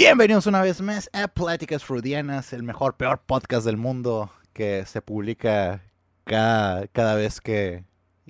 Bienvenidos 0.00 0.46
una 0.46 0.62
vez 0.62 0.80
más 0.80 1.10
a 1.12 1.26
Pláticas 1.26 1.84
Freudianas, 1.84 2.52
el 2.52 2.62
mejor, 2.62 2.96
peor 2.96 3.18
podcast 3.18 3.66
del 3.66 3.76
mundo 3.76 4.30
que 4.52 4.86
se 4.86 5.02
publica 5.02 5.82
cada, 6.22 6.86
cada 6.86 7.16
vez 7.16 7.40
que, 7.40 7.82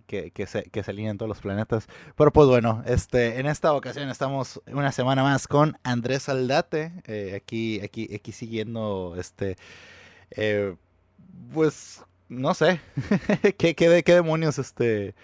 que, 0.07 0.33
se, 0.47 0.63
que 0.63 0.83
se 0.83 0.91
alinean 0.91 1.19
todos 1.19 1.29
los 1.29 1.43
planetas. 1.43 1.87
Pero 2.17 2.33
pues 2.33 2.49
bueno, 2.49 2.83
este, 2.87 3.39
en 3.39 3.45
esta 3.45 3.75
ocasión 3.75 4.09
estamos 4.09 4.63
una 4.67 4.93
semana 4.93 5.23
más 5.23 5.47
con 5.47 5.77
Andrés 5.83 6.31
Aldate, 6.31 7.03
eh, 7.05 7.35
aquí, 7.37 7.83
aquí, 7.83 8.15
aquí 8.15 8.33
siguiendo, 8.33 9.15
este, 9.19 9.59
eh, 10.31 10.75
pues, 11.53 12.03
no 12.31 12.55
sé, 12.55 12.81
¿Qué, 13.59 13.75
qué, 13.75 14.03
qué 14.03 14.15
demonios, 14.15 14.59
este, 14.59 15.15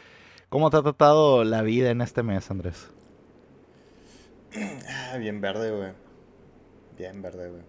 cómo 0.51 0.69
te 0.69 0.77
ha 0.77 0.83
tratado 0.83 1.43
la 1.43 1.63
vida 1.63 1.89
en 1.89 2.03
este 2.03 2.23
mes, 2.23 2.51
Andrés? 2.51 2.91
Ah, 4.91 5.17
bien 5.17 5.41
verde, 5.41 5.71
güey. 5.71 6.04
Bien 6.97 7.21
verde, 7.23 7.51
güey. 7.51 7.63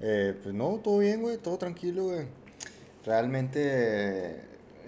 Eh, 0.00 0.34
pues 0.42 0.54
no, 0.54 0.80
todo 0.82 0.98
bien, 0.98 1.22
güey, 1.22 1.38
todo 1.38 1.58
tranquilo, 1.58 2.04
güey. 2.04 2.26
Realmente, 3.04 4.36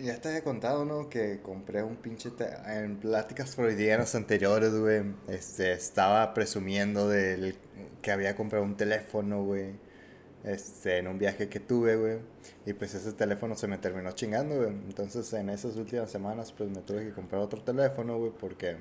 ya 0.01 0.21
te 0.21 0.29
había 0.29 0.43
contado, 0.43 0.85
¿no? 0.85 1.09
Que 1.09 1.41
compré 1.43 1.83
un 1.83 1.97
pinche... 1.97 2.31
En 2.67 2.97
pláticas 2.97 3.55
freudianas 3.55 4.15
anteriores, 4.15 4.75
güey. 4.75 5.03
Este, 5.29 5.73
estaba 5.73 6.35
presumiendo 6.35 7.09
del 7.09 7.57
que 8.03 8.13
había 8.13 8.37
comprado 8.37 8.65
un 8.65 8.77
teléfono, 8.77 9.45
güey. 9.45 9.73
Este, 10.45 10.99
en 10.99 11.09
un 11.09 11.19
viaje 11.19 11.49
que 11.49 11.61
tuve, 11.61 11.97
güey. 11.97 12.19
Y 12.67 12.73
pues 12.75 12.95
ese 12.95 13.13
teléfono 13.13 13.57
se 13.57 13.67
me 13.67 13.79
terminó 13.79 14.13
chingando, 14.13 14.57
güey. 14.57 14.69
Entonces, 14.69 15.33
en 15.33 15.49
esas 15.49 15.77
últimas 15.77 16.11
semanas, 16.11 16.53
pues 16.53 16.71
me 16.71 16.83
tuve 16.83 17.05
que 17.05 17.13
comprar 17.13 17.41
otro 17.43 17.63
teléfono, 17.63 18.19
güey, 18.19 18.33
porque... 18.33 18.77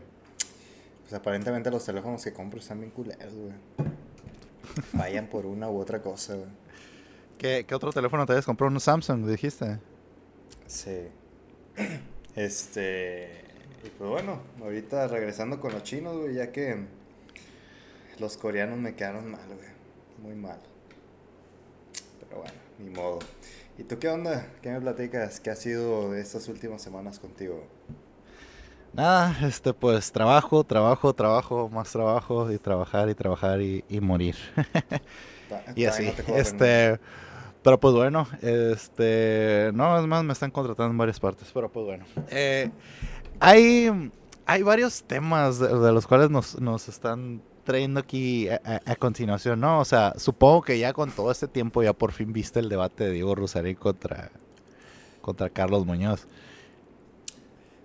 Pues 1.03 1.13
aparentemente 1.13 1.69
los 1.69 1.85
teléfonos 1.85 2.23
que 2.23 2.31
compro 2.31 2.59
están 2.59 2.79
bien 2.79 2.91
culeros, 2.91 3.35
güey. 3.35 3.53
Fallan 4.95 5.27
por 5.27 5.45
una 5.45 5.69
u 5.69 5.79
otra 5.79 6.01
cosa, 6.01 6.35
güey. 6.35 6.49
¿Qué, 7.37 7.65
qué 7.67 7.75
otro 7.75 7.91
teléfono 7.91 8.25
te 8.25 8.33
habías 8.33 8.45
comprado? 8.45 8.71
¿Un 8.71 8.79
Samsung, 8.79 9.27
dijiste? 9.27 9.79
Sí. 10.67 11.07
Este. 12.35 13.43
Y 13.83 13.89
pues 13.89 14.09
bueno, 14.09 14.41
ahorita 14.59 15.07
regresando 15.07 15.59
con 15.59 15.71
los 15.71 15.83
chinos, 15.83 16.17
güey, 16.17 16.35
ya 16.35 16.51
que 16.51 16.77
los 18.17 18.37
coreanos 18.37 18.79
me 18.79 18.95
quedaron 18.95 19.29
mal, 19.29 19.45
güey. 19.47 19.69
Muy 20.19 20.35
mal. 20.35 20.57
Pero 22.21 22.41
bueno, 22.41 22.55
ni 22.79 22.89
modo. 22.89 23.19
¿Y 23.77 23.83
tú 23.83 23.99
qué 23.99 24.07
onda? 24.07 24.47
¿Qué 24.61 24.71
me 24.71 24.79
platicas? 24.79 25.39
¿Qué 25.39 25.49
ha 25.49 25.55
sido 25.55 26.11
de 26.11 26.21
estas 26.21 26.47
últimas 26.47 26.81
semanas 26.81 27.19
contigo? 27.19 27.67
Nada, 28.93 29.35
este, 29.47 29.73
pues 29.73 30.11
trabajo, 30.11 30.63
trabajo, 30.63 31.13
trabajo, 31.13 31.67
más 31.69 31.91
trabajo 31.91 32.51
y 32.51 32.59
trabajar 32.59 33.09
y 33.09 33.15
trabajar 33.15 33.61
y, 33.61 33.83
y 33.89 33.99
morir. 33.99 34.35
Y 35.75 35.85
así, 35.85 36.15
no 36.27 36.35
este, 36.35 36.99
pero 37.63 37.79
pues 37.79 37.93
bueno, 37.95 38.27
este, 38.41 39.71
no, 39.73 39.99
es 39.99 40.07
más, 40.07 40.23
me 40.23 40.33
están 40.33 40.51
contratando 40.51 40.91
en 40.91 40.97
varias 40.97 41.19
partes, 41.19 41.49
pero 41.53 41.71
pues 41.71 41.85
bueno. 41.85 42.05
Eh, 42.29 42.71
hay, 43.39 44.11
hay 44.45 44.63
varios 44.63 45.03
temas 45.05 45.59
de, 45.59 45.67
de 45.69 45.91
los 45.93 46.07
cuales 46.07 46.29
nos, 46.31 46.59
nos 46.61 46.89
están 46.89 47.43
trayendo 47.63 47.99
aquí 48.01 48.49
a, 48.49 48.61
a- 48.65 48.91
a 48.91 48.95
continuación, 48.97 49.59
¿no? 49.61 49.79
O 49.79 49.85
sea, 49.85 50.13
supongo 50.17 50.63
que 50.63 50.79
ya 50.79 50.93
con 50.93 51.11
todo 51.11 51.31
este 51.31 51.47
tiempo 51.47 51.83
ya 51.83 51.93
por 51.93 52.11
fin 52.13 52.33
viste 52.33 52.59
el 52.59 52.69
debate 52.69 53.05
de 53.05 53.11
Diego 53.11 53.35
Rosarín 53.35 53.75
contra, 53.75 54.31
contra 55.21 55.49
Carlos 55.49 55.85
Muñoz. 55.85 56.27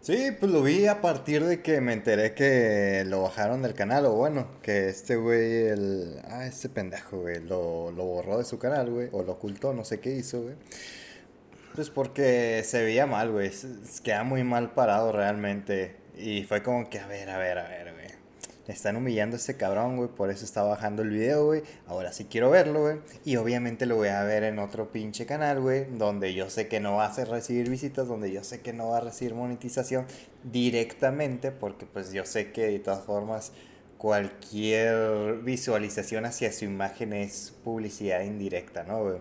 Sí, 0.00 0.30
pues 0.38 0.50
lo 0.50 0.62
vi 0.62 0.86
a 0.86 1.00
partir 1.00 1.44
de 1.44 1.60
que 1.60 1.80
me 1.80 1.92
enteré 1.92 2.32
que 2.34 3.04
lo 3.06 3.22
bajaron 3.22 3.62
del 3.62 3.74
canal, 3.74 4.06
o 4.06 4.12
bueno, 4.12 4.48
que 4.62 4.88
este 4.88 5.16
güey, 5.16 5.66
el... 5.66 6.20
Ah, 6.24 6.46
este 6.46 6.68
pendejo, 6.68 7.20
güey, 7.20 7.40
lo, 7.40 7.90
lo 7.90 8.04
borró 8.04 8.38
de 8.38 8.44
su 8.44 8.58
canal, 8.58 8.90
güey, 8.90 9.08
o 9.12 9.22
lo 9.22 9.32
ocultó, 9.32 9.74
no 9.74 9.84
sé 9.84 10.00
qué 10.00 10.10
hizo, 10.12 10.42
güey. 10.42 10.54
Pues 11.74 11.90
porque 11.90 12.62
se 12.64 12.82
veía 12.82 13.06
mal, 13.06 13.30
güey, 13.32 13.50
queda 14.02 14.24
muy 14.24 14.44
mal 14.44 14.72
parado 14.72 15.12
realmente. 15.12 15.96
Y 16.16 16.44
fue 16.44 16.62
como 16.62 16.88
que, 16.90 16.98
a 17.00 17.06
ver, 17.06 17.30
a 17.30 17.38
ver, 17.38 17.58
a 17.58 17.68
ver, 17.68 17.92
güey. 17.94 18.17
Le 18.68 18.74
están 18.74 18.96
humillando 18.96 19.34
a 19.34 19.38
este 19.38 19.56
cabrón, 19.56 19.96
güey, 19.96 20.10
por 20.10 20.30
eso 20.30 20.44
está 20.44 20.62
bajando 20.62 21.02
el 21.02 21.08
video, 21.08 21.46
güey. 21.46 21.62
Ahora 21.86 22.12
sí 22.12 22.26
quiero 22.30 22.50
verlo, 22.50 22.82
güey. 22.82 22.96
Y 23.24 23.36
obviamente 23.36 23.86
lo 23.86 23.96
voy 23.96 24.08
a 24.08 24.22
ver 24.24 24.44
en 24.44 24.58
otro 24.58 24.92
pinche 24.92 25.24
canal, 25.26 25.60
güey, 25.60 25.86
donde 25.96 26.34
yo 26.34 26.50
sé 26.50 26.68
que 26.68 26.78
no 26.78 26.96
va 26.96 27.06
a 27.06 27.24
recibir 27.24 27.70
visitas, 27.70 28.06
donde 28.06 28.30
yo 28.30 28.44
sé 28.44 28.60
que 28.60 28.74
no 28.74 28.90
va 28.90 28.98
a 28.98 29.00
recibir 29.00 29.34
monetización 29.34 30.06
directamente, 30.44 31.50
porque 31.50 31.86
pues 31.86 32.12
yo 32.12 32.24
sé 32.26 32.52
que 32.52 32.66
de 32.66 32.78
todas 32.78 33.04
formas 33.04 33.52
cualquier 33.96 35.38
visualización 35.42 36.26
hacia 36.26 36.52
su 36.52 36.64
imagen 36.66 37.12
es 37.12 37.54
publicidad 37.64 38.20
indirecta, 38.22 38.84
¿no, 38.84 39.02
güey? 39.02 39.16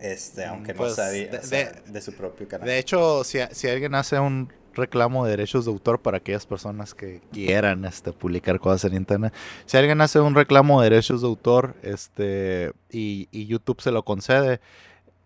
Este, 0.00 0.44
aunque 0.46 0.72
no 0.72 0.78
Pues, 0.78 0.94
sea 0.94 1.08
de, 1.08 1.26
de- 1.28 1.38
o 1.38 1.42
sea, 1.42 1.72
de- 1.72 1.92
de 1.92 2.00
su 2.00 2.14
propio 2.14 2.48
canal. 2.48 2.66
De 2.66 2.78
hecho, 2.78 3.22
si, 3.22 3.38
si 3.52 3.68
alguien 3.68 3.94
hace 3.94 4.18
un 4.18 4.50
reclamo 4.74 5.24
de 5.24 5.32
derechos 5.32 5.64
de 5.64 5.70
autor 5.70 6.00
para 6.00 6.18
aquellas 6.18 6.46
personas 6.46 6.94
que 6.94 7.20
quieran 7.32 7.84
este, 7.84 8.12
publicar 8.12 8.60
cosas 8.60 8.90
en 8.90 8.96
internet, 8.96 9.34
si 9.66 9.76
alguien 9.76 10.00
hace 10.00 10.20
un 10.20 10.34
reclamo 10.34 10.80
de 10.80 10.90
derechos 10.90 11.22
de 11.22 11.28
autor 11.28 11.74
este, 11.82 12.72
y, 12.90 13.28
y 13.30 13.46
YouTube 13.46 13.80
se 13.80 13.90
lo 13.90 14.04
concede, 14.04 14.60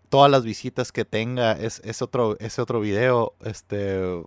todas 0.09 0.31
las 0.31 0.43
visitas 0.43 0.91
que 0.91 1.05
tenga 1.05 1.53
es, 1.53 1.81
es 1.83 2.01
otro, 2.01 2.37
ese 2.39 2.61
otro 2.61 2.79
video 2.79 3.33
este, 3.43 4.23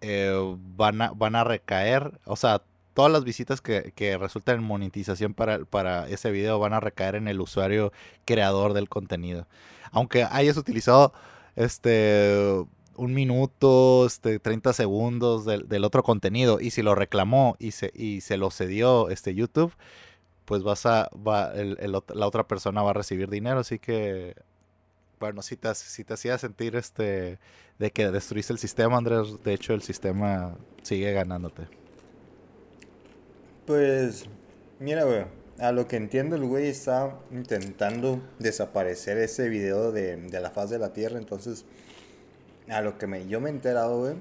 eh, 0.00 0.56
van, 0.76 1.02
a, 1.02 1.10
van 1.12 1.34
a 1.34 1.44
recaer, 1.44 2.20
o 2.24 2.36
sea, 2.36 2.62
todas 2.94 3.12
las 3.12 3.24
visitas 3.24 3.60
que, 3.60 3.92
que 3.94 4.18
resultan 4.18 4.56
en 4.56 4.64
monetización 4.64 5.34
para, 5.34 5.64
para 5.64 6.08
ese 6.08 6.30
video 6.30 6.58
van 6.58 6.72
a 6.72 6.80
recaer 6.80 7.14
en 7.14 7.28
el 7.28 7.40
usuario 7.40 7.92
creador 8.24 8.72
del 8.72 8.88
contenido. 8.88 9.46
Aunque 9.92 10.24
hayas 10.24 10.56
utilizado 10.56 11.12
este 11.56 12.64
un 13.00 13.14
minuto, 13.14 14.06
este 14.06 14.38
30 14.40 14.72
segundos 14.72 15.44
del, 15.44 15.68
del 15.68 15.84
otro 15.84 16.02
contenido 16.02 16.60
y 16.60 16.70
si 16.70 16.82
lo 16.82 16.94
reclamó 16.94 17.56
y 17.58 17.72
se, 17.72 17.90
y 17.94 18.20
se 18.22 18.36
lo 18.36 18.50
cedió 18.50 19.08
este 19.10 19.34
YouTube, 19.34 19.74
pues 20.46 20.62
vas 20.64 20.86
a 20.86 21.10
va, 21.16 21.52
el- 21.54 21.78
el 21.80 21.92
la 21.92 22.26
otra 22.26 22.48
persona 22.48 22.82
va 22.82 22.90
a 22.90 22.94
recibir 22.94 23.30
dinero, 23.30 23.60
así 23.60 23.78
que 23.80 24.36
bueno, 25.20 25.42
si 25.42 25.56
te, 25.56 25.74
si 25.74 26.04
te 26.04 26.14
hacía 26.14 26.38
sentir 26.38 26.76
este 26.76 27.38
de 27.78 27.90
que 27.92 28.10
destruiste 28.10 28.52
el 28.52 28.58
sistema, 28.58 28.96
Andrés, 28.98 29.42
de 29.44 29.54
hecho 29.54 29.74
el 29.74 29.82
sistema 29.82 30.56
sigue 30.82 31.12
ganándote. 31.12 31.68
Pues, 33.66 34.24
mira, 34.78 35.04
güey, 35.04 35.24
a 35.58 35.72
lo 35.72 35.86
que 35.86 35.96
entiendo 35.96 36.36
el 36.36 36.44
güey 36.44 36.68
está 36.68 37.18
intentando 37.30 38.20
desaparecer 38.38 39.18
ese 39.18 39.48
video 39.48 39.92
de, 39.92 40.16
de 40.16 40.40
la 40.40 40.50
faz 40.50 40.70
de 40.70 40.78
la 40.78 40.92
Tierra, 40.92 41.18
entonces, 41.18 41.64
a 42.70 42.80
lo 42.80 42.98
que 42.98 43.06
me, 43.06 43.26
yo 43.26 43.40
me 43.40 43.50
he 43.50 43.52
enterado, 43.52 43.98
güey, 43.98 44.14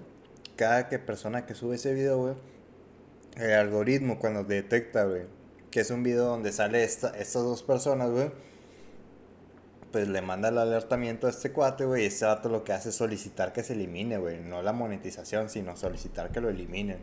cada 0.56 0.90
que 0.90 1.00
persona 1.00 1.46
que 1.46 1.56
sube 1.56 1.76
ese 1.76 1.94
video, 1.94 2.18
güey, 2.18 2.34
el 3.38 3.54
algoritmo 3.54 4.20
cuando 4.20 4.44
detecta, 4.44 5.06
güey, 5.06 5.24
que 5.72 5.82
es 5.82 5.92
un 5.92 6.04
video 6.04 6.26
donde 6.26 6.52
sale 6.52 6.84
esta, 6.84 7.10
estas 7.18 7.44
dos 7.44 7.64
personas, 7.64 8.10
güey, 8.10 8.32
pues 9.92 10.08
le 10.08 10.22
manda 10.22 10.50
el 10.50 10.58
alertamiento 10.58 11.28
a 11.28 11.30
este 11.30 11.52
cuate, 11.52 11.86
güey, 11.86 12.04
y 12.04 12.06
este 12.08 12.26
vato 12.26 12.50
lo 12.50 12.64
que 12.64 12.74
hace 12.74 12.90
es 12.90 12.96
solicitar 12.96 13.54
que 13.54 13.64
se 13.64 13.74
elimine, 13.74 14.18
güey, 14.18 14.40
no 14.40 14.62
la 14.62 14.74
monetización, 14.74 15.50
sino 15.50 15.76
solicitar 15.78 16.32
que 16.32 16.42
lo 16.42 16.50
eliminen. 16.50 17.00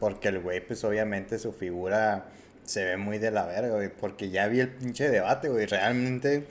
Porque 0.00 0.28
el 0.28 0.40
güey, 0.40 0.66
pues 0.66 0.82
obviamente 0.84 1.38
su 1.38 1.52
figura 1.52 2.26
se 2.64 2.84
ve 2.84 2.96
muy 2.96 3.18
de 3.18 3.30
la 3.30 3.46
verga, 3.46 3.74
güey, 3.74 3.88
porque 3.88 4.30
ya 4.30 4.46
vi 4.48 4.60
el 4.60 4.70
pinche 4.70 5.10
debate, 5.10 5.48
güey, 5.48 5.66
realmente 5.66 6.46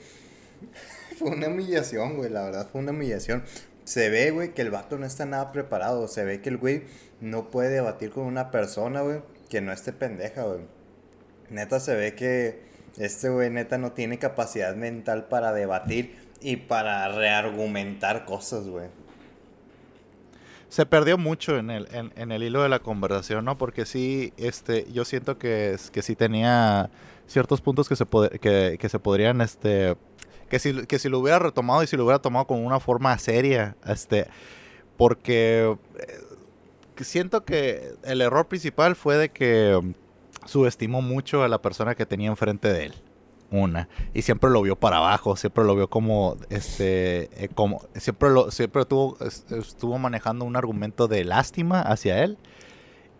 fue 1.18 1.30
una 1.30 1.48
humillación, 1.48 2.16
güey, 2.16 2.30
la 2.30 2.44
verdad 2.44 2.68
fue 2.70 2.80
una 2.80 2.92
humillación. 2.92 3.42
Se 3.84 4.08
ve, 4.10 4.30
güey, 4.30 4.54
que 4.54 4.62
el 4.62 4.70
vato 4.70 4.96
no 4.98 5.06
está 5.06 5.26
nada 5.26 5.52
preparado, 5.52 6.06
se 6.08 6.24
ve 6.24 6.40
que 6.40 6.48
el 6.50 6.56
güey 6.58 6.84
no 7.20 7.50
puede 7.50 7.70
debatir 7.70 8.10
con 8.10 8.24
una 8.24 8.50
persona, 8.50 9.00
güey, 9.02 9.20
que 9.48 9.60
no 9.60 9.72
esté 9.72 9.92
pendeja, 9.92 10.44
güey. 10.44 10.60
Neta 11.50 11.80
se 11.80 11.94
ve 11.94 12.14
que 12.14 12.60
este 12.98 13.28
güey 13.28 13.50
neta 13.50 13.78
no 13.78 13.92
tiene 13.92 14.18
capacidad 14.18 14.74
mental 14.76 15.26
para 15.28 15.52
debatir 15.52 16.16
y 16.40 16.56
para 16.56 17.08
reargumentar 17.08 18.24
cosas, 18.24 18.66
güey. 18.68 18.86
se 20.68 20.86
perdió 20.86 21.18
mucho 21.18 21.58
en 21.58 21.70
el, 21.70 21.86
en, 21.92 22.12
en 22.16 22.32
el 22.32 22.42
hilo 22.42 22.62
de 22.62 22.68
la 22.70 22.78
conversación, 22.78 23.44
¿no? 23.44 23.58
Porque 23.58 23.84
sí, 23.84 24.32
este, 24.38 24.90
yo 24.90 25.04
siento 25.04 25.38
que, 25.38 25.76
que 25.92 26.02
sí 26.02 26.16
tenía 26.16 26.88
ciertos 27.26 27.60
puntos 27.60 27.88
que 27.88 27.96
se, 27.96 28.06
pod- 28.06 28.38
que, 28.40 28.78
que 28.80 28.88
se 28.88 28.98
podrían, 28.98 29.42
este, 29.42 29.96
que 30.52 30.58
si, 30.58 30.84
que 30.84 30.98
si 30.98 31.08
lo 31.08 31.18
hubiera 31.18 31.38
retomado 31.38 31.82
y 31.82 31.86
si 31.86 31.96
lo 31.96 32.04
hubiera 32.04 32.18
tomado 32.20 32.46
con 32.46 32.62
una 32.62 32.78
forma 32.78 33.16
seria, 33.16 33.74
este, 33.86 34.26
porque 34.98 35.78
eh, 35.98 37.02
siento 37.02 37.46
que 37.46 37.94
el 38.04 38.20
error 38.20 38.46
principal 38.48 38.94
fue 38.94 39.16
de 39.16 39.30
que 39.30 39.80
subestimó 40.44 41.00
mucho 41.00 41.42
a 41.42 41.48
la 41.48 41.62
persona 41.62 41.94
que 41.94 42.04
tenía 42.04 42.28
enfrente 42.28 42.70
de 42.70 42.84
él. 42.84 42.94
Una. 43.50 43.88
Y 44.12 44.20
siempre 44.22 44.50
lo 44.50 44.60
vio 44.60 44.76
para 44.76 44.98
abajo, 44.98 45.36
siempre 45.36 45.64
lo 45.64 45.74
vio 45.74 45.88
como, 45.88 46.36
este, 46.50 47.30
eh, 47.42 47.48
como, 47.54 47.80
siempre 47.94 48.28
lo, 48.28 48.50
siempre 48.50 48.84
tuvo, 48.84 49.16
es- 49.20 49.46
estuvo 49.50 49.98
manejando 49.98 50.44
un 50.44 50.56
argumento 50.56 51.08
de 51.08 51.24
lástima 51.24 51.80
hacia 51.80 52.22
él. 52.24 52.36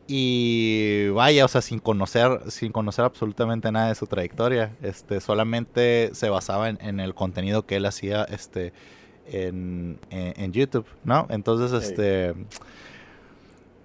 Y 0.07 1.09
vaya, 1.11 1.45
o 1.45 1.49
sea, 1.49 1.61
sin 1.63 1.79
conocer, 1.79 2.41
sin 2.51 2.73
conocer 2.73 3.05
absolutamente 3.05 3.71
nada 3.71 3.89
de 3.89 3.95
su 3.95 4.07
trayectoria, 4.07 4.77
este, 4.83 5.21
solamente 5.21 6.11
se 6.15 6.29
basaba 6.29 6.69
en, 6.69 7.01
el 7.01 7.15
contenido 7.15 7.67
que 7.67 7.77
él 7.77 7.87
hacía, 7.87 8.25
este, 8.25 8.73
en, 9.27 9.99
YouTube, 10.53 10.87
¿no? 11.05 11.27
Entonces, 11.31 11.73
este, 11.73 12.35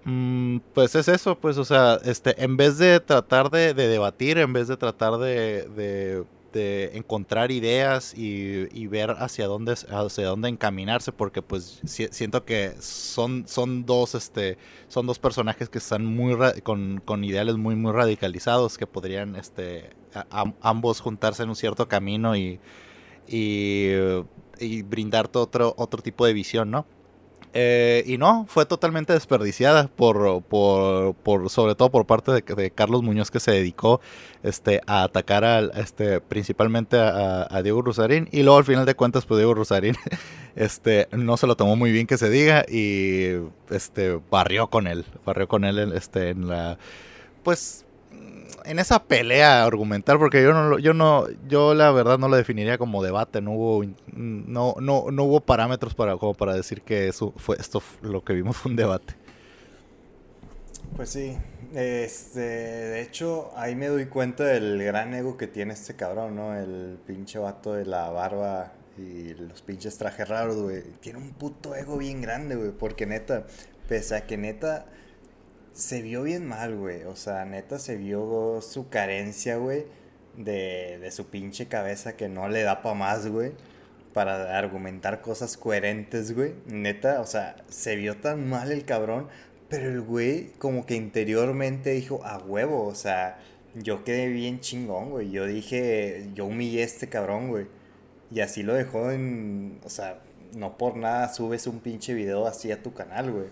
mm, 0.05 0.57
pues 0.73 0.95
es 0.95 1.07
eso, 1.07 1.37
pues, 1.37 1.57
o 1.57 1.65
sea, 1.65 1.99
este, 2.03 2.43
en 2.43 2.57
vez 2.57 2.77
de 2.77 2.99
tratar 2.99 3.49
de, 3.51 3.73
debatir, 3.73 4.37
en 4.37 4.53
vez 4.53 4.67
de 4.67 4.77
tratar 4.77 5.17
de 5.17 5.67
de 5.75 6.23
encontrar 6.93 7.51
ideas 7.51 8.13
y, 8.15 8.87
ver 8.87 9.11
hacia 9.19 9.47
dónde 9.47 9.73
hacia 9.73 10.27
dónde 10.27 10.49
encaminarse 10.49 11.11
porque 11.11 11.41
pues 11.41 11.81
siento 11.83 12.45
que 12.45 12.73
son 12.79 13.47
son 13.47 13.85
dos 13.85 14.15
este 14.15 14.57
son 14.87 15.05
dos 15.07 15.19
personajes 15.19 15.69
que 15.69 15.77
están 15.77 16.05
muy 16.05 16.35
con, 16.63 17.01
con, 17.03 17.23
ideales 17.23 17.57
muy 17.57 17.75
muy 17.75 17.91
radicalizados 17.91 18.77
que 18.77 18.87
podrían 18.87 19.35
este 19.35 19.89
ambos 20.61 21.01
juntarse 21.01 21.43
en 21.43 21.49
un 21.49 21.55
cierto 21.55 21.87
camino 21.87 22.35
y, 22.35 22.59
y, 23.27 23.91
y 24.59 24.81
brindarte 24.83 25.39
otro 25.39 25.73
otro 25.77 26.01
tipo 26.01 26.25
de 26.25 26.33
visión 26.33 26.71
no 26.71 26.85
eh, 27.53 28.03
y 28.05 28.17
no, 28.17 28.45
fue 28.47 28.65
totalmente 28.65 29.13
desperdiciada 29.13 29.87
por, 29.87 30.43
por, 30.43 31.49
sobre 31.49 31.75
todo 31.75 31.89
por 31.89 32.05
parte 32.05 32.31
de, 32.31 32.71
Carlos 32.71 33.01
Muñoz 33.01 33.31
que 33.31 33.39
se 33.39 33.51
dedicó 33.51 34.01
este, 34.43 34.81
a 34.85 35.03
atacar 35.03 35.43
al, 35.43 35.71
este, 35.75 36.21
principalmente 36.21 36.97
a, 36.99 37.61
Diego 37.63 37.81
Rosarín 37.81 38.29
y 38.31 38.43
luego 38.43 38.59
al 38.59 38.65
final 38.65 38.85
de 38.85 38.95
cuentas 38.95 39.25
pues 39.25 39.39
Diego 39.39 39.53
Rosarín 39.53 39.95
este, 40.55 41.07
no 41.11 41.37
se 41.37 41.47
lo 41.47 41.55
tomó 41.55 41.75
muy 41.75 41.91
bien 41.91 42.05
que 42.05 42.17
se 42.17 42.29
diga 42.29 42.65
y 42.69 43.37
este, 43.69 44.19
barrió 44.29 44.67
con 44.67 44.85
él, 44.85 45.05
barrió 45.25 45.47
con 45.47 45.63
él 45.63 45.93
este, 45.93 46.29
en 46.29 46.47
la 46.47 46.77
pues 47.43 47.86
en 48.67 48.79
esa 48.79 49.03
pelea 49.03 49.63
argumental, 49.63 50.19
porque 50.19 50.43
yo 50.43 50.53
no, 50.53 50.77
yo 50.79 50.93
no, 50.93 51.25
yo 51.47 51.73
la 51.73 51.91
verdad 51.91 52.17
no 52.17 52.27
lo 52.27 52.35
definiría 52.35 52.77
como 52.77 53.01
debate, 53.03 53.41
no 53.41 53.53
hubo, 53.53 53.85
no, 54.13 54.75
no, 54.79 55.05
no 55.11 55.23
hubo 55.23 55.39
parámetros 55.41 55.95
para, 55.95 56.17
como 56.17 56.33
para 56.33 56.53
decir 56.53 56.81
que 56.81 57.07
eso 57.07 57.33
fue, 57.37 57.57
esto 57.57 57.81
lo 58.01 58.23
que 58.23 58.33
vimos 58.33 58.57
fue 58.57 58.71
un 58.71 58.75
debate. 58.75 59.15
Pues 60.95 61.09
sí, 61.09 61.37
este, 61.73 62.39
de 62.39 63.01
hecho, 63.01 63.51
ahí 63.55 63.75
me 63.75 63.87
doy 63.87 64.05
cuenta 64.05 64.43
del 64.45 64.83
gran 64.83 65.13
ego 65.13 65.37
que 65.37 65.47
tiene 65.47 65.73
este 65.73 65.95
cabrón, 65.95 66.35
¿no? 66.35 66.55
El 66.55 66.97
pinche 67.05 67.39
vato 67.39 67.73
de 67.73 67.85
la 67.85 68.09
barba 68.09 68.73
y 68.97 69.33
los 69.35 69.61
pinches 69.61 69.97
trajes 69.97 70.27
raros, 70.27 70.57
güey. 70.57 70.83
Tiene 71.01 71.19
un 71.19 71.31
puto 71.31 71.75
ego 71.75 71.97
bien 71.97 72.21
grande, 72.21 72.55
güey, 72.55 72.71
porque 72.71 73.05
neta, 73.05 73.45
pese 73.87 74.15
a 74.15 74.25
que 74.25 74.37
neta 74.37 74.85
se 75.77 76.01
vio 76.01 76.23
bien 76.23 76.47
mal, 76.47 76.75
güey. 76.75 77.03
O 77.03 77.15
sea, 77.15 77.45
neta 77.45 77.77
se 77.77 77.95
vio 77.97 78.59
su 78.61 78.89
carencia, 78.89 79.57
güey, 79.57 79.85
de, 80.35 80.97
de 80.99 81.11
su 81.11 81.27
pinche 81.27 81.67
cabeza 81.67 82.17
que 82.17 82.27
no 82.29 82.49
le 82.49 82.63
da 82.63 82.81
para 82.81 82.95
más, 82.95 83.27
güey. 83.27 83.51
Para 84.13 84.57
argumentar 84.57 85.21
cosas 85.21 85.55
coherentes, 85.55 86.33
güey. 86.33 86.55
Neta, 86.65 87.21
o 87.21 87.27
sea, 87.27 87.57
se 87.69 87.95
vio 87.95 88.17
tan 88.17 88.49
mal 88.49 88.71
el 88.71 88.85
cabrón. 88.85 89.27
Pero 89.69 89.89
el 89.89 90.01
güey, 90.01 90.53
como 90.57 90.85
que 90.85 90.95
interiormente 90.95 91.91
dijo, 91.91 92.21
a 92.23 92.39
huevo, 92.39 92.87
o 92.87 92.95
sea, 92.95 93.37
yo 93.75 94.03
quedé 94.03 94.29
bien 94.29 94.59
chingón, 94.59 95.11
güey. 95.11 95.29
Yo 95.29 95.45
dije, 95.45 96.29
yo 96.33 96.45
humillé 96.45 96.81
a 96.81 96.85
este 96.85 97.07
cabrón, 97.07 97.49
güey. 97.49 97.67
Y 98.31 98.39
así 98.39 98.63
lo 98.63 98.73
dejó 98.73 99.11
en. 99.11 99.79
O 99.83 99.89
sea, 99.89 100.21
no 100.55 100.77
por 100.77 100.97
nada 100.97 101.31
subes 101.31 101.67
un 101.67 101.81
pinche 101.81 102.15
video 102.15 102.47
así 102.47 102.71
a 102.71 102.81
tu 102.81 102.93
canal, 102.93 103.31
güey. 103.31 103.47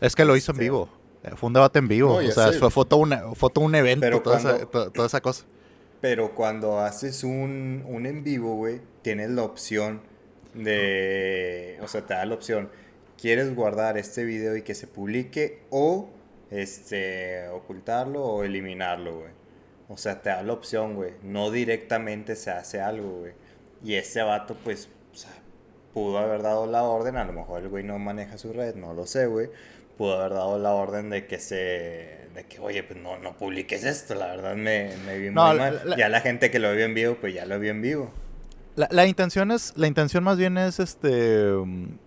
Es 0.00 0.16
que 0.16 0.24
lo 0.24 0.36
hizo 0.36 0.52
en 0.52 0.56
este, 0.56 0.64
vivo. 0.64 0.99
Fue 1.36 1.48
un 1.48 1.52
debate 1.52 1.78
en 1.78 1.88
vivo. 1.88 2.14
o 2.14 2.30
sea, 2.30 2.52
fue 2.52 2.70
foto 2.70 2.96
una, 2.96 3.34
foto 3.34 3.60
un 3.60 3.74
evento, 3.74 4.22
toda, 4.22 4.38
esa, 4.38 4.66
toda, 4.66 5.06
esa, 5.06 5.20
cosa. 5.20 5.44
Pero 6.00 6.34
cuando 6.34 6.80
haces 6.80 7.24
un, 7.24 7.84
un 7.86 8.06
en 8.06 8.24
vivo, 8.24 8.56
güey, 8.56 8.80
tienes 9.02 9.30
la 9.30 9.42
opción 9.42 10.00
de. 10.54 11.78
O 11.82 11.88
sea, 11.88 12.06
te 12.06 12.14
da 12.14 12.24
la 12.24 12.34
opción. 12.34 12.70
¿Quieres 13.20 13.54
guardar 13.54 13.98
este 13.98 14.24
video 14.24 14.56
y 14.56 14.62
que 14.62 14.74
se 14.74 14.86
publique? 14.86 15.62
O 15.68 16.08
este 16.50 17.48
ocultarlo 17.48 18.24
o 18.24 18.42
eliminarlo, 18.42 19.18
güey. 19.18 19.30
O 19.90 19.98
sea, 19.98 20.22
te 20.22 20.30
da 20.30 20.42
la 20.42 20.54
opción, 20.54 20.94
güey. 20.94 21.12
No 21.22 21.50
directamente 21.50 22.34
se 22.34 22.50
hace 22.50 22.80
algo, 22.80 23.20
güey. 23.20 23.32
Y 23.84 23.94
ese 23.94 24.22
vato, 24.22 24.56
pues, 24.64 24.88
o 25.12 25.16
sea, 25.16 25.32
pudo 25.92 26.18
haber 26.18 26.42
dado 26.42 26.66
la 26.66 26.82
orden. 26.84 27.18
A 27.18 27.24
lo 27.24 27.34
mejor 27.34 27.62
el 27.62 27.68
güey 27.68 27.84
no 27.84 27.98
maneja 27.98 28.38
su 28.38 28.54
red, 28.54 28.74
no 28.74 28.94
lo 28.94 29.06
sé, 29.06 29.26
güey 29.26 29.50
pudo 30.00 30.18
haber 30.18 30.32
dado 30.32 30.58
la 30.58 30.70
orden 30.70 31.10
de 31.10 31.26
que 31.26 31.38
se 31.38 32.26
de 32.34 32.46
que 32.48 32.58
oye 32.58 32.82
pues 32.82 32.98
no 32.98 33.18
no 33.18 33.36
publiques 33.36 33.84
esto 33.84 34.14
la 34.14 34.28
verdad 34.28 34.56
me, 34.56 34.92
me 35.04 35.18
vi 35.18 35.26
muy 35.26 35.34
mal. 35.34 35.94
ya 35.98 36.08
la 36.08 36.22
gente 36.22 36.50
que 36.50 36.58
lo 36.58 36.72
vio 36.72 36.86
en 36.86 36.94
vivo 36.94 37.18
pues 37.20 37.34
ya 37.34 37.44
lo 37.44 37.58
vio 37.58 37.70
en 37.70 37.82
vivo. 37.82 38.10
La, 38.76 38.88
la 38.90 39.04
intención 39.04 39.50
es 39.50 39.74
la 39.76 39.86
intención 39.88 40.24
más 40.24 40.38
bien 40.38 40.56
es 40.56 40.80
este 40.80 41.52
mm, 41.52 41.98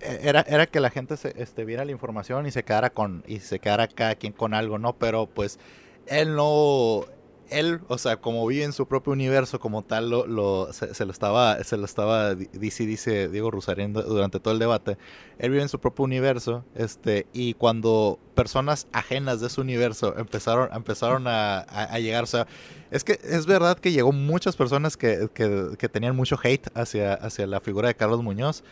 era, 0.00 0.40
era 0.48 0.66
que 0.66 0.80
la 0.80 0.90
gente 0.90 1.16
se, 1.16 1.32
este, 1.40 1.64
viera 1.64 1.84
la 1.84 1.92
información 1.92 2.46
y 2.46 2.50
se 2.50 2.64
quedara 2.64 2.90
con 2.90 3.22
y 3.24 3.38
se 3.38 3.60
quedara 3.60 3.86
cada 3.86 4.16
quien 4.16 4.32
con 4.32 4.52
algo 4.52 4.76
no 4.80 4.94
pero 4.94 5.28
pues 5.28 5.60
él 6.08 6.34
no 6.34 7.04
él, 7.50 7.80
o 7.88 7.98
sea, 7.98 8.16
como 8.18 8.46
vive 8.46 8.64
en 8.64 8.72
su 8.72 8.86
propio 8.86 9.12
universo 9.12 9.60
como 9.60 9.82
tal, 9.82 10.10
lo, 10.10 10.26
lo 10.26 10.72
se, 10.72 11.04
lo 11.04 11.12
estaba, 11.12 11.62
se 11.64 11.76
lo 11.76 11.84
estaba, 11.84 12.34
dice, 12.34 12.86
dice 12.86 13.28
Diego 13.28 13.50
Rusarín 13.50 13.92
durante 13.92 14.40
todo 14.40 14.54
el 14.54 14.60
debate, 14.60 14.96
él 15.38 15.50
vive 15.50 15.62
en 15.62 15.68
su 15.68 15.78
propio 15.78 16.04
universo, 16.04 16.64
este, 16.74 17.26
y 17.32 17.54
cuando 17.54 18.18
personas 18.34 18.86
ajenas 18.92 19.40
de 19.40 19.50
su 19.50 19.60
universo 19.60 20.16
empezaron, 20.16 20.68
empezaron 20.72 21.24
a, 21.26 21.66
llegar, 21.98 22.24
o 22.24 22.28
sea, 22.28 22.46
es 22.90 23.04
que 23.04 23.18
es 23.22 23.46
verdad 23.46 23.78
que 23.78 23.92
llegó 23.92 24.12
muchas 24.12 24.56
personas 24.56 24.96
que, 24.96 25.28
que, 25.34 25.70
que 25.78 25.88
tenían 25.88 26.16
mucho 26.16 26.38
hate 26.42 26.68
hacia, 26.74 27.14
hacia 27.14 27.46
la 27.46 27.60
figura 27.60 27.88
de 27.88 27.94
Carlos 27.94 28.22
Muñoz, 28.22 28.64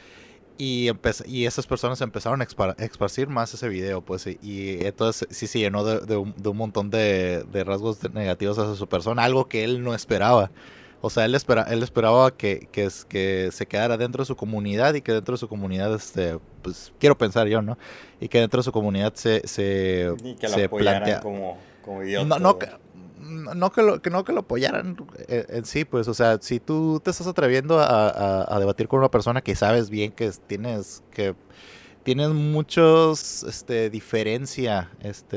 y, 0.58 0.90
y 1.26 1.46
esas 1.46 1.66
personas 1.66 2.00
empezaron 2.00 2.42
a 2.42 2.44
esparcir 2.78 3.28
más 3.28 3.54
ese 3.54 3.68
video, 3.68 4.02
pues, 4.02 4.26
y, 4.26 4.84
entonces 4.84 5.28
sí 5.30 5.46
se 5.46 5.60
llenó 5.60 5.84
de, 5.84 6.16
un, 6.16 6.34
montón 6.56 6.90
de, 6.90 7.44
rasgos 7.64 7.98
negativos 8.12 8.58
hacia 8.58 8.74
su 8.74 8.88
persona, 8.88 9.24
algo 9.24 9.48
que 9.48 9.64
él 9.64 9.82
no 9.82 9.94
esperaba. 9.94 10.50
O 11.00 11.10
sea, 11.10 11.26
él, 11.26 11.36
espera, 11.36 11.62
él 11.70 11.84
esperaba 11.84 12.36
que, 12.36 12.68
que, 12.72 12.88
que, 13.08 13.50
se 13.52 13.66
quedara 13.66 13.96
dentro 13.96 14.22
de 14.22 14.26
su 14.26 14.34
comunidad 14.34 14.94
y 14.94 15.00
que 15.00 15.12
dentro 15.12 15.34
de 15.34 15.38
su 15.38 15.48
comunidad, 15.48 15.94
este, 15.94 16.38
pues, 16.60 16.92
quiero 16.98 17.16
pensar 17.16 17.46
yo, 17.46 17.62
¿no? 17.62 17.78
Y 18.20 18.28
que 18.28 18.40
dentro 18.40 18.58
de 18.58 18.64
su 18.64 18.72
comunidad 18.72 19.14
se, 19.14 19.46
se, 19.46 20.12
y 20.24 20.34
que 20.34 20.48
se 20.48 20.68
plantea... 20.68 21.20
como, 21.20 21.56
como 21.84 22.02
idiota. 22.02 22.26
No, 22.26 22.38
no 22.40 22.58
que 23.74 23.82
lo, 23.82 24.02
que 24.02 24.10
no 24.10 24.24
que 24.24 24.32
lo 24.32 24.40
apoyaran 24.40 24.96
eh, 25.28 25.46
en, 25.48 25.64
sí, 25.64 25.84
pues, 25.84 26.08
o 26.08 26.14
sea, 26.14 26.38
si 26.40 26.60
tú 26.60 27.00
te 27.02 27.10
estás 27.10 27.26
atreviendo 27.26 27.78
a, 27.80 28.58
debatir 28.58 28.88
con 28.88 28.98
una 28.98 29.10
persona 29.10 29.40
que 29.40 29.54
sabes 29.54 29.90
bien 29.90 30.12
que 30.12 30.30
tienes, 30.46 31.02
que 31.10 31.34
tienes 32.02 32.30
muchos, 32.30 33.42
este, 33.44 33.90
diferencia, 33.90 34.90
este, 35.00 35.36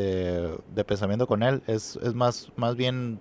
de 0.73 0.83
pensamiento 0.85 1.27
con 1.27 1.43
él, 1.43 1.61
es, 1.67 1.97
es 2.01 2.13
más, 2.13 2.51
más 2.55 2.75
bien, 2.75 3.19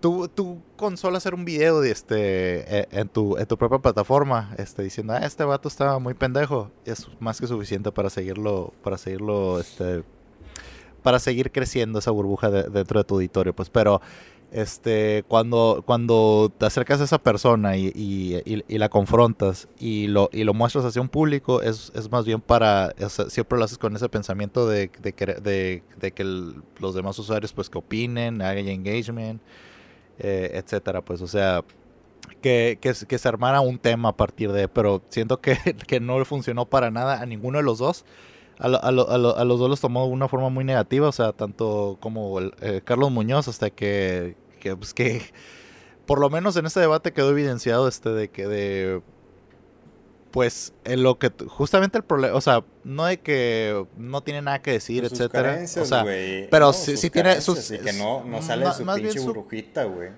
tú, 0.00 0.28
tú 0.28 0.62
con 0.76 0.96
solo 0.96 1.16
hacer 1.16 1.34
un 1.34 1.44
video 1.44 1.80
de 1.80 1.90
este, 1.90 2.80
e, 2.80 2.88
en 2.90 3.08
tu, 3.08 3.36
en 3.36 3.46
tu 3.46 3.56
propia 3.58 3.78
plataforma, 3.78 4.54
este, 4.58 4.82
diciendo, 4.82 5.12
ah, 5.12 5.18
este 5.18 5.44
vato 5.44 5.68
está 5.68 5.98
muy 5.98 6.14
pendejo, 6.14 6.70
es 6.84 7.08
más 7.20 7.40
que 7.40 7.46
suficiente 7.46 7.92
para 7.92 8.10
seguirlo, 8.10 8.72
para 8.82 8.98
seguirlo, 8.98 9.60
este, 9.60 10.04
para 11.02 11.18
seguir 11.18 11.52
creciendo 11.52 11.98
esa 11.98 12.10
burbuja 12.10 12.50
dentro 12.50 13.00
de 13.00 13.04
tu 13.04 13.14
auditorio, 13.14 13.54
pues, 13.54 13.68
pero 13.70 14.00
este, 14.52 15.24
cuando, 15.28 15.82
cuando 15.86 16.52
te 16.56 16.66
acercas 16.66 17.00
a 17.00 17.04
esa 17.04 17.18
persona 17.18 17.76
y, 17.78 18.42
la 18.68 18.88
confrontas 18.90 19.66
y 19.78 20.08
lo, 20.08 20.28
y 20.30 20.44
lo 20.44 20.52
muestras 20.52 20.84
hacia 20.84 21.00
un 21.00 21.08
público, 21.08 21.62
es, 21.62 21.90
más 22.10 22.26
bien 22.26 22.40
para, 22.40 22.94
siempre 23.28 23.58
lo 23.58 23.64
haces 23.64 23.78
con 23.78 23.96
ese 23.96 24.10
pensamiento 24.10 24.68
de, 24.68 24.90
de, 25.00 25.82
de, 25.98 26.12
que 26.12 26.24
los 26.24 26.94
demás 26.94 27.18
usuarios 27.18 27.52
pues 27.54 27.70
que 27.70 27.78
opinen, 27.78 28.42
hagan 28.42 28.68
engagement, 28.68 29.40
eh, 30.18 30.50
etcétera, 30.52 31.00
pues, 31.00 31.22
o 31.22 31.26
sea, 31.26 31.64
que, 32.42 32.78
que, 32.78 32.92
que, 33.08 33.18
se 33.18 33.28
armara 33.28 33.62
un 33.62 33.78
tema 33.78 34.10
a 34.10 34.16
partir 34.16 34.52
de, 34.52 34.68
pero 34.68 35.00
siento 35.08 35.40
que, 35.40 35.56
que 35.86 35.98
no 35.98 36.22
funcionó 36.26 36.66
para 36.66 36.90
nada 36.90 37.22
a 37.22 37.26
ninguno 37.26 37.56
de 37.56 37.64
los 37.64 37.78
dos 37.78 38.04
a, 38.62 38.66
a, 38.66 38.88
a, 38.88 39.44
los 39.44 39.58
dos 39.58 39.68
los 39.68 39.80
tomó 39.80 40.06
de 40.06 40.12
una 40.12 40.28
forma 40.28 40.48
muy 40.48 40.64
negativa, 40.64 41.08
o 41.08 41.12
sea, 41.12 41.32
tanto 41.32 41.98
como 42.00 42.38
el, 42.38 42.54
eh, 42.60 42.80
Carlos 42.84 43.10
Muñoz, 43.10 43.48
hasta 43.48 43.70
que, 43.70 44.36
que, 44.60 44.76
pues 44.76 44.94
que, 44.94 45.22
por 46.06 46.20
lo 46.20 46.30
menos 46.30 46.56
en 46.56 46.66
este 46.66 46.80
debate 46.80 47.12
quedó 47.12 47.30
evidenciado 47.30 47.88
este 47.88 48.10
de 48.10 48.28
que 48.28 48.46
de, 48.46 49.02
pues, 50.30 50.74
en 50.84 51.02
lo 51.02 51.18
que, 51.18 51.32
justamente 51.48 51.98
el 51.98 52.04
problema, 52.04 52.36
o 52.36 52.40
sea, 52.40 52.64
no 52.84 53.06
de 53.06 53.18
que 53.18 53.84
no 53.96 54.22
tiene 54.22 54.42
nada 54.42 54.62
que 54.62 54.72
decir, 54.72 55.04
etcétera, 55.04 55.60
o 55.62 55.84
sea, 55.84 56.04
pero 56.50 56.72
sí, 56.72 57.10
tiene 57.10 57.40
sus, 57.40 57.68
que 57.68 57.92
no, 57.94 58.24
no 58.24 58.42
sale 58.42 58.72
su 58.72 58.86
pinche 58.86 59.18
burbujita, 59.20 59.84
güey. 59.84 60.10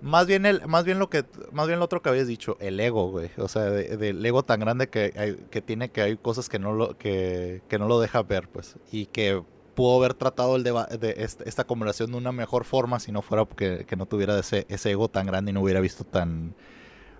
Más 0.00 0.26
bien, 0.26 0.46
el, 0.46 0.66
más 0.66 0.84
bien 0.84 0.98
lo 0.98 1.10
que, 1.10 1.24
más 1.52 1.66
bien 1.66 1.80
lo 1.80 1.84
otro 1.84 2.02
que 2.02 2.08
habías 2.08 2.26
dicho, 2.26 2.56
el 2.60 2.78
ego, 2.78 3.10
güey. 3.10 3.30
O 3.36 3.48
sea, 3.48 3.64
del 3.64 4.24
ego 4.24 4.44
tan 4.44 4.60
grande 4.60 4.88
que, 4.88 5.12
hay, 5.16 5.36
que 5.50 5.60
tiene 5.60 5.90
que 5.90 6.02
hay 6.02 6.16
cosas 6.16 6.48
que 6.48 6.58
no 6.58 6.72
lo, 6.72 6.96
que, 6.96 7.62
que 7.68 7.78
no 7.78 7.88
lo 7.88 8.00
deja 8.00 8.22
ver, 8.22 8.48
pues. 8.48 8.76
Y 8.92 9.06
que 9.06 9.42
pudo 9.74 9.96
haber 9.96 10.14
tratado 10.14 10.56
el 10.56 10.64
de 10.64 11.14
esta 11.44 11.64
conversación 11.64 12.10
de 12.10 12.16
una 12.16 12.32
mejor 12.32 12.64
forma 12.64 12.98
si 12.98 13.12
no 13.12 13.22
fuera 13.22 13.44
porque 13.44 13.84
que 13.86 13.94
no 13.94 14.06
tuviera 14.06 14.36
ese, 14.36 14.66
ese 14.68 14.90
ego 14.90 15.08
tan 15.08 15.26
grande 15.26 15.52
y 15.52 15.54
no 15.54 15.62
hubiera 15.62 15.78
visto 15.78 16.02
tan, 16.02 16.54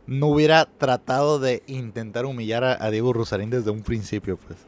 no 0.08 0.26
hubiera 0.26 0.64
tratado 0.64 1.38
de 1.38 1.62
intentar 1.66 2.26
humillar 2.26 2.64
a, 2.64 2.90
Diego 2.90 3.12
Rosarín 3.12 3.50
desde 3.50 3.70
un 3.70 3.82
principio, 3.82 4.38
pues. 4.38 4.58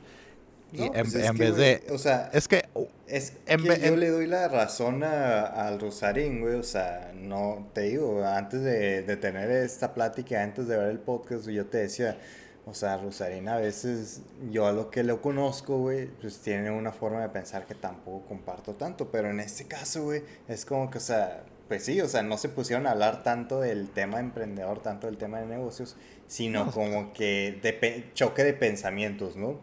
Y 0.72 0.82
en, 0.82 0.92
pues 0.92 1.38
vez 1.38 1.56
de. 1.56 1.84
O 1.90 1.98
sea, 1.98 2.30
es 2.32 2.48
que. 2.48 2.68
Es 3.06 3.32
que 3.44 3.80
yo 3.84 3.96
le 3.96 4.08
doy 4.08 4.26
la 4.26 4.46
razón 4.46 5.02
al 5.02 5.80
Rosarín, 5.80 6.40
güey. 6.40 6.54
O 6.54 6.62
sea, 6.62 7.12
no 7.14 7.68
te 7.74 7.82
digo, 7.82 8.24
antes 8.24 8.62
de, 8.62 9.02
de, 9.02 9.16
tener 9.16 9.50
esta 9.50 9.94
plática, 9.94 10.42
antes 10.42 10.68
de 10.68 10.76
ver 10.76 10.90
el 10.90 11.00
podcast, 11.00 11.48
yo 11.48 11.66
te 11.66 11.78
decía. 11.78 12.18
O 12.66 12.74
sea, 12.74 12.98
Rosarín 12.98 13.48
a 13.48 13.56
veces, 13.56 14.20
yo 14.50 14.66
a 14.66 14.72
lo 14.72 14.90
que 14.90 15.02
lo 15.02 15.20
conozco, 15.22 15.78
güey, 15.78 16.06
pues 16.06 16.38
tiene 16.38 16.70
una 16.70 16.92
forma 16.92 17.20
de 17.22 17.28
pensar 17.30 17.66
que 17.66 17.74
tampoco 17.74 18.26
comparto 18.28 18.74
tanto. 18.74 19.10
Pero 19.10 19.30
en 19.30 19.40
este 19.40 19.64
caso, 19.64 20.04
güey, 20.04 20.22
es 20.46 20.64
como 20.64 20.88
que, 20.90 20.98
o 20.98 21.00
sea, 21.00 21.42
pues 21.70 21.84
sí, 21.84 22.00
o 22.00 22.08
sea, 22.08 22.24
no 22.24 22.36
se 22.36 22.48
pusieron 22.48 22.88
a 22.88 22.90
hablar 22.90 23.22
tanto 23.22 23.60
del 23.60 23.90
tema 23.90 24.18
emprendedor, 24.18 24.82
tanto 24.82 25.06
del 25.06 25.18
tema 25.18 25.38
de 25.38 25.46
negocios, 25.46 25.94
sino 26.26 26.70
como 26.72 27.12
que 27.12 27.60
de 27.62 28.10
choque 28.12 28.42
de 28.42 28.54
pensamientos, 28.54 29.36
¿no? 29.36 29.60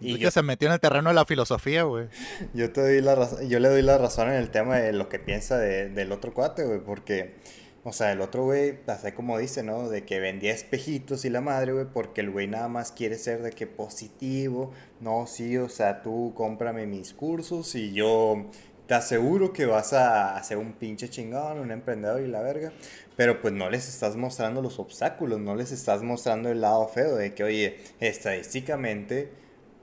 Y 0.00 0.18
que 0.18 0.30
se 0.30 0.42
metió 0.42 0.68
en 0.68 0.74
el 0.74 0.80
terreno 0.80 1.10
de 1.10 1.14
la 1.14 1.24
filosofía, 1.24 1.82
güey. 1.82 2.08
Yo 2.54 2.72
te 2.72 2.80
doy 2.80 3.00
la 3.00 3.28
yo 3.46 3.58
le 3.58 3.68
doy 3.68 3.82
la 3.82 3.98
razón 3.98 4.28
en 4.28 4.34
el 4.34 4.50
tema 4.50 4.76
de 4.76 4.92
lo 4.92 5.08
que 5.08 5.18
piensa 5.18 5.58
del 5.58 6.12
otro 6.12 6.32
cuate, 6.32 6.64
güey, 6.64 6.80
porque, 6.80 7.34
o 7.84 7.92
sea, 7.92 8.12
el 8.12 8.20
otro 8.20 8.44
güey, 8.44 8.78
así 8.86 9.12
como 9.12 9.38
dice, 9.38 9.62
¿no? 9.62 9.88
De 9.88 10.04
que 10.04 10.20
vendía 10.20 10.52
espejitos 10.52 11.24
y 11.24 11.30
la 11.30 11.40
madre, 11.40 11.72
güey, 11.72 11.86
porque 11.92 12.20
el 12.20 12.30
güey 12.30 12.46
nada 12.46 12.68
más 12.68 12.92
quiere 12.92 13.16
ser 13.16 13.42
de 13.42 13.50
que 13.50 13.66
positivo, 13.66 14.72
no, 15.00 15.26
sí, 15.26 15.56
o 15.56 15.68
sea, 15.68 16.02
tú 16.02 16.32
cómprame 16.36 16.86
mis 16.86 17.12
cursos 17.12 17.74
y 17.74 17.92
yo 17.92 18.46
te 18.88 18.94
aseguro 18.94 19.52
que 19.52 19.66
vas 19.66 19.92
a 19.92 20.34
hacer 20.34 20.56
un 20.56 20.72
pinche 20.72 21.10
chingón, 21.10 21.58
un 21.58 21.70
emprendedor 21.70 22.22
y 22.22 22.26
la 22.26 22.40
verga. 22.40 22.72
Pero 23.16 23.40
pues 23.42 23.52
no 23.52 23.68
les 23.68 23.86
estás 23.86 24.16
mostrando 24.16 24.62
los 24.62 24.78
obstáculos, 24.78 25.38
no 25.38 25.54
les 25.54 25.72
estás 25.72 26.02
mostrando 26.02 26.50
el 26.50 26.62
lado 26.62 26.88
feo 26.88 27.14
de 27.16 27.34
que, 27.34 27.44
oye, 27.44 27.78
estadísticamente, 28.00 29.30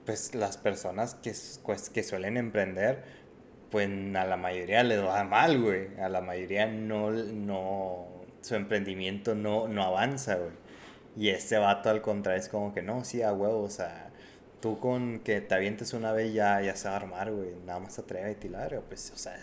pues 0.06 0.36
las 0.36 0.58
personas 0.58 1.16
que, 1.16 1.34
pues, 1.66 1.90
que 1.90 2.04
suelen 2.04 2.38
emprender, 2.38 3.04
pues 3.72 3.90
a 3.90 4.26
la 4.26 4.38
mayoría 4.38 4.84
les 4.84 5.04
va 5.04 5.24
mal, 5.24 5.62
güey. 5.62 5.88
A 6.00 6.10
la 6.10 6.22
mayoría 6.22 6.68
no, 6.68 7.12
no, 7.12 8.08
su 8.42 8.56
emprendimiento 8.56 9.36
no, 9.36 9.68
no 9.68 9.84
avanza, 9.84 10.36
güey. 10.36 10.52
Y 11.18 11.30
este 11.30 11.58
vato 11.58 11.90
al 11.90 12.02
contrario 12.02 12.42
es 12.42 12.50
como 12.50 12.74
que 12.74 12.82
no, 12.82 13.04
sí, 13.06 13.22
a 13.22 13.34
huevo, 13.34 13.64
o 13.64 13.70
sea, 13.70 14.12
tú 14.62 14.80
con 14.80 15.20
que 15.20 15.42
te 15.42 15.56
avientes 15.56 15.94
una 15.94 16.12
vez 16.12 16.34
ya, 16.34 16.62
ya 16.62 16.76
se 16.76 16.88
va 16.88 16.96
a 16.96 16.98
armar, 16.98 17.32
güey. 17.32 17.52
Nada 17.66 17.80
más 17.80 17.98
atrévete 18.00 18.48
y 18.48 18.50
larga, 18.52 18.82
pues, 18.82 19.12
o 19.12 19.18
sea, 19.18 19.38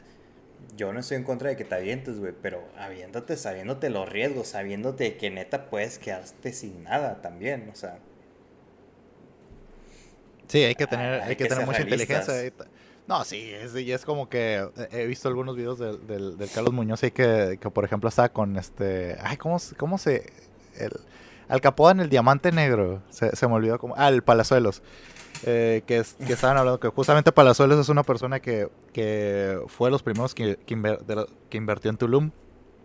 yo 0.77 0.93
no 0.93 1.01
estoy 1.01 1.19
en 1.19 1.25
contra 1.25 1.51
de 1.51 1.57
que 1.57 1.65
te 1.65 1.75
avientes, 1.75 2.19
güey, 2.19 2.33
pero 2.41 2.63
aviéndote 2.79 3.37
sabiéndote 3.37 3.91
los 3.91 4.09
riesgos, 4.09 4.49
sabiéndote 4.49 5.17
que 5.17 5.31
neta 5.31 5.71
puedes 5.71 5.99
quedarte 5.99 6.53
sin 6.53 6.85
nada 6.85 7.21
también, 7.23 7.69
o 7.73 7.75
sea. 7.75 7.99
Sí, 10.53 10.63
hay 10.65 10.75
que 10.75 10.87
tener, 10.87 11.23
hay, 11.23 11.35
que, 11.35 11.47
tener 11.47 11.65
mucha 11.65 11.81
inteligencia. 11.81 12.35
No, 13.09 13.25
sí, 13.25 13.51
es, 13.55 13.75
y 13.75 13.91
es 13.91 14.05
como 14.05 14.29
que 14.29 14.69
he 14.91 15.07
visto 15.07 15.27
algunos 15.27 15.57
videos 15.57 15.79
del, 15.79 16.07
del, 16.37 16.51
Carlos 16.55 16.75
Muñoz 16.75 17.03
y 17.05 17.11
que, 17.11 17.59
que, 17.59 17.71
por 17.71 17.87
ejemplo, 17.87 18.11
está 18.11 18.29
con 18.29 18.59
este. 18.59 19.17
Ay, 19.23 19.39
¿cómo, 19.39 19.57
cómo 19.79 19.97
se.? 19.97 20.31
El, 20.77 20.93
al 21.49 21.63
Capoda 21.63 21.93
en 21.93 22.01
el 22.01 22.11
Diamante 22.11 22.53
Negro. 22.53 23.03
Se, 23.09 23.35
se 23.35 23.49
me 23.49 23.55
olvidó 23.55 23.79
como. 23.79 23.95
Ah, 23.97 24.11
el 24.11 24.23
Palazuelos. 24.23 24.83
Eh, 25.45 25.85
que, 25.87 26.05
que, 26.27 26.33
estaban 26.35 26.59
hablando 26.59 26.79
que 26.79 26.89
justamente 26.89 27.33
Palazuelos 27.33 27.79
es 27.79 27.89
una 27.89 28.03
persona 28.03 28.39
que, 28.41 28.69
que 28.93 29.59
fue 29.69 29.89
de 29.89 29.93
los 29.93 30.03
primeros 30.03 30.35
que, 30.35 30.57
que, 30.57 31.57
invirtió 31.57 31.91
en 31.91 31.97
Tulum 31.97 32.31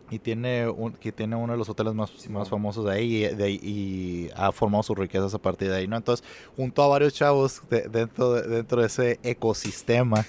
y 0.09 0.19
tiene 0.19 0.67
un, 0.69 0.93
que 0.93 1.11
tiene 1.11 1.35
uno 1.35 1.53
de 1.53 1.59
los 1.59 1.69
hoteles 1.69 1.93
más, 1.93 2.29
más 2.29 2.49
famosos 2.49 2.85
de 2.85 2.91
ahí, 2.91 3.25
y, 3.25 3.35
de, 3.35 3.51
y 3.51 4.29
ha 4.35 4.51
formado 4.51 4.83
sus 4.83 4.97
riquezas 4.97 5.33
a 5.33 5.37
partir 5.39 5.69
de 5.69 5.77
ahí, 5.77 5.87
¿no? 5.87 5.97
Entonces, 5.97 6.25
junto 6.55 6.83
a 6.83 6.87
varios 6.87 7.13
chavos 7.13 7.61
dentro, 7.69 8.33
de, 8.33 8.47
dentro 8.47 8.81
de 8.81 8.87
ese 8.87 9.19
ecosistema, 9.23 10.25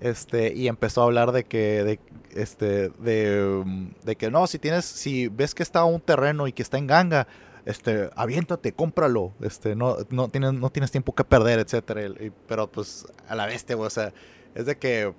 este, 0.00 0.52
y 0.54 0.68
empezó 0.68 1.02
a 1.02 1.04
hablar 1.04 1.32
de 1.32 1.44
que, 1.44 1.84
de, 1.84 2.00
este, 2.34 2.90
de, 2.90 3.64
de 4.04 4.16
que 4.16 4.30
no, 4.30 4.46
si 4.46 4.58
tienes, 4.58 4.84
si 4.84 5.28
ves 5.28 5.54
que 5.54 5.62
está 5.62 5.84
un 5.84 6.00
terreno 6.00 6.46
y 6.46 6.52
que 6.52 6.62
está 6.62 6.78
en 6.78 6.86
ganga, 6.86 7.26
este, 7.64 8.10
aviéntate, 8.16 8.72
cómpralo, 8.72 9.32
este, 9.40 9.74
no, 9.74 9.96
no 10.10 10.28
tienes, 10.28 10.54
no 10.54 10.70
tienes 10.70 10.90
tiempo 10.90 11.14
que 11.14 11.24
perder, 11.24 11.58
etcétera, 11.58 12.02
pero 12.46 12.70
pues 12.70 13.06
a 13.28 13.34
la 13.34 13.46
bestia, 13.46 13.76
o 13.76 13.90
sea, 13.90 14.12
es 14.54 14.66
de 14.66 14.78
que 14.78 15.12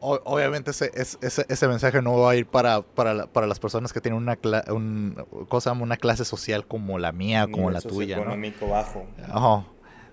obviamente 0.00 0.70
ese, 0.70 0.90
ese, 0.94 1.46
ese, 1.48 1.68
mensaje 1.68 2.02
no 2.02 2.18
va 2.18 2.32
a 2.32 2.36
ir 2.36 2.46
para, 2.46 2.82
para, 2.82 3.26
para 3.26 3.46
las 3.46 3.58
personas 3.58 3.92
que 3.92 4.00
tienen 4.00 4.20
una, 4.20 4.38
un, 4.68 5.16
cosa, 5.48 5.72
una 5.72 5.96
clase 5.96 6.24
social 6.24 6.66
como 6.66 6.98
la 6.98 7.12
mía, 7.12 7.46
como 7.50 7.70
la 7.70 7.80
tuya. 7.80 8.16
Socioeconómico 8.16 8.68
bajo. 8.68 9.06
Ajá. 9.28 9.66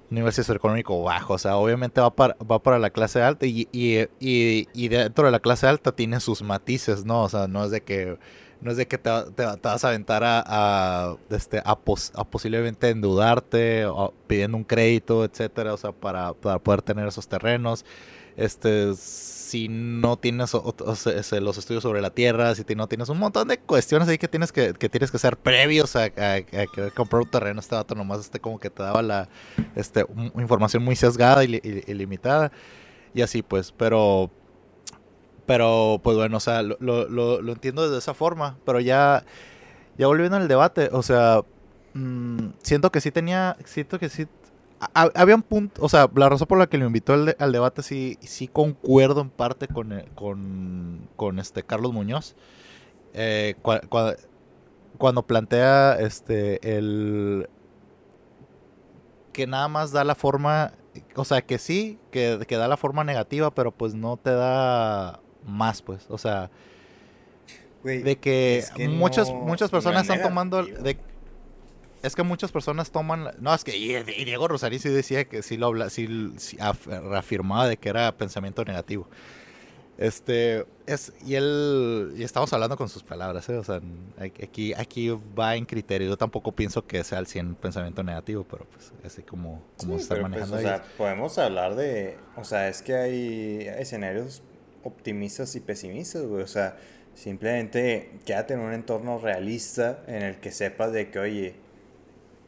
Nivel 0.10 0.32
socioeconómico 0.32 1.04
bajo. 1.04 1.34
O 1.34 1.38
sea, 1.38 1.58
obviamente 1.58 2.00
va 2.02 2.14
para, 2.16 2.36
va 2.50 2.62
para 2.62 2.80
la 2.80 2.90
clase 2.90 3.22
alta 3.22 3.46
y, 3.46 3.68
y, 3.72 4.00
y, 4.20 4.68
y 4.74 4.88
dentro 4.88 5.26
de 5.26 5.32
la 5.32 5.40
clase 5.40 5.68
alta 5.68 5.92
tiene 5.92 6.20
sus 6.20 6.42
matices, 6.44 7.06
¿no? 7.06 7.24
O 7.24 7.30
sea, 7.30 7.48
no 7.48 7.66
es 7.66 7.72
de 7.72 7.82
que 7.82 8.18
no 8.64 8.72
es 8.72 8.78
de 8.78 8.88
que 8.88 8.98
te, 8.98 9.10
vas 9.62 9.84
a 9.84 9.90
aventar 9.90 10.24
a, 10.26 11.18
este, 11.30 11.62
a, 11.64 11.76
posiblemente 11.76 12.90
endeudarte, 12.90 13.86
o 13.86 14.14
pidiendo 14.28 14.58
un 14.58 14.64
crédito, 14.64 15.26
etcétera, 15.26 15.74
o 15.74 15.78
sea, 15.78 15.92
para, 15.92 16.34
poder 16.34 16.82
tener 16.82 17.08
esos 17.08 17.28
terrenos. 17.28 17.86
Este, 18.36 18.96
si 18.96 19.68
no 19.70 20.18
tienes 20.18 20.54
los 20.54 21.58
estudios 21.58 21.84
sobre 21.84 22.02
la 22.02 22.10
tierra, 22.10 22.56
si 22.56 22.64
no 22.76 22.88
tienes 22.88 23.10
un 23.10 23.20
montón 23.20 23.48
de 23.48 23.60
cuestiones 23.60 24.08
ahí 24.08 24.18
que 24.18 24.28
tienes 24.28 24.52
que, 24.52 24.74
que 24.74 24.90
tienes 24.90 25.12
que 25.12 25.18
hacer 25.18 25.38
previos 25.38 25.96
a, 25.96 26.06
a, 26.06 26.92
comprar 26.96 27.22
un 27.22 27.30
terreno, 27.30 27.60
este 27.60 27.76
dato 27.76 27.94
nomás 27.96 28.22
este 28.22 28.40
como 28.40 28.60
que 28.60 28.70
te 28.70 28.82
daba 28.82 29.02
la 29.02 29.30
este, 29.76 30.06
información 30.36 30.84
muy 30.84 30.96
sesgada 30.96 31.44
y, 31.44 31.62
y 31.64 31.94
limitada. 31.94 32.52
Y 33.14 33.22
así 33.22 33.44
pues, 33.44 33.72
pero 33.72 34.32
pero, 35.46 36.00
pues 36.04 36.16
bueno, 36.16 36.38
o 36.38 36.40
sea, 36.40 36.62
lo, 36.62 36.78
lo, 36.80 37.42
lo, 37.42 37.52
entiendo 37.52 37.90
de 37.90 37.98
esa 37.98 38.14
forma. 38.14 38.58
Pero 38.66 38.80
ya, 38.80 39.26
ya 39.98 40.08
volviendo 40.08 40.38
al 40.38 40.48
debate, 40.48 40.90
o 40.92 41.04
sea, 41.04 41.42
mm, 41.94 42.50
siento 42.62 42.92
que 42.92 43.02
sí 43.02 43.12
tenía, 43.12 43.58
siento 43.66 44.00
que 44.00 44.10
sí, 44.10 44.28
había 44.94 45.36
un 45.36 45.44
punto, 45.44 45.82
o 45.84 45.90
sea, 45.90 46.10
la 46.16 46.30
razón 46.30 46.48
por 46.48 46.58
la 46.58 46.68
que 46.68 46.78
lo 46.78 46.86
invitó 46.86 47.14
al, 47.14 47.36
al 47.40 47.52
debate 47.52 47.84
sí, 47.84 48.18
sí 48.22 48.48
concuerdo 48.48 49.22
en 49.22 49.30
parte 49.30 49.68
con, 49.68 49.94
eh, 49.94 50.06
con, 50.16 51.08
con 51.16 51.40
este 51.40 51.64
Carlos 51.64 51.94
Muñoz. 51.94 52.36
Eh, 53.14 53.56
cuando 54.98 55.24
plantea 55.24 55.98
este 56.00 56.78
el 56.78 57.48
que 59.32 59.48
nada 59.48 59.68
más 59.68 59.92
da 59.92 60.04
la 60.04 60.16
forma, 60.16 60.74
o 61.16 61.26
sea, 61.26 61.42
que 61.42 61.58
sí, 61.58 62.00
que, 62.12 62.40
que 62.48 62.56
da 62.56 62.68
la 62.68 62.78
forma 62.78 63.04
negativa, 63.04 63.54
pero 63.54 63.72
pues 63.72 63.94
no 63.96 64.18
te 64.18 64.32
da 64.32 65.20
más, 65.46 65.82
pues. 65.82 66.06
O 66.10 66.18
sea, 66.18 66.52
de 67.84 68.18
que, 68.18 68.64
muchas, 68.90 69.32
muchas 69.32 69.70
personas 69.70 70.04
están 70.04 70.22
tomando... 70.22 70.64
De, 70.64 70.98
es 72.04 72.16
que 72.16 72.24
muchas 72.24 72.52
personas 72.52 72.92
toman... 72.92 73.32
No, 73.40 73.54
es 73.54 73.64
que 73.64 73.76
y 73.76 74.26
Diego 74.26 74.48
Rosario 74.48 74.78
sí 74.78 74.90
decía 74.90 75.24
que 75.26 75.42
sí 75.42 75.58
lo 75.58 75.68
habla, 75.68 75.90
sí, 75.90 76.08
reafirmaba 76.86 77.68
de 77.68 77.78
que 77.78 77.90
era 77.90 78.16
pensamiento 78.16 78.64
negativo. 78.66 79.08
Este, 79.98 80.66
es, 80.86 81.14
y 81.26 81.36
él, 81.36 82.14
y 82.18 82.24
estamos 82.24 82.52
hablando 82.52 82.76
con 82.76 82.90
sus 82.90 83.04
palabras, 83.04 83.48
¿eh? 83.48 83.56
o 83.56 83.64
sea, 83.64 83.80
aquí, 84.20 84.74
aquí 84.74 85.10
va 85.38 85.56
en 85.56 85.66
criterio. 85.66 86.10
Yo 86.10 86.18
tampoco 86.18 86.52
pienso 86.52 86.86
que 86.86 87.04
sea 87.04 87.20
el 87.20 87.28
100 87.28 87.56
pensamiento 87.56 88.04
negativo, 88.04 88.46
pero 88.50 88.66
pues 88.66 88.92
así 89.06 89.22
como, 89.22 89.64
como 89.78 89.96
está 89.96 90.16
pues, 90.16 90.24
manejando. 90.24 90.58
o 90.58 90.60
sea, 90.60 90.84
podemos 90.98 91.38
hablar 91.38 91.76
de, 91.76 92.18
o 92.36 92.44
sea, 92.44 92.68
es 92.68 92.82
que 92.82 92.96
hay 92.96 93.68
escenarios 93.78 94.42
optimistas 94.84 95.56
y 95.56 95.62
pesimistas, 95.62 96.24
güey. 96.24 96.44
O 96.44 96.48
sea, 96.48 96.76
simplemente 97.14 98.12
quédate 98.26 98.56
en 98.56 98.62
un 98.62 98.74
entorno 98.74 99.20
realista 99.20 100.04
en 100.08 100.24
el 100.24 100.38
que 100.38 100.52
sepas 100.52 100.92
de 100.92 101.12
que, 101.12 101.20
oye, 101.20 101.63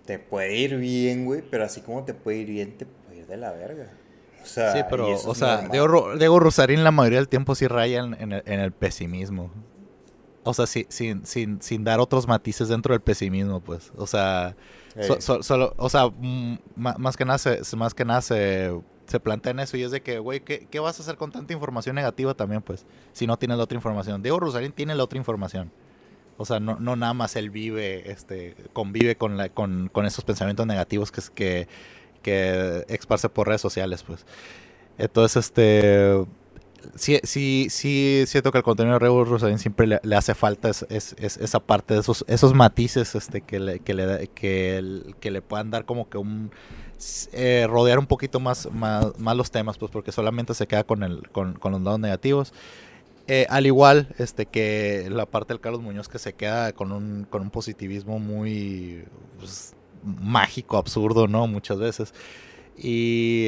te 0.05 0.19
puede 0.19 0.55
ir 0.55 0.77
bien, 0.77 1.25
güey, 1.25 1.41
pero 1.41 1.65
así 1.65 1.81
como 1.81 2.03
te 2.03 2.13
puede 2.13 2.37
ir 2.39 2.47
bien, 2.47 2.77
te 2.77 2.85
puede 2.85 3.19
ir 3.19 3.27
de 3.27 3.37
la 3.37 3.51
verga. 3.51 3.91
O 4.43 4.45
sea, 4.45 4.73
sí, 4.73 4.79
pero, 4.89 5.09
o 5.09 5.35
sea, 5.35 5.67
Diego, 5.69 6.39
Rosarín 6.39 6.83
la 6.83 6.91
mayoría 6.91 7.19
del 7.19 7.27
tiempo 7.27 7.55
sí 7.55 7.67
raya 7.67 8.03
en, 8.03 8.31
el, 8.31 8.71
pesimismo. 8.71 9.51
O 10.43 10.53
sea, 10.53 10.67
sin, 10.67 11.25
sin, 11.25 11.61
sin 11.61 11.83
dar 11.83 11.99
otros 11.99 12.27
matices 12.27 12.67
dentro 12.67 12.93
del 12.93 13.01
pesimismo, 13.01 13.59
pues. 13.61 13.91
O 13.97 14.05
sea, 14.05 14.55
solo, 15.19 15.73
o 15.77 15.89
sea, 15.89 16.07
mm, 16.07 16.59
más 16.75 17.17
que 17.17 17.25
nada, 17.25 17.39
más 17.75 17.93
que 17.95 18.05
nada 18.05 18.21
se 18.21 18.71
se 19.07 19.19
plantean 19.19 19.59
eso 19.59 19.77
y 19.77 19.83
es 19.83 19.91
de 19.91 20.01
que, 20.01 20.19
güey, 20.19 20.41
¿qué, 20.41 20.79
vas 20.79 20.99
a 20.99 21.03
hacer 21.03 21.17
con 21.17 21.31
tanta 21.31 21.53
información 21.53 21.95
negativa 21.95 22.33
también, 22.33 22.61
pues? 22.61 22.85
Si 23.13 23.27
no 23.27 23.37
tienes 23.37 23.57
la 23.57 23.63
otra 23.63 23.75
información. 23.75 24.21
Diego 24.21 24.39
Rosarín 24.39 24.71
tiene 24.71 24.95
la 24.95 25.03
otra 25.03 25.17
información. 25.17 25.71
O 26.37 26.45
sea, 26.45 26.59
no, 26.59 26.77
no 26.79 26.95
nada 26.95 27.13
más 27.13 27.35
él 27.35 27.49
vive, 27.49 28.11
este, 28.11 28.55
convive 28.73 29.15
con, 29.15 29.37
la, 29.37 29.49
con, 29.49 29.89
con 29.91 30.05
esos 30.05 30.25
pensamientos 30.25 30.67
negativos 30.67 31.11
que, 31.11 31.21
que, 31.33 31.67
que 32.21 32.85
esparce 32.89 33.29
por 33.29 33.47
redes 33.47 33.61
sociales, 33.61 34.03
pues. 34.03 34.25
Entonces, 34.97 35.45
este 35.45 36.25
sí, 36.95 37.19
sí, 37.23 37.67
sí 37.69 38.23
siento 38.27 38.51
que 38.51 38.59
el 38.59 38.63
contenido 38.63 38.93
de 38.93 38.99
Rebel 38.99 39.25
Rosarín 39.25 39.59
siempre 39.59 39.87
le, 40.01 40.15
hace 40.15 40.35
falta 40.35 40.69
es, 40.69 40.85
esa 40.89 41.59
parte 41.59 41.95
de 41.95 42.01
esos, 42.01 42.23
esos 42.27 42.53
matices 42.53 43.15
este, 43.15 43.41
que, 43.41 43.59
le, 43.59 43.79
que, 43.79 43.93
le, 43.93 44.29
que, 44.29 45.31
le 45.31 45.41
puedan 45.41 45.71
dar 45.71 45.85
como 45.85 46.09
que 46.09 46.17
un... 46.17 46.51
Eh, 47.33 47.67
rodear 47.69 47.99
un 47.99 48.07
poquito 48.07 48.39
más, 48.39 48.69
más, 48.71 49.35
los 49.35 49.51
temas, 49.51 49.77
pues 49.77 49.91
porque 49.91 50.13
solamente 50.13 50.53
se 50.53 50.65
queda 50.65 50.85
con, 50.85 51.03
el, 51.03 51.27
con, 51.29 51.57
los 51.61 51.81
lados 51.81 51.99
negativos. 51.99 52.53
Eh, 53.27 53.47
al 53.49 53.65
igual 53.65 54.13
este, 54.19 54.45
que 54.45 55.07
la 55.09 55.25
parte 55.25 55.53
del 55.53 55.59
Carlos 55.59 55.81
Muñoz 55.81 56.07
que 56.07 56.19
se 56.19 56.33
queda 56.33 56.73
con 56.73 56.91
un, 56.91 57.25
con 57.29 57.41
un 57.41 57.49
positivismo 57.49 58.19
muy 58.19 59.05
pues, 59.39 59.75
mágico, 60.03 60.77
absurdo, 60.77 61.27
¿no? 61.27 61.47
Muchas 61.47 61.79
veces. 61.79 62.13
Y, 62.77 63.47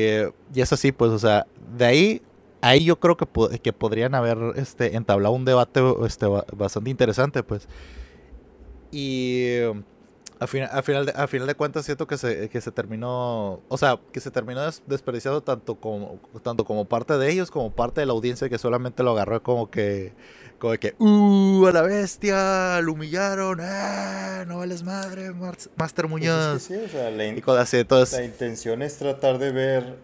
y 0.53 0.61
es 0.61 0.73
así, 0.73 0.91
pues, 0.91 1.11
o 1.11 1.19
sea, 1.19 1.45
de 1.77 1.85
ahí 1.85 2.21
ahí 2.61 2.83
yo 2.85 2.99
creo 2.99 3.17
que, 3.17 3.27
que 3.59 3.73
podrían 3.73 4.15
haber 4.15 4.37
este, 4.55 4.95
entablado 4.95 5.35
un 5.35 5.45
debate 5.45 5.81
este, 6.05 6.25
bastante 6.55 6.89
interesante, 6.89 7.43
pues. 7.43 7.67
Y 8.91 9.59
a, 10.39 10.47
final, 10.47 10.69
a, 10.71 10.81
final 10.81 11.05
de, 11.05 11.13
a 11.15 11.27
final 11.27 11.47
de 11.47 11.55
cuentas 11.55 11.85
siento 11.85 12.07
que 12.07 12.17
se, 12.17 12.49
que 12.49 12.61
se 12.61 12.71
terminó, 12.71 13.61
o 13.67 13.77
sea, 13.77 13.99
que 14.11 14.19
se 14.19 14.31
terminó 14.31 14.61
desperdiciando 14.85 15.41
tanto 15.41 15.75
como, 15.75 16.19
tanto 16.43 16.65
como 16.65 16.85
parte 16.85 17.17
de 17.17 17.31
ellos 17.31 17.51
como 17.51 17.71
parte 17.71 18.01
de 18.01 18.07
la 18.07 18.13
audiencia 18.13 18.49
que 18.49 18.57
solamente 18.57 19.03
lo 19.03 19.11
agarró 19.11 19.41
como 19.41 19.69
que, 19.69 20.13
como 20.59 20.73
que, 20.75 20.95
¡uh! 20.99 21.65
A 21.67 21.71
la 21.71 21.81
bestia, 21.81 22.79
lo 22.81 22.93
humillaron, 22.93 23.59
¡ah! 23.61 24.45
No 24.47 24.59
vales 24.59 24.83
madre, 24.83 25.31
Master 25.75 26.07
Muñoz. 26.07 26.61
sí, 26.61 26.75
o 26.75 26.87
sea, 26.87 27.09
la, 27.09 27.25
y 27.25 27.41
la 27.41 28.23
intención 28.23 28.81
es 28.81 28.97
tratar 28.97 29.37
de 29.37 29.51
ver 29.51 29.95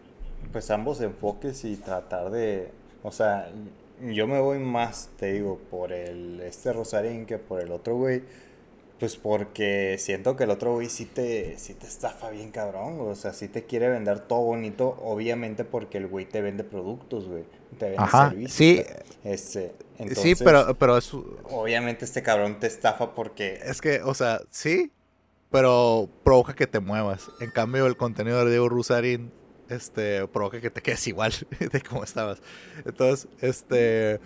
pues 0.52 0.70
ambos 0.72 1.02
enfoques 1.02 1.66
y 1.66 1.75
tratar 1.78 2.30
de, 2.30 2.72
o 3.02 3.12
sea, 3.12 3.50
yo 4.02 4.28
me 4.28 4.40
voy 4.40 4.60
más, 4.60 5.10
te 5.18 5.34
digo, 5.34 5.60
por 5.70 5.92
el 5.92 6.42
este 6.42 6.74
Rosarín 6.74 7.25
que 7.25 7.38
por 7.38 7.62
el 7.62 7.72
otro 7.72 7.96
güey, 7.96 8.24
pues 9.00 9.18
porque 9.18 9.98
siento 10.00 10.36
que 10.36 10.46
el 10.46 10.52
otro 10.52 10.74
güey 10.74 10.90
sí 10.90 11.06
te, 11.06 11.58
sí 11.58 11.74
te 11.74 11.88
estafa 11.88 12.30
bien 12.30 12.52
cabrón, 12.52 13.00
o 13.00 13.16
sea, 13.16 13.34
sí 13.34 13.48
te 13.48 13.64
quiere 13.66 13.90
vender 13.90 14.20
todo 14.20 14.42
bonito, 14.42 14.98
obviamente 15.02 15.66
porque 15.66 15.98
el 15.98 16.08
güey 16.08 16.26
te 16.26 16.42
vende 16.42 16.64
productos, 16.64 17.28
güey, 17.28 17.44
te 17.78 17.92
vende 17.92 18.08
servicios. 18.10 18.54
Sí, 18.54 18.84
este, 19.24 19.74
sí, 20.16 20.36
pero, 20.36 20.78
pero 20.78 20.98
es... 20.98 21.14
Obviamente 21.14 22.06
este 22.06 22.24
cabrón 22.24 22.60
te 22.60 22.68
estafa 22.68 23.14
porque... 23.14 23.60
Es 23.66 23.82
que, 23.82 24.02
o 24.02 24.14
sea, 24.14 24.42
sí, 24.52 24.92
pero 25.52 26.10
provoca 26.24 26.56
que 26.56 26.66
te 26.66 26.80
muevas. 26.80 27.30
En 27.40 27.52
cambio, 27.52 27.86
el 27.86 27.98
contenido 27.98 28.44
de 28.44 28.52
Diego 28.52 28.70
Rosarín 28.70 29.32
este, 29.70 30.28
provoca 30.28 30.60
que 30.62 30.70
te 30.70 30.82
quedes 30.82 31.06
igual 31.08 31.32
de 31.60 31.82
como 31.82 32.04
estabas. 32.04 32.42
Entonces, 32.86 33.28
este, 33.42 34.20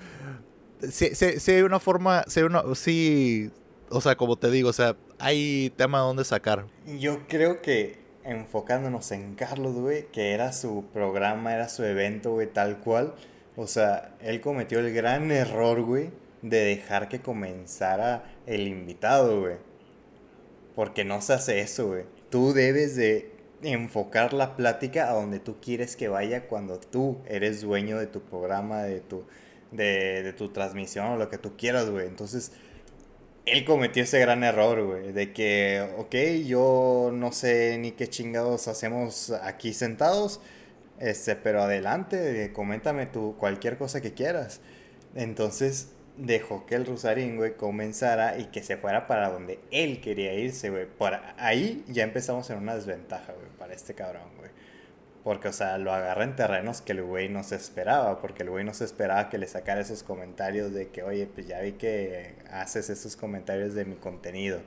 sí, 0.90 1.16
sí, 1.16 1.52
hay 1.52 1.64
una 1.64 1.80
forma, 1.80 2.24
sí, 2.28 2.42
una, 2.42 2.64
sí, 2.76 3.52
o 3.90 4.02
sea, 4.02 4.16
como 4.16 4.38
te 4.38 4.50
digo, 4.52 4.70
o 4.70 4.74
sea, 4.74 4.96
hay 5.20 5.72
tema 5.76 6.00
donde 6.00 6.24
sacar. 6.24 6.66
Yo 7.00 7.28
creo 7.28 7.62
que 7.62 8.00
enfocándonos 8.24 9.12
en 9.12 9.36
Carlos, 9.36 9.76
güey, 9.76 10.08
que 10.12 10.34
era 10.34 10.52
su 10.52 10.86
programa, 10.94 11.54
era 11.54 11.70
su 11.70 11.84
evento, 11.84 12.32
güey, 12.32 12.48
tal 12.48 12.80
cual. 12.80 13.16
O 13.56 13.68
sea, 13.68 14.16
él 14.22 14.42
cometió 14.42 14.80
el 14.80 14.94
gran 14.94 15.32
error, 15.32 15.82
güey, 15.82 16.12
de 16.42 16.60
dejar 16.60 17.10
que 17.10 17.22
comenzara 17.22 18.36
el 18.46 18.68
invitado, 18.68 19.42
güey. 19.42 19.56
Porque 20.76 21.06
no 21.06 21.22
se 21.22 21.34
hace 21.34 21.62
eso, 21.62 21.88
güey. 21.88 22.04
Tú 22.30 22.54
debes 22.54 22.96
de 22.96 23.32
enfocar 23.64 24.34
la 24.34 24.56
plática 24.56 25.10
a 25.10 25.14
donde 25.14 25.40
tú 25.40 25.56
quieres 25.60 25.96
que 25.96 26.08
vaya 26.08 26.48
cuando 26.48 26.80
tú 26.80 27.18
eres 27.26 27.62
dueño 27.62 27.98
de 27.98 28.08
tu 28.08 28.22
programa, 28.22 28.84
de 28.84 29.00
tu, 29.00 29.24
de, 29.72 30.34
tu 30.38 30.50
transmisión 30.50 31.08
o 31.08 31.18
lo 31.18 31.30
que 31.30 31.38
tú 31.38 31.56
quieras, 31.58 31.90
güey. 31.90 32.08
Entonces, 32.08 32.52
él 33.48 33.66
cometió 33.66 34.04
ese 34.04 34.20
gran 34.20 34.44
error, 34.44 34.84
güey, 34.84 35.12
de 35.14 35.34
que, 35.34 35.88
ok, 35.98 36.16
yo 36.46 37.12
no 37.14 37.32
sé 37.32 37.78
ni 37.80 37.92
qué 37.92 38.08
chingados 38.08 38.68
hacemos 38.68 39.32
aquí 39.42 39.74
sentados, 39.74 40.42
este, 41.00 41.36
pero 41.36 41.62
adelante, 41.62 42.52
coméntame 42.54 43.06
tú 43.06 43.36
cualquier 43.40 43.78
cosa 43.78 44.02
que 44.02 44.14
quieras. 44.14 44.62
Entonces, 45.16 45.90
dejó 46.18 46.66
que 46.66 46.76
el 46.76 46.86
Rusarín, 46.86 47.38
güey, 47.38 47.56
comenzara 47.56 48.38
y 48.38 48.46
que 48.46 48.64
se 48.64 48.78
fuera 48.78 49.08
para 49.08 49.30
donde 49.30 49.60
él 49.72 50.02
quería 50.02 50.34
irse, 50.34 50.70
güey. 50.70 50.86
Por 50.86 51.14
ahí 51.38 51.84
ya 51.88 52.04
empezamos 52.04 52.50
en 52.50 52.58
una 52.58 52.76
desventaja, 52.76 53.34
güey, 53.34 53.48
para 53.58 53.74
este 53.74 53.94
cabrón, 53.94 54.30
güey. 54.38 54.52
Porque, 55.28 55.50
o 55.50 55.52
sea, 55.52 55.78
lo 55.78 55.92
agarra 55.92 56.24
en 56.24 56.38
terrenos 56.38 56.82
que 56.82 56.94
el 56.94 57.04
güey 57.04 57.28
no 57.28 57.44
se 57.44 57.58
esperaba, 57.58 58.22
porque 58.22 58.44
el 58.44 58.50
güey 58.50 58.64
no 58.64 58.74
se 58.74 58.86
esperaba 58.86 59.28
que 59.28 59.38
le 59.38 59.46
sacara 59.46 59.82
esos 59.82 60.02
comentarios 60.02 60.74
de 60.74 60.88
que, 60.88 61.04
oye, 61.04 61.28
pues 61.28 61.46
ya 61.46 61.60
vi 61.60 61.74
que 61.74 62.36
haces 62.50 62.90
esos 62.90 63.18
comentarios 63.18 63.74
de 63.74 63.84
mi 63.84 63.96
contenido. 63.96 64.62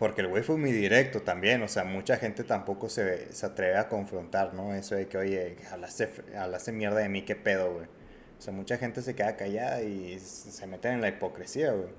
Porque 0.00 0.22
el 0.22 0.26
güey 0.26 0.42
fue 0.42 0.56
muy 0.56 0.72
directo 0.72 1.22
también, 1.22 1.62
o 1.62 1.68
sea, 1.68 1.84
mucha 1.84 2.16
gente 2.16 2.42
tampoco 2.42 2.88
se, 2.88 3.32
se 3.32 3.46
atreve 3.46 3.76
a 3.76 3.88
confrontar, 3.88 4.52
¿no? 4.52 4.74
Eso 4.74 4.96
de 4.96 5.06
que, 5.06 5.16
oye, 5.16 5.58
hablaste, 5.70 6.10
hablaste 6.36 6.72
mierda 6.72 6.98
de 6.98 7.08
mí, 7.08 7.22
qué 7.22 7.36
pedo, 7.36 7.72
güey. 7.72 7.86
O 7.86 8.42
sea, 8.42 8.52
mucha 8.52 8.78
gente 8.78 9.00
se 9.00 9.14
queda 9.14 9.36
callada 9.36 9.80
y 9.82 10.18
se 10.18 10.66
meten 10.66 10.94
en 10.94 11.00
la 11.00 11.08
hipocresía, 11.10 11.70
güey. 11.70 11.90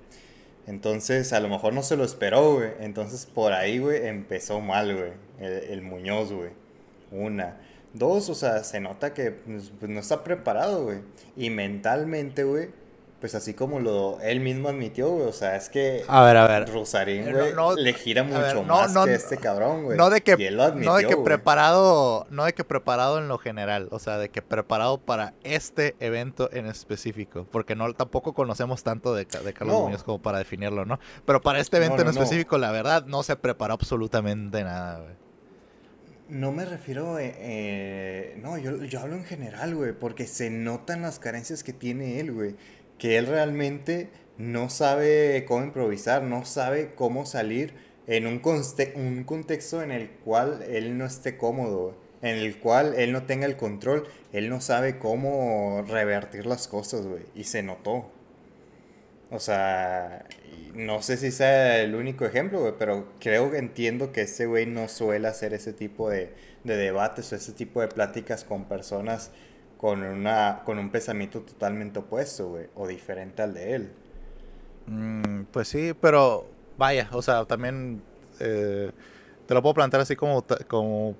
Entonces, 0.66 1.32
a 1.32 1.40
lo 1.40 1.48
mejor 1.48 1.72
no 1.72 1.82
se 1.82 1.96
lo 1.96 2.04
esperó, 2.04 2.56
güey. 2.56 2.72
Entonces, 2.80 3.24
por 3.24 3.54
ahí, 3.54 3.78
güey, 3.78 4.06
empezó 4.06 4.60
mal, 4.60 4.94
güey. 4.94 5.12
El, 5.40 5.52
el 5.70 5.80
Muñoz, 5.80 6.30
güey. 6.30 6.65
Una. 7.10 7.56
Dos, 7.92 8.28
o 8.28 8.34
sea, 8.34 8.62
se 8.62 8.80
nota 8.80 9.14
que 9.14 9.30
pues, 9.30 9.72
pues 9.78 9.90
no 9.90 10.00
está 10.00 10.22
preparado, 10.22 10.84
güey. 10.84 10.98
Y 11.36 11.50
mentalmente, 11.50 12.44
güey, 12.44 12.68
pues 13.20 13.34
así 13.34 13.54
como 13.54 13.80
lo 13.80 14.20
él 14.20 14.40
mismo 14.40 14.68
admitió, 14.68 15.08
güey, 15.08 15.26
o 15.26 15.32
sea, 15.32 15.56
es 15.56 15.70
que 15.70 16.04
a 16.06 16.22
ver, 16.22 16.36
a 16.36 16.46
ver. 16.46 16.70
Rosarín, 16.70 17.26
eh, 17.26 17.52
güey, 17.54 17.82
le 17.82 17.92
gira 17.94 18.22
mucho 18.22 18.62
más 18.62 18.94
que 19.04 19.14
este 19.14 19.38
cabrón, 19.38 19.84
güey. 19.84 19.96
No 19.96 20.10
de 20.10 20.20
que, 20.20 20.36
no 20.50 20.96
de 20.96 21.06
que 21.06 21.16
preparado, 21.16 22.26
no 22.28 22.44
de 22.44 22.52
que 22.52 22.64
preparado 22.64 23.18
en 23.18 23.28
lo 23.28 23.38
general, 23.38 23.88
o 23.90 23.98
sea, 23.98 24.18
de 24.18 24.28
que 24.28 24.42
preparado 24.42 24.98
para 24.98 25.32
este 25.44 25.96
evento 25.98 26.50
en 26.52 26.66
específico, 26.66 27.46
porque 27.50 27.74
no 27.74 27.92
tampoco 27.94 28.34
conocemos 28.34 28.82
tanto 28.82 29.14
de, 29.14 29.24
de 29.24 29.52
Carlos 29.54 29.80
Muñoz 29.80 30.02
como 30.02 30.20
para 30.20 30.38
definirlo, 30.38 30.84
¿no? 30.84 31.00
Pero 31.24 31.40
para 31.40 31.58
este 31.58 31.78
evento 31.78 32.02
en 32.02 32.08
específico, 32.08 32.58
la 32.58 32.70
verdad, 32.70 33.06
no 33.06 33.22
se 33.22 33.36
preparó 33.36 33.74
absolutamente 33.74 34.62
nada, 34.62 35.00
güey. 35.00 35.25
No 36.28 36.50
me 36.50 36.64
refiero, 36.64 37.20
eh, 37.20 37.34
eh, 37.38 38.38
no, 38.42 38.58
yo, 38.58 38.82
yo 38.84 39.00
hablo 39.00 39.14
en 39.14 39.24
general, 39.24 39.76
güey, 39.76 39.92
porque 39.92 40.26
se 40.26 40.50
notan 40.50 41.02
las 41.02 41.20
carencias 41.20 41.62
que 41.62 41.72
tiene 41.72 42.18
él, 42.18 42.32
güey 42.32 42.56
que 42.98 43.18
él 43.18 43.26
realmente 43.26 44.08
no 44.38 44.68
sabe 44.70 45.44
cómo 45.46 45.64
improvisar, 45.64 46.22
no 46.22 46.44
sabe 46.44 46.94
cómo 46.94 47.26
salir 47.26 47.74
en 48.06 48.26
un, 48.26 48.40
un 48.96 49.24
contexto 49.24 49.82
en 49.82 49.90
el 49.90 50.10
cual 50.10 50.62
él 50.68 50.96
no 50.98 51.06
esté 51.06 51.36
cómodo, 51.36 51.96
en 52.22 52.36
el 52.36 52.58
cual 52.58 52.94
él 52.96 53.12
no 53.12 53.24
tenga 53.24 53.46
el 53.46 53.56
control, 53.56 54.04
él 54.32 54.48
no 54.48 54.60
sabe 54.60 54.98
cómo 54.98 55.84
revertir 55.88 56.46
las 56.46 56.68
cosas, 56.68 57.06
güey, 57.06 57.24
y 57.34 57.44
se 57.44 57.62
notó. 57.62 58.10
O 59.30 59.40
sea, 59.40 60.24
no 60.74 61.02
sé 61.02 61.16
si 61.16 61.32
sea 61.32 61.80
el 61.80 61.94
único 61.94 62.24
ejemplo, 62.24 62.60
güey, 62.60 62.74
pero 62.78 63.08
creo 63.18 63.50
que 63.50 63.58
entiendo 63.58 64.12
que 64.12 64.22
ese 64.22 64.46
güey 64.46 64.66
no 64.66 64.88
suele 64.88 65.26
hacer 65.26 65.52
ese 65.52 65.72
tipo 65.72 66.10
de, 66.10 66.32
de 66.64 66.76
debates 66.76 67.32
o 67.32 67.36
ese 67.36 67.52
tipo 67.52 67.80
de 67.80 67.88
pláticas 67.88 68.44
con 68.44 68.66
personas 68.66 69.32
con, 69.76 70.02
una, 70.02 70.62
con 70.64 70.78
un 70.78 70.90
pensamiento 70.90 71.40
totalmente 71.40 71.98
opuesto, 71.98 72.48
güey, 72.48 72.66
o 72.74 72.86
diferente 72.86 73.42
al 73.42 73.54
de 73.54 73.74
él. 73.74 73.92
Mm, 74.86 75.42
pues 75.50 75.68
sí, 75.68 75.92
pero 76.00 76.46
vaya, 76.78 77.08
o 77.12 77.22
sea, 77.22 77.44
también 77.44 78.02
eh, 78.40 78.90
te 79.46 79.54
lo 79.54 79.62
puedo 79.62 79.74
plantear 79.74 80.02
así 80.02 80.16
como, 80.16 80.44
como 80.68 81.16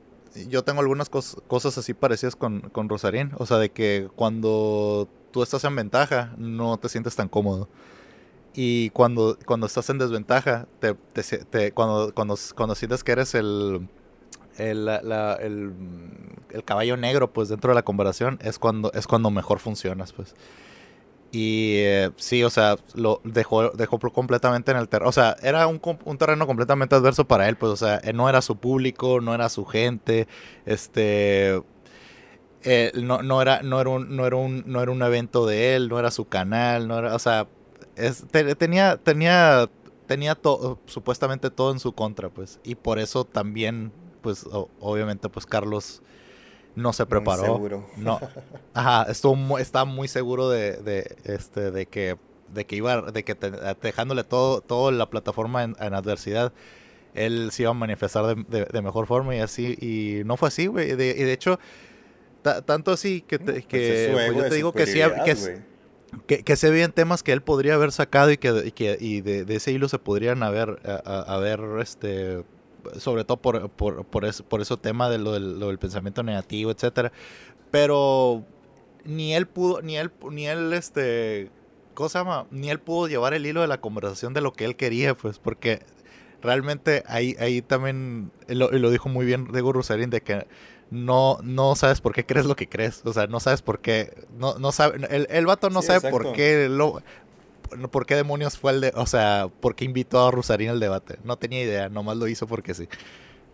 yo 0.48 0.62
tengo 0.64 0.80
algunas 0.80 1.08
cosas 1.08 1.78
así 1.78 1.94
parecidas 1.94 2.36
con, 2.36 2.60
con 2.70 2.88
Rosarín, 2.88 3.32
o 3.38 3.46
sea, 3.46 3.58
de 3.58 3.70
que 3.70 4.08
cuando 4.16 5.08
tú 5.30 5.42
estás 5.42 5.64
en 5.64 5.76
ventaja 5.76 6.34
no 6.38 6.76
te 6.78 6.88
sientes 6.88 7.16
tan 7.16 7.28
cómodo. 7.28 7.68
Y 8.58 8.88
cuando, 8.90 9.38
cuando 9.44 9.66
estás 9.66 9.90
en 9.90 9.98
desventaja, 9.98 10.66
te, 10.80 11.72
cuando, 11.72 12.14
cuando, 12.14 12.36
cuando 12.54 12.74
sientes 12.74 13.04
que 13.04 13.12
eres 13.12 13.34
el, 13.34 13.86
el, 14.56 14.88
el, 14.88 16.64
caballo 16.64 16.96
negro, 16.96 17.34
pues 17.34 17.50
dentro 17.50 17.70
de 17.70 17.74
la 17.74 17.82
comparación, 17.82 18.38
es 18.42 18.58
cuando, 18.58 18.90
es 18.94 19.06
cuando 19.06 19.30
mejor 19.30 19.58
funcionas, 19.58 20.14
pues. 20.14 20.34
Y 21.32 21.74
eh, 21.80 22.12
sí, 22.16 22.44
o 22.44 22.48
sea, 22.48 22.76
lo 22.94 23.20
dejó, 23.24 23.70
dejó 23.72 23.98
completamente 23.98 24.70
en 24.70 24.78
el 24.78 24.88
terreno. 24.88 25.10
O 25.10 25.12
sea, 25.12 25.36
era 25.42 25.66
un, 25.66 25.78
un, 26.06 26.16
terreno 26.16 26.46
completamente 26.46 26.94
adverso 26.94 27.26
para 27.26 27.50
él, 27.50 27.56
pues, 27.56 27.72
o 27.72 27.76
sea, 27.76 28.00
no 28.14 28.26
era 28.26 28.40
su 28.40 28.56
público, 28.56 29.20
no 29.20 29.34
era 29.34 29.50
su 29.50 29.66
gente, 29.66 30.28
este. 30.64 31.62
Eh, 32.62 32.90
no, 32.94 33.22
no, 33.22 33.42
era, 33.42 33.60
no, 33.62 33.80
era 33.82 33.90
un, 33.90 34.16
no, 34.16 34.26
era 34.26 34.36
un, 34.36 34.64
no 34.66 34.82
era 34.82 34.90
un 34.90 35.02
evento 35.02 35.46
de 35.46 35.76
él, 35.76 35.88
no 35.88 35.98
era 35.98 36.10
su 36.10 36.26
canal, 36.26 36.88
no 36.88 36.98
era, 36.98 37.14
o 37.14 37.18
sea, 37.18 37.46
tenía, 38.56 38.96
tenía, 38.96 39.68
tenía 40.06 40.34
todo, 40.34 40.78
supuestamente 40.86 41.50
todo 41.50 41.72
en 41.72 41.78
su 41.78 41.92
contra, 41.92 42.28
pues. 42.28 42.60
Y 42.64 42.74
por 42.74 42.98
eso 42.98 43.24
también, 43.24 43.92
pues, 44.22 44.46
obviamente, 44.80 45.28
pues 45.28 45.46
Carlos 45.46 46.02
no 46.74 46.92
se 46.92 47.06
preparó. 47.06 47.42
Muy 47.46 47.54
seguro. 47.54 47.86
No. 47.96 48.20
Ajá, 48.74 49.10
estuvo 49.10 49.58
estaba 49.58 49.84
muy 49.84 50.08
seguro 50.08 50.48
de, 50.48 51.16
este, 51.24 51.70
de 51.70 51.86
que, 51.86 52.16
de 52.52 52.66
que 52.66 52.76
iba, 52.76 53.02
de 53.02 53.24
que 53.24 53.34
dejándole 53.82 54.24
todo, 54.24 54.60
toda 54.60 54.92
la 54.92 55.08
plataforma 55.08 55.64
en, 55.64 55.94
adversidad, 55.94 56.52
él 57.14 57.50
se 57.50 57.62
iba 57.62 57.70
a 57.70 57.74
manifestar 57.74 58.36
de, 58.36 58.82
mejor 58.82 59.06
forma 59.06 59.34
y 59.34 59.40
así, 59.40 59.76
y 59.80 60.24
no 60.24 60.36
fue 60.36 60.48
así, 60.48 60.66
güey. 60.66 60.90
y 60.90 60.94
de 60.96 61.32
hecho, 61.32 61.58
tanto 62.64 62.92
así 62.92 63.22
que, 63.22 63.38
pues 63.38 63.66
que 63.66 64.10
pues 64.12 64.36
yo 64.36 64.48
te 64.48 64.54
digo 64.54 64.72
que 64.72 64.86
sí, 64.86 65.00
que, 65.24 65.62
que, 66.26 66.56
se 66.56 66.70
veían 66.70 66.92
temas 66.92 67.22
que 67.22 67.32
él 67.32 67.42
podría 67.42 67.74
haber 67.74 67.92
sacado 67.92 68.30
y 68.30 68.38
que, 68.38 68.62
y 68.66 68.72
que 68.72 68.96
y 69.00 69.20
de, 69.20 69.44
ese 69.54 69.72
hilo 69.72 69.88
se 69.88 69.98
podrían 69.98 70.42
haber, 70.42 70.80
haber 71.04 71.60
este, 71.80 72.44
sobre 72.98 73.24
todo 73.24 73.36
por, 73.38 73.68
por, 73.70 74.04
por, 74.04 74.24
eso, 74.24 74.44
por 74.44 74.60
ese 74.60 74.76
tema 74.76 75.10
de 75.10 75.18
lo 75.18 75.32
del, 75.32 75.78
pensamiento 75.78 76.22
negativo, 76.22 76.70
etcétera. 76.70 77.12
Pero 77.70 78.44
ni 79.04 79.34
él 79.34 79.46
pudo, 79.46 79.82
ni 79.82 79.96
él, 79.96 80.10
ni 80.30 80.46
él, 80.46 80.72
este, 80.72 81.50
cosa 81.94 82.46
Ni 82.50 82.70
él 82.70 82.80
pudo 82.80 83.08
llevar 83.08 83.34
el 83.34 83.46
hilo 83.46 83.60
de 83.60 83.68
la 83.68 83.80
conversación 83.80 84.34
de 84.34 84.40
lo 84.40 84.52
que 84.52 84.64
él 84.64 84.76
quería, 84.76 85.14
pues, 85.14 85.38
porque 85.38 85.80
realmente 86.42 87.02
ahí, 87.06 87.36
ahí 87.38 87.62
también, 87.62 88.30
lo, 88.48 88.70
lo 88.70 88.90
dijo 88.90 89.08
muy 89.08 89.26
bien 89.26 89.48
Diego 89.52 89.72
Rosarín, 89.72 90.10
de 90.10 90.20
que 90.20 90.46
no, 90.90 91.38
no 91.42 91.74
sabes 91.74 92.00
por 92.00 92.14
qué 92.14 92.24
crees 92.24 92.46
lo 92.46 92.56
que 92.56 92.68
crees. 92.68 93.02
O 93.04 93.12
sea, 93.12 93.26
no 93.26 93.40
sabes 93.40 93.62
por 93.62 93.80
qué. 93.80 94.26
No, 94.38 94.58
no 94.58 94.72
sabe, 94.72 95.06
el, 95.10 95.26
el 95.30 95.46
vato 95.46 95.70
no 95.70 95.82
sabe 95.82 96.10
por 96.10 96.32
qué 96.32 96.68
lo. 96.68 97.02
¿Por 97.90 98.06
qué 98.06 98.14
demonios 98.14 98.56
fue 98.56 98.72
el 98.72 98.80
de.? 98.80 98.92
O 98.94 99.06
sea, 99.06 99.48
¿por 99.60 99.74
qué 99.74 99.84
invitó 99.84 100.26
a 100.26 100.30
Rusarín 100.30 100.70
al 100.70 100.80
debate? 100.80 101.18
No 101.24 101.36
tenía 101.36 101.62
idea, 101.62 101.88
nomás 101.88 102.16
lo 102.16 102.28
hizo 102.28 102.46
porque 102.46 102.74
sí. 102.74 102.88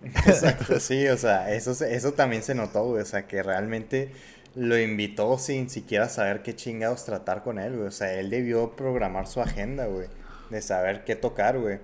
Exacto, 0.02 0.80
sí, 0.80 1.06
o 1.08 1.16
sea, 1.16 1.54
eso, 1.54 1.72
eso 1.84 2.12
también 2.12 2.42
se 2.42 2.54
notó, 2.54 2.84
güey. 2.84 3.02
O 3.02 3.06
sea, 3.06 3.26
que 3.26 3.42
realmente 3.42 4.12
lo 4.54 4.78
invitó 4.78 5.38
sin 5.38 5.70
siquiera 5.70 6.08
saber 6.08 6.42
qué 6.42 6.54
chingados 6.54 7.04
tratar 7.04 7.42
con 7.42 7.58
él, 7.58 7.76
güey. 7.76 7.88
O 7.88 7.92
sea, 7.92 8.12
él 8.14 8.30
debió 8.30 8.72
programar 8.76 9.26
su 9.26 9.40
agenda, 9.40 9.86
güey. 9.86 10.08
De 10.50 10.60
saber 10.60 11.04
qué 11.04 11.16
tocar, 11.16 11.58
güey. 11.58 11.78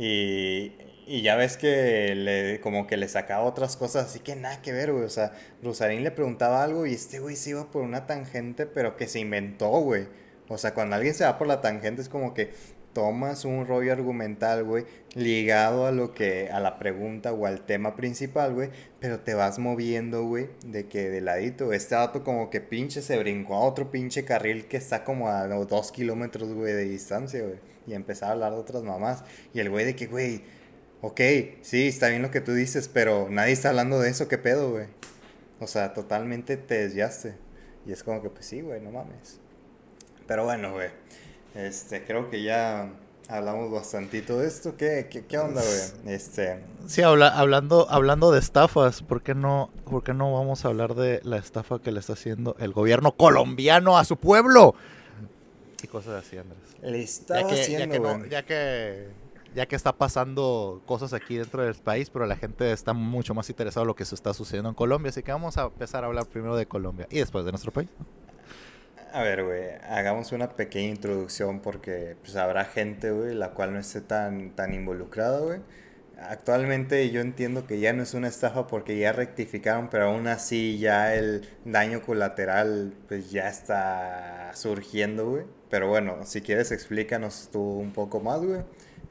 Y, 0.00 0.72
y 1.06 1.20
ya 1.20 1.36
ves 1.36 1.58
que 1.58 2.14
le, 2.14 2.60
como 2.62 2.86
que 2.86 2.96
le 2.96 3.06
sacaba 3.06 3.44
otras 3.44 3.76
cosas, 3.76 4.06
así 4.06 4.20
que 4.20 4.34
nada 4.34 4.62
que 4.62 4.72
ver, 4.72 4.92
güey. 4.92 5.04
O 5.04 5.10
sea, 5.10 5.32
Rosarín 5.62 6.04
le 6.04 6.10
preguntaba 6.10 6.64
algo 6.64 6.86
y 6.86 6.94
este 6.94 7.18
güey 7.20 7.36
se 7.36 7.50
iba 7.50 7.70
por 7.70 7.82
una 7.82 8.06
tangente, 8.06 8.64
pero 8.64 8.96
que 8.96 9.06
se 9.06 9.20
inventó, 9.20 9.68
güey. 9.68 10.06
O 10.48 10.56
sea, 10.56 10.72
cuando 10.72 10.96
alguien 10.96 11.14
se 11.14 11.24
va 11.24 11.36
por 11.36 11.46
la 11.46 11.60
tangente 11.60 12.00
es 12.00 12.08
como 12.08 12.32
que 12.32 12.50
tomas 12.94 13.44
un 13.44 13.66
rollo 13.66 13.92
argumental, 13.92 14.64
güey, 14.64 14.86
ligado 15.14 15.86
a 15.86 15.92
lo 15.92 16.14
que, 16.14 16.48
a 16.50 16.60
la 16.60 16.78
pregunta 16.78 17.32
o 17.32 17.44
al 17.44 17.66
tema 17.66 17.94
principal, 17.94 18.54
güey, 18.54 18.70
pero 19.00 19.20
te 19.20 19.34
vas 19.34 19.58
moviendo, 19.58 20.24
güey, 20.24 20.48
de 20.64 20.86
que 20.88 21.10
de 21.10 21.20
ladito. 21.20 21.74
Este 21.74 21.94
dato 21.94 22.24
como 22.24 22.48
que 22.48 22.62
pinche 22.62 23.02
se 23.02 23.18
brincó 23.18 23.54
a 23.54 23.60
otro 23.60 23.90
pinche 23.90 24.24
carril 24.24 24.64
que 24.64 24.78
está 24.78 25.04
como 25.04 25.28
a 25.28 25.46
dos 25.46 25.92
kilómetros, 25.92 26.54
güey, 26.54 26.72
de 26.72 26.84
distancia, 26.84 27.42
güey. 27.42 27.69
Y 27.90 27.94
empezaba 27.94 28.30
a 28.30 28.34
hablar 28.34 28.52
de 28.52 28.58
otras 28.58 28.84
mamás. 28.84 29.24
Y 29.52 29.58
el 29.58 29.68
güey 29.68 29.84
de 29.84 29.96
que, 29.96 30.06
güey, 30.06 30.44
ok, 31.02 31.20
sí, 31.62 31.88
está 31.88 32.08
bien 32.08 32.22
lo 32.22 32.30
que 32.30 32.40
tú 32.40 32.52
dices, 32.52 32.88
pero 32.88 33.28
nadie 33.28 33.52
está 33.52 33.70
hablando 33.70 33.98
de 33.98 34.10
eso, 34.10 34.28
¿qué 34.28 34.38
pedo, 34.38 34.70
güey? 34.70 34.86
O 35.58 35.66
sea, 35.66 35.92
totalmente 35.92 36.56
te 36.56 36.82
desviaste. 36.82 37.34
Y 37.84 37.90
es 37.90 38.04
como 38.04 38.22
que, 38.22 38.30
pues 38.30 38.46
sí, 38.46 38.60
güey, 38.60 38.80
no 38.80 38.92
mames. 38.92 39.40
Pero 40.28 40.44
bueno, 40.44 40.72
güey. 40.72 40.90
Este, 41.56 42.04
creo 42.04 42.30
que 42.30 42.44
ya 42.44 42.90
hablamos 43.28 43.72
bastantito 43.72 44.38
de 44.38 44.46
esto. 44.46 44.76
¿Qué, 44.76 45.08
qué, 45.28 45.38
onda, 45.38 45.60
güey? 45.60 46.14
Este... 46.14 46.62
Sí, 46.86 47.02
habla, 47.02 47.28
hablando, 47.28 47.90
hablando 47.90 48.30
de 48.30 48.38
estafas, 48.38 49.02
¿por 49.02 49.22
qué, 49.22 49.34
no, 49.34 49.70
¿por 49.84 50.04
qué 50.04 50.14
no 50.14 50.32
vamos 50.32 50.64
a 50.64 50.68
hablar 50.68 50.94
de 50.94 51.20
la 51.24 51.38
estafa 51.38 51.80
que 51.80 51.90
le 51.90 51.98
está 51.98 52.12
haciendo 52.12 52.54
el 52.60 52.72
gobierno 52.72 53.12
colombiano 53.16 53.98
a 53.98 54.04
su 54.04 54.16
pueblo? 54.16 54.76
Y 55.82 55.86
cosas 55.86 56.24
así, 56.24 56.36
Andrés. 56.36 56.58
Le 56.82 57.02
está 57.02 57.40
haciendo, 57.40 58.00
güey. 58.00 58.28
ya 58.28 58.44
que 58.44 59.08
ya 59.54 59.66
que 59.66 59.76
está 59.76 59.92
pasando 59.92 60.82
cosas 60.86 61.12
aquí 61.12 61.36
dentro 61.36 61.62
del 61.64 61.74
país, 61.74 62.10
pero 62.10 62.26
la 62.26 62.36
gente 62.36 62.70
está 62.72 62.92
mucho 62.92 63.34
más 63.34 63.48
interesada 63.50 63.82
en 63.82 63.88
lo 63.88 63.96
que 63.96 64.04
se 64.04 64.14
está 64.14 64.32
sucediendo 64.32 64.68
en 64.68 64.74
Colombia, 64.74 65.10
así 65.10 65.22
que 65.22 65.32
vamos 65.32 65.58
a 65.58 65.64
empezar 65.64 66.04
a 66.04 66.06
hablar 66.06 66.26
primero 66.26 66.56
de 66.56 66.66
Colombia 66.66 67.06
y 67.10 67.18
después 67.18 67.44
de 67.44 67.50
nuestro 67.50 67.72
país. 67.72 67.88
A 69.12 69.22
ver, 69.22 69.44
güey, 69.44 69.70
hagamos 69.88 70.30
una 70.30 70.50
pequeña 70.50 70.88
introducción 70.88 71.58
porque 71.60 72.16
pues, 72.22 72.36
habrá 72.36 72.64
gente, 72.64 73.10
güey, 73.10 73.34
la 73.34 73.50
cual 73.50 73.72
no 73.72 73.80
esté 73.80 74.00
tan, 74.00 74.50
tan 74.50 74.72
involucrada, 74.72 75.40
güey. 75.40 75.60
Actualmente 76.20 77.10
yo 77.10 77.20
entiendo 77.20 77.66
que 77.66 77.80
ya 77.80 77.92
no 77.92 78.02
es 78.02 78.14
una 78.14 78.28
estafa 78.28 78.66
porque 78.66 78.98
ya 78.98 79.12
rectificaron, 79.12 79.88
pero 79.88 80.08
aún 80.08 80.26
así 80.26 80.78
ya 80.78 81.14
el 81.14 81.48
daño 81.64 82.02
colateral 82.02 82.92
pues 83.08 83.30
ya 83.30 83.48
está 83.48 84.52
surgiendo, 84.54 85.30
güey. 85.30 85.44
Pero 85.70 85.88
bueno, 85.88 86.18
si 86.24 86.42
quieres 86.42 86.72
explícanos 86.72 87.48
tú 87.52 87.60
un 87.60 87.92
poco 87.92 88.20
más, 88.20 88.40
güey 88.40 88.60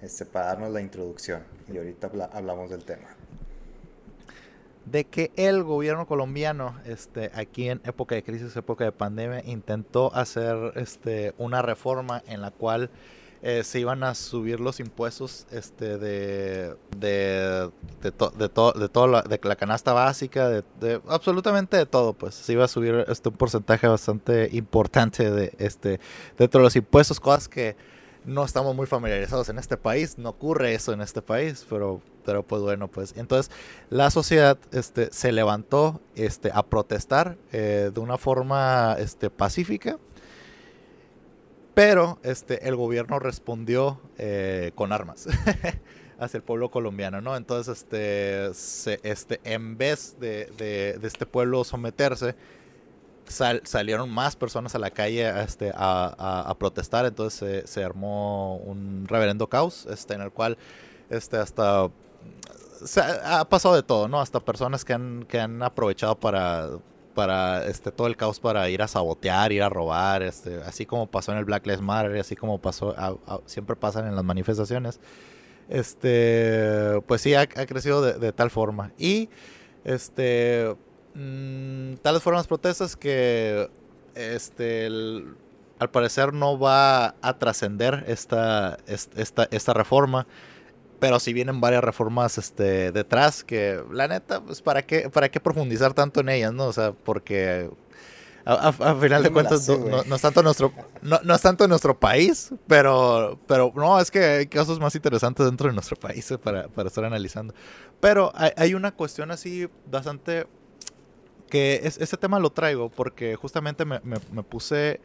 este, 0.01 0.25
para 0.25 0.47
darnos 0.47 0.71
la 0.71 0.81
introducción 0.81 1.43
y 1.71 1.77
ahorita 1.77 2.11
hablamos 2.31 2.69
del 2.69 2.83
tema. 2.83 3.07
De 4.85 5.03
que 5.03 5.31
el 5.35 5.63
gobierno 5.63 6.07
colombiano, 6.07 6.75
este, 6.85 7.31
aquí 7.35 7.69
en 7.69 7.79
época 7.83 8.15
de 8.15 8.23
crisis, 8.23 8.55
época 8.55 8.85
de 8.85 8.91
pandemia, 8.91 9.43
intentó 9.45 10.13
hacer 10.15 10.73
este, 10.75 11.33
una 11.37 11.61
reforma 11.61 12.23
en 12.27 12.41
la 12.41 12.49
cual 12.51 12.89
eh, 13.41 13.63
se 13.63 13.79
iban 13.79 14.03
a 14.03 14.15
subir 14.15 14.59
los 14.59 14.79
impuestos 14.79 15.47
este, 15.51 15.97
de, 15.97 16.75
de, 16.97 17.69
de, 18.01 18.11
de, 18.11 18.49
toda 18.49 19.07
la, 19.07 19.21
de 19.21 19.39
la 19.41 19.55
canasta 19.55 19.93
básica, 19.93 20.49
de, 20.49 21.01
absolutamente 21.07 21.77
de 21.77 21.85
todo, 21.85 22.13
pues. 22.13 22.35
Se 22.35 22.53
iba 22.53 22.65
a 22.65 22.67
subir 22.67 23.05
este, 23.07 23.29
un 23.29 23.35
porcentaje 23.35 23.87
bastante 23.87 24.49
importante 24.51 25.31
de 25.31 25.53
este, 25.57 25.99
dentro 26.37 26.59
de 26.59 26.63
los 26.65 26.75
impuestos, 26.75 27.19
cosas 27.19 27.47
que 27.47 27.77
no 28.25 28.43
estamos 28.43 28.75
muy 28.75 28.85
familiarizados 28.85 29.49
en 29.49 29.57
este 29.57 29.77
país, 29.77 30.17
no 30.17 30.29
ocurre 30.29 30.73
eso 30.73 30.93
en 30.93 31.01
este 31.01 31.21
país, 31.21 31.65
pero, 31.69 32.01
pero 32.25 32.43
pues 32.43 32.61
bueno, 32.61 32.87
pues. 32.87 33.13
Entonces 33.15 33.51
la 33.89 34.11
sociedad 34.11 34.57
este, 34.71 35.11
se 35.11 35.31
levantó 35.31 36.01
este, 36.15 36.51
a 36.53 36.63
protestar 36.63 37.37
eh, 37.51 37.91
de 37.93 37.99
una 37.99 38.17
forma 38.17 38.95
este, 38.99 39.29
pacífica, 39.29 39.97
pero 41.79 42.19
este, 42.23 42.67
el 42.67 42.75
gobierno 42.75 43.19
respondió 43.19 44.01
eh, 44.17 44.73
con 44.75 44.91
armas 44.91 45.27
hacia 46.19 46.37
el 46.37 46.43
pueblo 46.43 46.69
colombiano, 46.69 47.21
¿no? 47.21 47.37
Entonces, 47.37 47.85
este, 47.93 48.99
este, 49.09 49.39
en 49.45 49.77
vez 49.77 50.19
de, 50.19 50.47
de 50.57 51.07
este 51.07 51.25
pueblo 51.25 51.63
someterse, 51.63 52.35
salieron 53.29 54.09
más 54.09 54.35
personas 54.35 54.75
a 54.75 54.79
la 54.79 54.91
calle 54.91 55.29
este, 55.41 55.71
a, 55.73 56.53
protestar, 56.59 57.05
entonces 57.05 57.69
se, 57.69 57.81
armó 57.81 58.57
un 58.57 59.05
reverendo 59.07 59.47
caos, 59.47 59.85
este, 59.89 60.15
en 60.15 60.21
el 60.21 60.31
cual 60.31 60.57
este, 61.09 61.37
hasta 61.37 61.89
ha 63.23 63.47
pasado 63.47 63.75
de 63.75 63.83
todo, 63.83 64.09
¿no? 64.09 64.19
Hasta 64.19 64.41
personas 64.41 64.83
que 64.83 64.91
han, 64.91 65.23
que 65.29 65.39
han 65.39 65.63
aprovechado 65.63 66.19
para, 66.19 66.71
para 67.13 67.65
este, 67.65 67.91
todo 67.91 68.07
el 68.07 68.15
caos 68.15 68.39
para 68.39 68.69
ir 68.69 68.81
a 68.81 68.87
sabotear, 68.87 69.51
ir 69.51 69.63
a 69.63 69.69
robar, 69.69 70.23
este, 70.23 70.61
así 70.63 70.85
como 70.85 71.07
pasó 71.07 71.31
en 71.31 71.37
el 71.37 71.45
Black 71.45 71.65
Lives 71.65 71.81
Matter, 71.81 72.17
así 72.19 72.35
como 72.35 72.59
pasó, 72.59 72.95
siempre 73.45 73.75
pasan 73.75 74.07
en 74.07 74.15
las 74.15 74.23
manifestaciones. 74.23 74.99
Este, 75.69 77.01
pues 77.07 77.21
sí, 77.21 77.35
ha, 77.35 77.47
crecido 77.47 78.01
de, 78.01 78.13
de 78.13 78.31
tal 78.31 78.49
forma. 78.49 78.91
Y 78.97 79.29
este 79.83 80.75
Mm, 81.13 81.95
tales 81.95 82.21
fueron 82.21 82.37
las 82.37 82.47
protestas 82.47 82.95
que 82.95 83.69
este 84.15 84.87
al 85.79 85.89
parecer 85.91 86.33
no 86.33 86.59
va 86.59 87.15
a 87.21 87.39
trascender 87.39 88.03
esta, 88.07 88.77
esta, 88.85 89.47
esta 89.51 89.73
reforma. 89.73 90.27
Pero 90.99 91.19
si 91.19 91.33
vienen 91.33 91.61
varias 91.61 91.83
reformas 91.83 92.37
este, 92.37 92.91
detrás, 92.91 93.43
que 93.43 93.81
la 93.91 94.07
neta, 94.07 94.41
pues 94.41 94.61
para 94.61 94.81
qué, 94.85 95.09
para 95.09 95.29
qué 95.29 95.39
profundizar 95.39 95.93
tanto 95.93 96.19
en 96.19 96.29
ellas, 96.29 96.53
¿no? 96.53 96.65
O 96.65 96.73
sea, 96.73 96.91
porque 96.91 97.69
a, 98.45 98.71
final 98.95 99.23
de 99.23 99.31
cuentas 99.31 99.67
no, 99.69 100.15
es 100.15 100.21
tanto 100.21 100.41
nuestro 100.41 100.73
no, 101.01 101.35
es 101.35 101.41
tanto 101.41 101.67
nuestro 101.67 101.99
país 101.99 102.51
pero 102.65 103.37
pero 103.45 103.71
no 103.75 103.99
es 103.99 104.09
que 104.09 104.23
hay 104.23 104.47
casos 104.47 104.79
más 104.79 104.95
interesantes 104.95 105.45
dentro 105.45 105.67
de 105.67 105.73
nuestro 105.73 105.95
país 105.97 106.31
eh, 106.31 106.37
para, 106.39 106.67
para 106.67 106.87
estar 106.87 107.03
analizando 107.03 107.53
pero 107.99 108.31
hay, 108.33 108.51
hay, 108.55 108.73
una 108.73 108.91
cuestión 108.91 109.29
así 109.29 109.69
bastante 109.91 110.47
que 111.49 111.81
es, 111.83 111.97
ese 111.97 112.15
tema 112.15 112.39
lo 112.39 112.51
traigo 112.51 112.89
porque 112.89 113.35
justamente 113.35 113.83
me, 113.83 113.99
puse... 114.43 115.01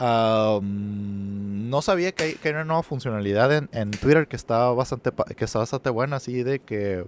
no 0.00 1.82
sabía 1.82 2.12
que 2.12 2.24
hay, 2.24 2.34
que 2.34 2.48
hay, 2.48 2.54
una 2.54 2.64
nueva 2.64 2.82
funcionalidad 2.82 3.52
en, 3.52 3.68
en, 3.72 3.90
Twitter 3.90 4.28
que 4.28 4.36
estaba 4.36 4.72
bastante 4.72 5.12
que 5.36 5.44
está 5.44 5.58
bastante 5.58 5.90
buena, 5.90 6.16
así 6.16 6.42
de 6.42 6.60
que 6.60 7.06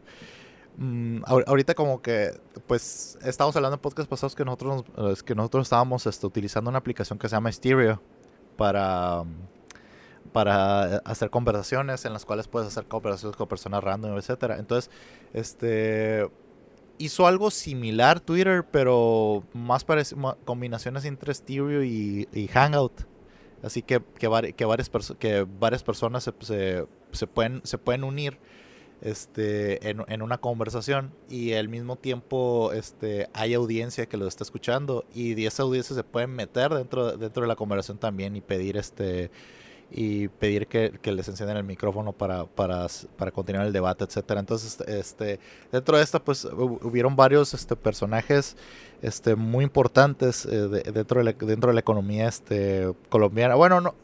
mm, 0.76 1.22
ahorita 1.26 1.74
como 1.74 2.02
que 2.02 2.33
pues 2.66 3.18
estamos 3.22 3.54
hablando 3.57 3.76
en 3.76 3.81
podcast 3.81 4.09
pasados 4.09 4.35
que 4.35 4.44
nosotros 4.44 4.85
que 5.24 5.35
nosotros 5.35 5.66
estábamos 5.66 6.07
este, 6.07 6.26
utilizando 6.26 6.70
una 6.70 6.78
aplicación 6.78 7.18
que 7.18 7.28
se 7.28 7.37
llama 7.37 7.52
Stereo 7.52 8.00
para 8.57 9.24
para 10.33 10.98
hacer 10.98 11.31
conversaciones 11.31 12.04
en 12.04 12.12
las 12.12 12.24
cuales 12.24 12.48
puedes 12.48 12.68
hacer 12.68 12.85
conversaciones 12.87 13.37
con 13.37 13.48
personas 13.48 13.83
random, 13.83 14.16
etcétera. 14.18 14.59
Entonces, 14.59 14.90
este 15.33 16.28
hizo 16.98 17.26
algo 17.26 17.50
similar 17.50 18.20
Twitter, 18.20 18.64
pero 18.70 19.44
más 19.52 19.84
parece 19.84 20.16
combinaciones 20.44 21.04
entre 21.04 21.32
Stereo 21.32 21.82
y, 21.82 22.48
Hangout. 22.52 23.02
Así 23.62 23.82
que, 23.82 24.00
que, 24.18 24.54
que 24.54 24.64
varias, 24.64 24.90
que 25.18 25.46
varias 25.58 25.82
personas 25.82 26.24
se, 26.24 26.32
se, 27.12 27.26
pueden, 27.26 27.61
se 27.64 27.78
pueden 27.78 28.04
unir 28.04 28.38
este, 29.00 29.88
en, 29.88 30.04
en, 30.08 30.22
una 30.22 30.38
conversación 30.38 31.12
y 31.28 31.54
al 31.54 31.68
mismo 31.68 31.96
tiempo 31.96 32.72
este, 32.72 33.28
hay 33.32 33.54
audiencia 33.54 34.06
que 34.06 34.16
lo 34.16 34.26
está 34.26 34.44
escuchando 34.44 35.04
y 35.14 35.44
esa 35.44 35.64
audiencia 35.64 35.94
se 35.94 36.04
pueden 36.04 36.30
meter 36.30 36.72
dentro, 36.72 37.16
dentro 37.16 37.42
de 37.42 37.48
la 37.48 37.56
conversación 37.56 37.98
también 37.98 38.37
y 38.37 38.40
pedir 38.40 38.76
este 38.76 39.30
y 39.90 40.29
pedir 40.29 40.66
que, 40.66 40.98
que 41.01 41.12
les 41.12 41.29
enciendan 41.29 41.57
el 41.57 41.64
micrófono 41.64 42.12
para, 42.12 42.44
para, 42.44 42.87
para, 43.16 43.31
continuar 43.31 43.66
el 43.66 43.72
debate, 43.72 44.05
etcétera. 44.05 44.40
Entonces, 44.40 44.79
este, 44.87 45.40
dentro 45.72 45.96
de 45.96 46.05
esta, 46.05 46.22
pues, 46.22 46.44
hubieron 46.44 47.16
varios 47.16 47.55
este, 47.55 47.74
personajes 47.74 48.57
este, 49.01 49.35
muy 49.35 49.64
importantes 49.64 50.44
eh, 50.44 50.68
dentro, 50.92 51.20
de 51.20 51.24
la, 51.24 51.33
dentro 51.33 51.68
de 51.68 51.74
la 51.74 51.81
economía 51.81 52.29
este, 52.29 52.92
colombiana. 53.09 53.55
Bueno, 53.55 53.81
no, 53.81 53.94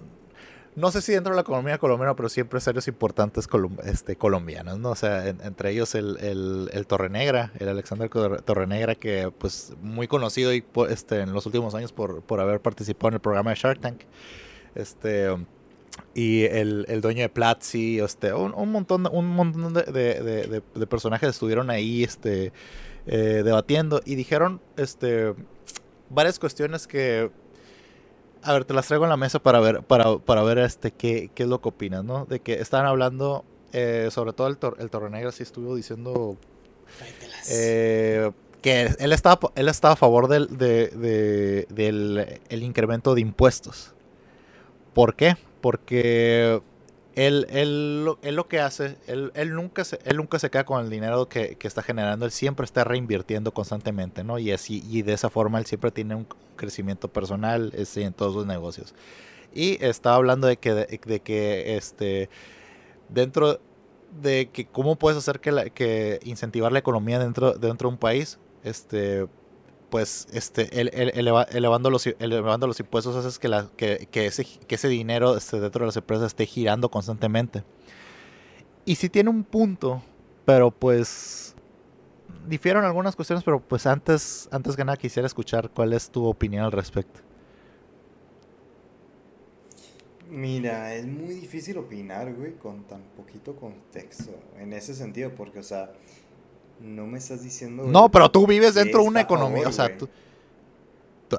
no 0.77 0.91
sé 0.91 1.03
si 1.03 1.13
dentro 1.13 1.33
de 1.33 1.37
la 1.37 1.43
economía 1.43 1.79
colombiana, 1.79 2.17
pero 2.17 2.29
sí 2.29 2.41
empresarios 2.41 2.89
importantes 2.89 3.47
este, 3.85 4.17
colombianos, 4.17 4.79
¿no? 4.79 4.91
O 4.91 4.97
sea, 4.97 5.29
entre 5.29 5.71
ellos 5.71 5.95
el, 5.95 6.17
el, 6.21 6.71
el 6.73 6.87
Torrenegra, 6.87 7.53
el 7.61 7.69
Alexander 7.69 8.09
Torrenegra, 8.09 8.95
que 8.95 9.31
pues 9.37 9.75
muy 9.83 10.09
conocido 10.09 10.53
y, 10.53 10.65
este, 10.89 11.21
en 11.21 11.33
los 11.33 11.47
últimos 11.47 11.75
años 11.75 11.93
por, 11.93 12.23
por 12.23 12.41
haber 12.41 12.61
participado 12.61 13.09
en 13.09 13.15
el 13.15 13.21
programa 13.21 13.51
de 13.51 13.57
Shark 13.57 13.81
Tank. 13.81 14.01
Este, 14.75 15.29
y 16.15 16.45
el, 16.45 16.87
el, 16.89 17.01
dueño 17.01 17.23
de 17.23 17.29
Platzi, 17.29 17.99
este, 17.99 18.33
un, 18.33 18.55
un 18.55 18.71
montón, 18.71 19.09
un 19.11 19.29
montón 19.29 19.75
de, 19.75 19.83
de, 19.83 20.63
de, 20.75 20.87
personajes 20.87 21.31
estuvieron 21.31 21.71
ahí 21.71 22.05
este, 22.05 22.53
eh, 23.07 23.43
debatiendo 23.45 24.01
y 24.05 24.15
dijeron 24.15 24.61
este, 24.77 25.35
varias 26.11 26.39
cuestiones 26.39 26.87
que, 26.87 27.31
a 28.43 28.53
ver, 28.53 28.65
te 28.65 28.75
las 28.75 28.87
traigo 28.87 29.05
en 29.05 29.11
la 29.11 29.17
mesa 29.17 29.41
para 29.41 29.59
ver, 29.61 29.83
para, 29.83 30.19
para 30.19 30.43
ver 30.43 30.59
este, 30.59 30.93
qué, 30.93 31.31
qué 31.35 31.43
es 31.43 31.49
lo 31.49 31.61
que 31.61 31.69
opinas, 31.69 32.05
¿no? 32.05 32.27
De 32.27 32.41
que 32.41 32.55
estaban 32.55 32.87
hablando, 32.87 33.45
eh, 33.73 34.09
sobre 34.13 34.33
todo 34.33 34.47
el, 34.47 34.57
tor 34.57 34.77
el 34.79 34.91
Torre 34.91 35.11
Negra 35.11 35.33
sí 35.33 35.43
estuvo 35.43 35.75
diciendo 35.75 36.37
eh, 37.51 38.31
que 38.63 38.95
él 38.99 39.13
estaba, 39.13 39.51
él 39.57 39.69
estaba 39.69 39.95
a 39.95 39.97
favor 39.97 40.29
del, 40.29 40.57
de, 40.57 41.67
del 41.69 42.41
el 42.49 42.63
incremento 42.63 43.15
de 43.15 43.21
impuestos. 43.21 43.95
¿Por 44.95 45.17
qué? 45.17 45.37
Porque 45.65 46.61
él, 47.15 47.47
él, 47.49 48.07
él, 48.21 48.37
lo 48.37 48.49
que 48.49 48.61
hace, 48.61 48.99
él, 49.07 49.33
él, 49.35 49.55
nunca 49.55 49.83
se, 49.83 49.99
él 50.05 50.19
nunca 50.19 50.39
se 50.39 50.51
queda 50.51 50.67
con 50.67 50.85
el 50.85 50.91
dinero 50.91 51.27
que, 51.27 51.57
que, 51.57 51.67
está 51.67 51.83
generando, 51.83 52.27
él 52.27 52.33
siempre 52.33 52.65
está 52.65 52.85
reinvirtiendo 52.85 53.55
constantemente, 53.55 54.25
¿no? 54.25 54.39
Y, 54.39 54.53
así, 54.53 54.85
y 54.91 55.01
de 55.01 55.15
esa 55.15 55.31
forma 55.31 55.59
él 55.59 55.65
siempre 55.65 55.91
tiene 55.91 56.17
un 56.17 56.27
crecimiento 56.57 57.09
personal 57.09 57.73
este, 57.75 58.03
en 58.03 58.13
todos 58.13 58.35
sus 58.35 58.45
negocios. 58.45 58.95
Y 59.55 59.83
estaba 59.83 60.17
hablando 60.17 60.49
de 60.49 60.59
que, 60.59 60.75
de, 60.75 61.21
que 61.21 61.79
este, 61.79 62.29
dentro 63.09 63.59
de 64.21 64.51
que 64.53 64.67
cómo 64.67 64.97
puedes 64.97 65.17
hacer 65.17 65.41
que, 65.41 65.51
la, 65.51 65.71
que 65.71 66.21
incentivar 66.25 66.73
la 66.73 66.81
economía 66.81 67.19
dentro, 67.19 67.55
dentro 67.55 67.89
de 67.89 67.95
un 67.95 67.99
país, 67.99 68.39
este, 68.65 69.29
pues 69.95 70.27
este, 70.33 70.69
elevando, 70.77 71.89
los, 71.89 72.05
elevando 72.05 72.67
los 72.67 72.81
impuestos 72.81 73.15
haces 73.15 73.39
que, 73.39 73.47
la, 73.47 73.71
que, 73.77 74.09
que, 74.11 74.27
ese, 74.27 74.45
que 74.45 74.75
ese 74.75 74.89
dinero 74.89 75.37
este, 75.37 75.61
dentro 75.61 75.85
de 75.85 75.87
las 75.87 75.97
empresas 75.97 76.27
esté 76.27 76.47
girando 76.47 76.91
constantemente. 76.91 77.63
Y 78.85 78.97
si 78.97 79.09
tiene 79.09 79.31
un 79.31 79.45
punto, 79.45 80.03
pero 80.45 80.73
pues 80.73 81.55
difieron 82.49 82.85
algunas 82.85 83.15
cuestiones, 83.15 83.45
pero 83.45 83.61
pues 83.61 83.87
antes, 83.87 84.49
antes 84.51 84.75
que 84.75 84.85
nada 84.85 84.97
quisiera 84.97 85.29
escuchar 85.29 85.71
cuál 85.71 85.93
es 85.93 86.11
tu 86.11 86.25
opinión 86.25 86.65
al 86.65 86.73
respecto. 86.73 87.21
Mira, 90.29 90.93
es 90.97 91.07
muy 91.07 91.35
difícil 91.35 91.79
opinar, 91.79 92.35
güey, 92.35 92.55
con 92.55 92.83
tan 92.89 93.03
poquito 93.17 93.55
contexto. 93.55 94.33
En 94.59 94.73
ese 94.73 94.93
sentido, 94.93 95.33
porque, 95.37 95.61
o 95.61 95.63
sea, 95.63 95.93
no 96.81 97.07
me 97.07 97.19
estás 97.19 97.43
diciendo. 97.43 97.85
No, 97.85 98.11
pero 98.11 98.31
tú 98.31 98.47
vives 98.47 98.75
dentro 98.75 99.03
de 99.03 99.09
una 99.09 99.21
economía. 99.21 99.69
o 99.69 99.73
sea, 99.73 99.97
tú, 99.97 100.09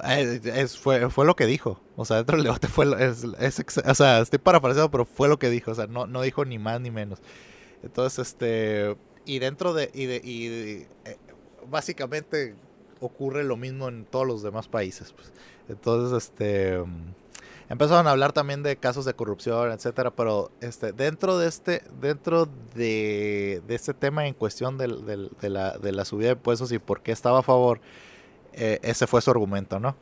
eh, 0.04 0.40
es, 0.44 0.78
fue, 0.78 1.08
fue 1.10 1.24
lo 1.26 1.36
que 1.36 1.46
dijo. 1.46 1.80
O 1.96 2.04
sea, 2.04 2.18
dentro 2.18 2.36
del 2.36 2.44
debate 2.44 2.68
fue. 2.68 2.86
Es, 2.98 3.24
o 3.24 3.94
sea, 3.94 4.20
estoy 4.20 4.38
parafraseado, 4.38 4.90
pero 4.90 5.04
fue 5.04 5.28
lo 5.28 5.38
que 5.38 5.50
dijo. 5.50 5.70
O 5.70 5.74
sea, 5.74 5.86
no, 5.86 6.06
no 6.06 6.22
dijo 6.22 6.44
ni 6.44 6.58
más 6.58 6.80
ni 6.80 6.90
menos. 6.90 7.20
Entonces, 7.82 8.18
este. 8.28 8.96
Y 9.24 9.38
dentro 9.38 9.74
de. 9.74 9.90
Y, 9.94 10.06
de, 10.06 10.20
y 10.22 10.46
eh, 11.08 11.16
básicamente 11.68 12.54
ocurre 13.00 13.44
lo 13.44 13.56
mismo 13.56 13.88
en 13.88 14.04
todos 14.04 14.26
los 14.26 14.42
demás 14.42 14.68
países. 14.68 15.12
Pues. 15.12 15.32
Entonces, 15.68 16.24
este 16.24 16.82
empezaron 17.68 18.06
a 18.06 18.10
hablar 18.10 18.32
también 18.32 18.62
de 18.62 18.76
casos 18.76 19.04
de 19.04 19.14
corrupción, 19.14 19.72
etcétera, 19.72 20.10
pero 20.10 20.50
este, 20.60 20.92
dentro 20.92 21.38
de 21.38 21.48
este, 21.48 21.82
dentro 22.00 22.48
de, 22.74 23.62
este 23.68 23.94
tema 23.94 24.26
en 24.26 24.34
cuestión 24.34 24.78
de, 24.78 24.88
la, 24.88 25.76
de, 25.78 25.92
la, 25.92 26.04
subida 26.04 26.28
de 26.28 26.32
impuestos 26.34 26.72
y 26.72 26.78
por 26.78 27.02
qué 27.02 27.12
estaba 27.12 27.40
a 27.40 27.42
favor, 27.42 27.80
eh, 28.52 28.78
ese 28.82 29.06
fue 29.06 29.20
su 29.20 29.30
argumento, 29.30 29.80
¿no? 29.80 29.96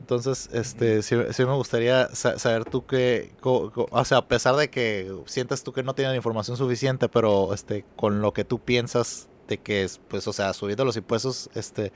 Entonces, 0.00 0.50
este, 0.52 1.00
sí, 1.02 1.14
me 1.14 1.54
gustaría 1.54 2.08
saber 2.12 2.64
tú 2.64 2.84
que, 2.86 3.32
o 3.42 4.04
sea, 4.04 4.18
a 4.18 4.26
pesar 4.26 4.56
de 4.56 4.68
que 4.68 5.14
sientas 5.26 5.62
tú 5.62 5.72
que 5.72 5.84
no 5.84 5.94
tienes 5.94 6.16
información 6.16 6.56
suficiente, 6.56 7.08
pero 7.08 7.54
este, 7.54 7.84
con 7.94 8.20
lo 8.20 8.32
que 8.32 8.44
tú 8.44 8.58
piensas 8.58 9.28
de 9.46 9.58
que, 9.58 9.84
es, 9.84 10.00
pues, 10.08 10.26
o 10.26 10.32
sea, 10.32 10.54
subiendo 10.54 10.84
los 10.84 10.96
impuestos, 10.96 11.50
este, 11.54 11.92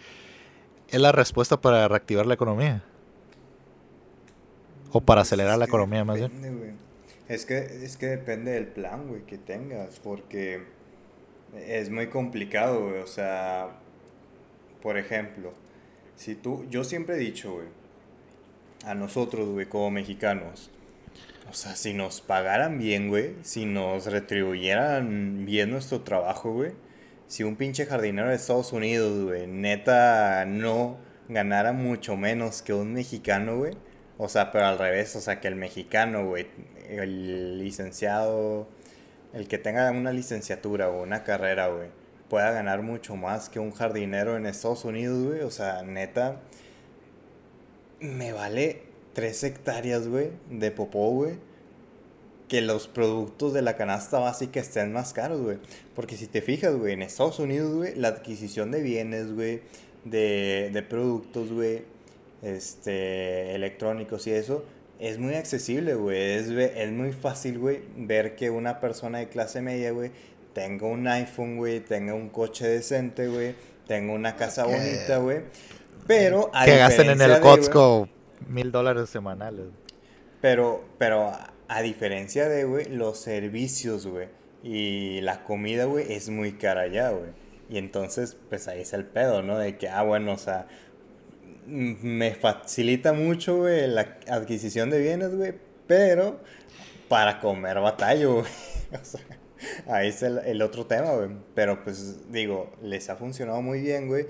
es 0.89 1.01
la 1.01 1.11
respuesta 1.11 1.61
para 1.61 1.89
reactivar 1.89 2.27
la 2.27 2.35
economía. 2.35 2.85
O 4.93 5.01
para 5.01 5.23
acelerar 5.23 5.59
la 5.59 5.65
economía 5.67 6.05
más 6.05 6.19
bien. 6.19 6.77
Es 7.29 7.45
que, 7.45 7.59
es 7.59 7.97
que 7.97 8.07
depende 8.07 8.53
del 8.53 8.67
plan, 8.67 9.09
güey, 9.09 9.23
que 9.23 9.37
tengas, 9.37 9.99
porque 9.99 10.63
es 11.57 11.91
muy 11.91 12.07
complicado, 12.09 12.89
güey. 12.89 13.01
O 13.01 13.07
sea, 13.07 13.71
por 14.83 14.97
ejemplo, 14.97 15.53
si 16.15 16.35
tú, 16.35 16.65
yo 16.71 16.85
siempre 16.85 17.17
he 17.17 17.19
dicho, 17.19 17.53
güey, 17.55 17.67
a 18.85 18.95
nosotros, 18.95 19.49
güey, 19.49 19.67
como 19.67 19.91
mexicanos, 19.91 20.71
o 21.51 21.55
sea, 21.55 21.77
si 21.77 21.95
nos 21.95 22.21
pagaran 22.21 22.79
bien, 22.79 23.09
güey, 23.09 23.35
si 23.43 23.65
nos 23.65 24.07
retribuyeran 24.07 25.45
bien 25.47 25.71
nuestro 25.71 26.03
trabajo, 26.03 26.53
güey, 26.53 26.73
si 27.29 27.43
un 27.43 27.57
pinche 27.57 27.87
jardinero 27.87 28.29
de 28.29 28.37
Estados 28.37 28.73
Unidos, 28.73 29.25
güey, 29.25 29.47
neta 29.47 30.45
no 30.47 30.99
ganara 31.29 31.73
mucho 31.73 32.17
menos 32.17 32.63
que 32.63 32.73
un 32.73 32.93
mexicano, 32.93 33.59
güey, 33.59 33.75
o 34.19 34.29
sea, 34.29 34.51
pero 34.51 34.67
al 34.67 34.79
revés, 34.79 35.15
o 35.17 35.21
sea, 35.21 35.41
que 35.41 35.49
el 35.49 35.57
mexicano, 35.57 36.27
güey, 36.27 36.47
el 36.89 37.59
licenciado, 37.59 38.67
el 39.33 39.49
que 39.49 39.59
tenga 39.59 39.91
una 39.91 40.13
licenciatura 40.13 40.89
o 40.89 41.03
una 41.03 41.23
carrera, 41.25 41.69
güey, 41.69 41.89
pueda 42.29 42.51
ganar 42.51 42.83
mucho 42.83 43.17
más 43.17 43.49
que 43.49 43.59
un 43.61 43.73
jardinero 43.73 44.37
en 44.37 44.47
Estados 44.47 44.85
Unidos, 44.85 45.23
güey. 45.23 45.41
O 45.43 45.51
sea, 45.51 45.83
neta, 45.83 46.41
me 48.01 48.33
vale 48.33 48.83
tres 49.13 49.43
hectáreas, 49.45 50.09
güey, 50.09 50.31
de 50.51 50.71
popó, 50.71 51.11
güey. 51.11 51.35
Que 52.49 52.61
los 52.61 52.87
productos 52.87 53.53
de 53.53 53.63
la 53.63 53.77
canasta 53.77 54.19
básica 54.19 54.61
estén 54.61 54.93
más 54.93 55.13
caros, 55.13 55.41
güey. 55.41 55.59
Porque 55.95 56.17
si 56.17 56.27
te 56.27 56.41
fijas, 56.41 56.75
güey, 56.77 56.95
en 56.95 57.03
Estados 57.03 57.39
Unidos, 57.39 57.75
güey, 57.75 57.95
la 57.97 58.09
adquisición 58.09 58.71
de 58.71 58.83
bienes, 58.83 59.33
güey, 59.35 59.63
de, 60.05 60.71
de 60.73 60.83
productos, 60.83 61.53
güey, 61.53 61.83
este, 62.43 63.55
electrónicos 63.55 64.27
y 64.27 64.33
eso, 64.33 64.65
es 64.99 65.19
muy 65.19 65.35
accesible, 65.35 65.95
güey. 65.95 66.19
Es, 66.35 66.49
es 66.49 66.93
muy 66.93 67.13
fácil, 67.13 67.59
güey, 67.59 67.83
ver 67.97 68.37
que 68.37 68.51
una 68.51 68.81
persona 68.81 69.19
de 69.19 69.29
clase 69.29 69.63
media, 69.63 69.93
güey, 69.93 70.11
tenga 70.53 70.87
un 70.87 71.07
iPhone, 71.07 71.57
güey, 71.57 71.81
tenga 71.81 72.15
un 72.15 72.31
coche 72.31 72.67
decente, 72.67 73.29
güey, 73.29 73.55
tenga 73.87 74.13
una 74.13 74.37
casa 74.37 74.65
bonita, 74.65 75.19
güey. 75.19 75.43
Pero 76.07 76.51
que 76.65 76.77
gasten 76.77 77.11
en 77.11 77.21
el 77.21 77.41
Costco 77.41 78.09
mil 78.49 78.71
dólares 78.73 79.11
semanales. 79.11 79.67
Pero, 80.41 80.85
pero 80.99 81.33
a 81.69 81.83
diferencia 81.83 82.49
de, 82.49 82.65
güey, 82.65 82.87
los 82.87 83.19
servicios, 83.19 84.07
güey, 84.07 84.29
y 84.63 85.21
la 85.23 85.45
comida, 85.45 85.85
güey, 85.85 86.13
es 86.13 86.29
muy 86.29 86.53
cara 86.53 86.83
allá, 86.83 87.11
güey. 87.11 87.31
Y 87.69 87.79
entonces, 87.79 88.37
pues 88.49 88.69
ahí 88.69 88.81
es 88.81 88.93
el 88.93 89.05
pedo, 89.05 89.43
¿no? 89.43 89.59
De 89.59 89.77
que, 89.77 89.89
ah, 89.89 90.03
bueno, 90.03 90.33
o 90.33 90.39
sea, 90.39 90.69
me 91.67 92.35
facilita 92.35 93.13
mucho, 93.13 93.67
la 93.67 94.19
adquisición 94.29 94.91
de 94.91 95.01
bienes, 95.01 95.35
güey, 95.35 95.55
pero 95.87 96.41
para 97.09 97.41
comer 97.41 97.81
batallo. 97.81 98.45
O 98.93 99.05
sea, 99.05 99.21
ahí 99.89 100.09
es 100.11 100.23
el, 100.23 100.63
otro 100.63 100.87
tema, 100.87 101.11
güey. 101.11 101.31
Pero 101.57 101.83
pues 101.83 102.31
digo, 102.31 102.73
les 102.83 103.11
ha 103.11 103.17
funcionado 103.17 103.61
muy 103.63 103.81
bien, 103.81 104.07
güey. 104.07 104.27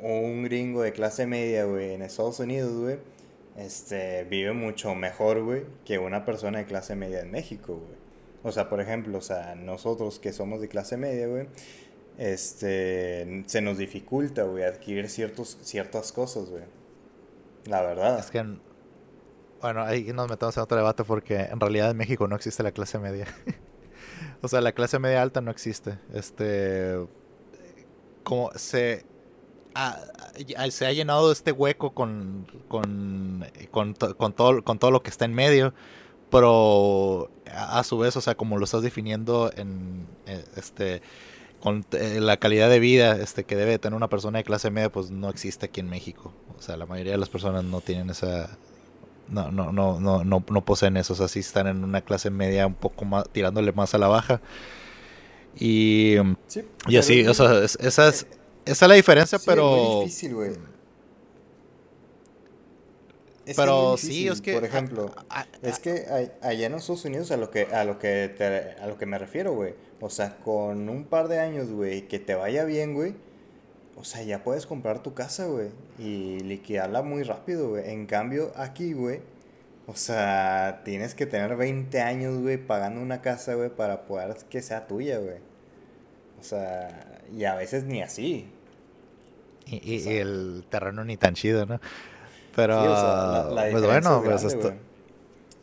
Un 0.00 0.42
gringo 0.42 0.82
de 0.82 0.92
clase 0.92 1.28
media, 1.28 1.64
güey, 1.64 1.94
en 1.94 2.02
Estados 2.02 2.40
Unidos, 2.40 2.72
güey, 2.76 2.98
este, 3.56 4.24
vive 4.24 4.52
mucho 4.52 4.96
mejor, 4.96 5.44
güey, 5.44 5.62
que 5.84 5.98
una 5.98 6.24
persona 6.24 6.58
de 6.58 6.64
clase 6.64 6.96
media 6.96 7.20
en 7.20 7.30
México, 7.30 7.76
güey. 7.76 7.98
O 8.42 8.52
sea, 8.52 8.68
por 8.68 8.80
ejemplo, 8.80 9.16
o 9.16 9.22
sea, 9.22 9.54
nosotros 9.54 10.18
que 10.18 10.32
somos 10.32 10.60
de 10.60 10.68
clase 10.68 10.96
media, 10.96 11.28
güey, 11.28 11.46
este, 12.18 13.44
se 13.46 13.60
nos 13.60 13.78
dificulta, 13.78 14.44
güey, 14.44 14.64
adquirir 14.64 15.08
ciertos, 15.08 15.58
ciertas 15.62 16.12
cosas, 16.12 16.48
güey. 16.48 16.64
La 17.66 17.82
verdad. 17.82 18.18
Es 18.18 18.30
que, 18.30 18.44
bueno, 19.60 19.82
ahí 19.82 20.12
nos 20.12 20.28
metemos 20.28 20.56
en 20.56 20.62
otro 20.62 20.76
debate 20.76 21.04
porque 21.04 21.36
en 21.36 21.58
realidad 21.58 21.90
en 21.90 21.96
México 21.96 22.28
no 22.28 22.36
existe 22.36 22.62
la 22.62 22.72
clase 22.72 22.98
media. 22.98 23.26
o 24.42 24.48
sea, 24.48 24.60
la 24.60 24.72
clase 24.72 24.98
media 24.98 25.22
alta 25.22 25.40
no 25.40 25.50
existe. 25.50 25.98
Este, 26.12 26.98
como 28.22 28.50
se 28.52 29.04
se 30.70 30.86
ha 30.86 30.92
llenado 30.92 31.32
este 31.32 31.52
hueco 31.52 31.94
con, 31.94 32.46
con, 32.68 33.44
con, 33.70 33.94
todo, 33.94 34.62
con 34.62 34.78
todo 34.78 34.90
lo 34.90 35.02
que 35.02 35.10
está 35.10 35.24
en 35.24 35.34
medio, 35.34 35.74
pero 36.30 37.30
a, 37.52 37.82
su 37.84 37.98
vez, 37.98 38.16
o 38.16 38.20
sea, 38.20 38.36
como 38.36 38.58
lo 38.58 38.64
estás 38.64 38.82
definiendo 38.82 39.50
en 39.56 40.06
eh, 40.26 40.44
este 40.56 41.02
con 41.64 41.86
eh, 41.92 42.20
la 42.20 42.36
calidad 42.36 42.68
de 42.68 42.78
vida 42.78 43.16
este 43.16 43.44
que 43.44 43.56
debe 43.56 43.78
tener 43.78 43.96
una 43.96 44.08
persona 44.08 44.36
de 44.36 44.44
clase 44.44 44.70
media, 44.70 44.92
pues 44.92 45.10
no 45.10 45.30
existe 45.30 45.64
aquí 45.64 45.80
en 45.80 45.88
México. 45.88 46.30
O 46.58 46.60
sea, 46.60 46.76
la 46.76 46.84
mayoría 46.84 47.12
de 47.12 47.18
las 47.18 47.30
personas 47.30 47.64
no 47.64 47.80
tienen 47.80 48.10
esa 48.10 48.58
no 49.28 49.50
no 49.50 49.72
no 49.72 49.98
no 49.98 50.22
no, 50.24 50.44
no 50.46 50.64
poseen 50.66 50.98
eso, 50.98 51.14
o 51.14 51.16
sea, 51.16 51.26
sí 51.26 51.40
están 51.40 51.66
en 51.66 51.82
una 51.82 52.02
clase 52.02 52.28
media 52.28 52.66
un 52.66 52.74
poco 52.74 53.06
más 53.06 53.26
tirándole 53.30 53.72
más 53.72 53.94
a 53.94 53.98
la 53.98 54.08
baja. 54.08 54.42
Y, 55.58 56.16
y 56.86 56.96
así, 56.98 57.26
o 57.26 57.32
sea, 57.32 57.64
esa 57.64 58.08
es 58.08 58.26
esa 58.66 58.84
es 58.84 58.88
la 58.88 58.94
diferencia, 58.94 59.38
pero. 59.44 59.74
Es 59.74 59.88
muy 59.88 60.04
difícil, 60.04 60.34
güey. 60.34 60.52
pero 63.56 63.96
sí, 63.96 64.28
es 64.28 64.42
que. 64.42 64.52
Por 64.52 64.64
ejemplo, 64.64 65.14
es 65.62 65.78
que 65.78 66.04
allá 66.42 66.66
en 66.66 66.74
Estados 66.74 67.06
Unidos, 67.06 67.30
a 67.30 67.38
lo 67.38 67.50
que, 67.50 67.64
a 67.64 67.84
lo 67.84 67.98
que, 67.98 68.76
a 68.80 68.86
lo 68.86 68.98
que 68.98 69.06
me 69.06 69.18
refiero, 69.18 69.54
güey. 69.54 69.74
O 70.04 70.10
sea, 70.10 70.36
con 70.36 70.90
un 70.90 71.04
par 71.04 71.28
de 71.28 71.38
años, 71.38 71.70
güey, 71.70 72.02
que 72.08 72.18
te 72.18 72.34
vaya 72.34 72.66
bien, 72.66 72.92
güey. 72.92 73.14
O 73.96 74.04
sea, 74.04 74.22
ya 74.22 74.44
puedes 74.44 74.66
comprar 74.66 75.02
tu 75.02 75.14
casa, 75.14 75.46
güey. 75.46 75.70
Y 75.98 76.40
liquidarla 76.40 77.00
muy 77.00 77.22
rápido, 77.22 77.70
güey. 77.70 77.90
En 77.90 78.04
cambio, 78.04 78.52
aquí, 78.54 78.92
güey. 78.92 79.22
O 79.86 79.96
sea, 79.96 80.82
tienes 80.84 81.14
que 81.14 81.24
tener 81.24 81.56
20 81.56 82.02
años, 82.02 82.38
güey, 82.38 82.58
pagando 82.58 83.00
una 83.00 83.22
casa, 83.22 83.54
güey, 83.54 83.70
para 83.70 84.02
poder 84.02 84.36
que 84.50 84.60
sea 84.60 84.86
tuya, 84.86 85.16
güey. 85.20 85.38
O 86.38 86.42
sea, 86.42 87.22
y 87.34 87.44
a 87.44 87.54
veces 87.54 87.84
ni 87.84 88.02
así. 88.02 88.46
Y, 89.64 90.06
el 90.06 90.66
terreno 90.68 91.02
ni 91.06 91.16
tan 91.16 91.32
chido, 91.32 91.64
¿no? 91.64 91.80
Pero, 92.54 92.78
pues 93.54 93.82
bueno, 93.82 94.20
pues 94.22 94.44
esto... 94.44 94.74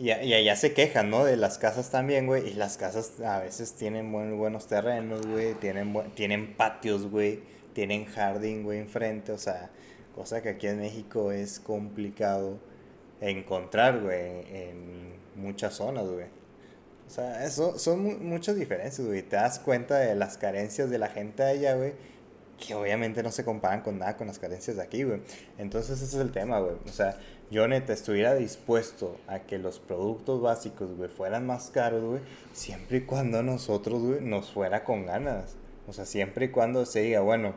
Y, 0.02 0.10
allá 0.10 0.56
se 0.56 0.74
quejan, 0.74 1.12
¿no? 1.12 1.26
De 1.26 1.38
las 1.38 1.60
casas 1.60 1.92
también, 1.92 2.26
güey. 2.26 2.50
Y 2.50 2.54
las 2.56 2.76
casas 2.76 3.20
a 3.22 3.38
veces 3.38 3.74
tienen 3.74 4.10
muy 4.10 4.32
buenos 4.32 4.66
terrenos, 4.66 5.28
güey. 5.28 5.54
Tienen, 5.54 5.94
tienen 6.16 6.56
patios, 6.56 7.06
güey. 7.06 7.42
Tienen 7.74 8.06
jardín, 8.06 8.64
güey, 8.64 8.80
enfrente. 8.80 9.32
O 9.32 9.38
sea, 9.38 9.70
cosa 10.16 10.42
que 10.42 10.50
aquí 10.50 10.66
en 10.66 10.80
México 10.80 11.32
es 11.32 11.60
complicado 11.60 12.58
encontrar, 13.20 14.00
güey, 14.02 14.44
en 14.52 15.14
muchas 15.36 15.76
zonas, 15.76 16.08
güey. 16.08 16.26
O 17.06 17.10
sea, 17.12 17.46
eso, 17.46 17.78
son 17.78 18.28
muchas 18.28 18.56
diferencias, 18.56 19.06
güey. 19.06 19.22
Te 19.22 19.36
das 19.36 19.60
cuenta 19.60 20.00
de 20.00 20.16
las 20.16 20.36
carencias 20.36 20.90
de 20.90 20.98
la 20.98 21.10
gente 21.10 21.44
allá, 21.44 21.76
güey 21.76 21.94
que 22.62 22.76
obviamente 22.76 23.24
no 23.24 23.32
se 23.32 23.44
comparan 23.44 23.82
con 23.82 23.98
nada 23.98 24.16
con 24.16 24.28
las 24.28 24.38
carencias 24.38 24.78
de 24.78 24.84
aquí, 24.84 25.04
güey. 25.04 25.22
Entonces 25.58 26.00
ese 26.00 26.18
es 26.18 26.22
el 26.22 26.32
tema, 26.32 26.60
güey. 26.60 26.76
O 26.86 26.92
sea, 26.94 27.18
yo 27.52 27.68
neta 27.68 27.92
estuviera 27.92 28.34
dispuesto 28.34 29.20
a 29.28 29.40
que 29.40 29.60
los 29.60 29.80
productos 29.80 30.42
básicos, 30.42 30.96
güey, 30.96 31.10
fueran 31.10 31.46
más 31.46 31.70
caros, 31.70 32.02
güey, 32.02 32.22
siempre 32.54 33.00
y 33.00 33.02
cuando 33.02 33.44
nosotros, 33.44 34.02
güey, 34.02 34.22
nos 34.22 34.52
fuera 34.52 34.86
con 34.86 35.06
ganas. 35.06 35.58
O 35.86 35.92
sea, 35.92 36.06
siempre 36.06 36.46
y 36.46 36.50
cuando 36.50 36.86
se 36.86 37.02
diga, 37.02 37.20
bueno, 37.20 37.56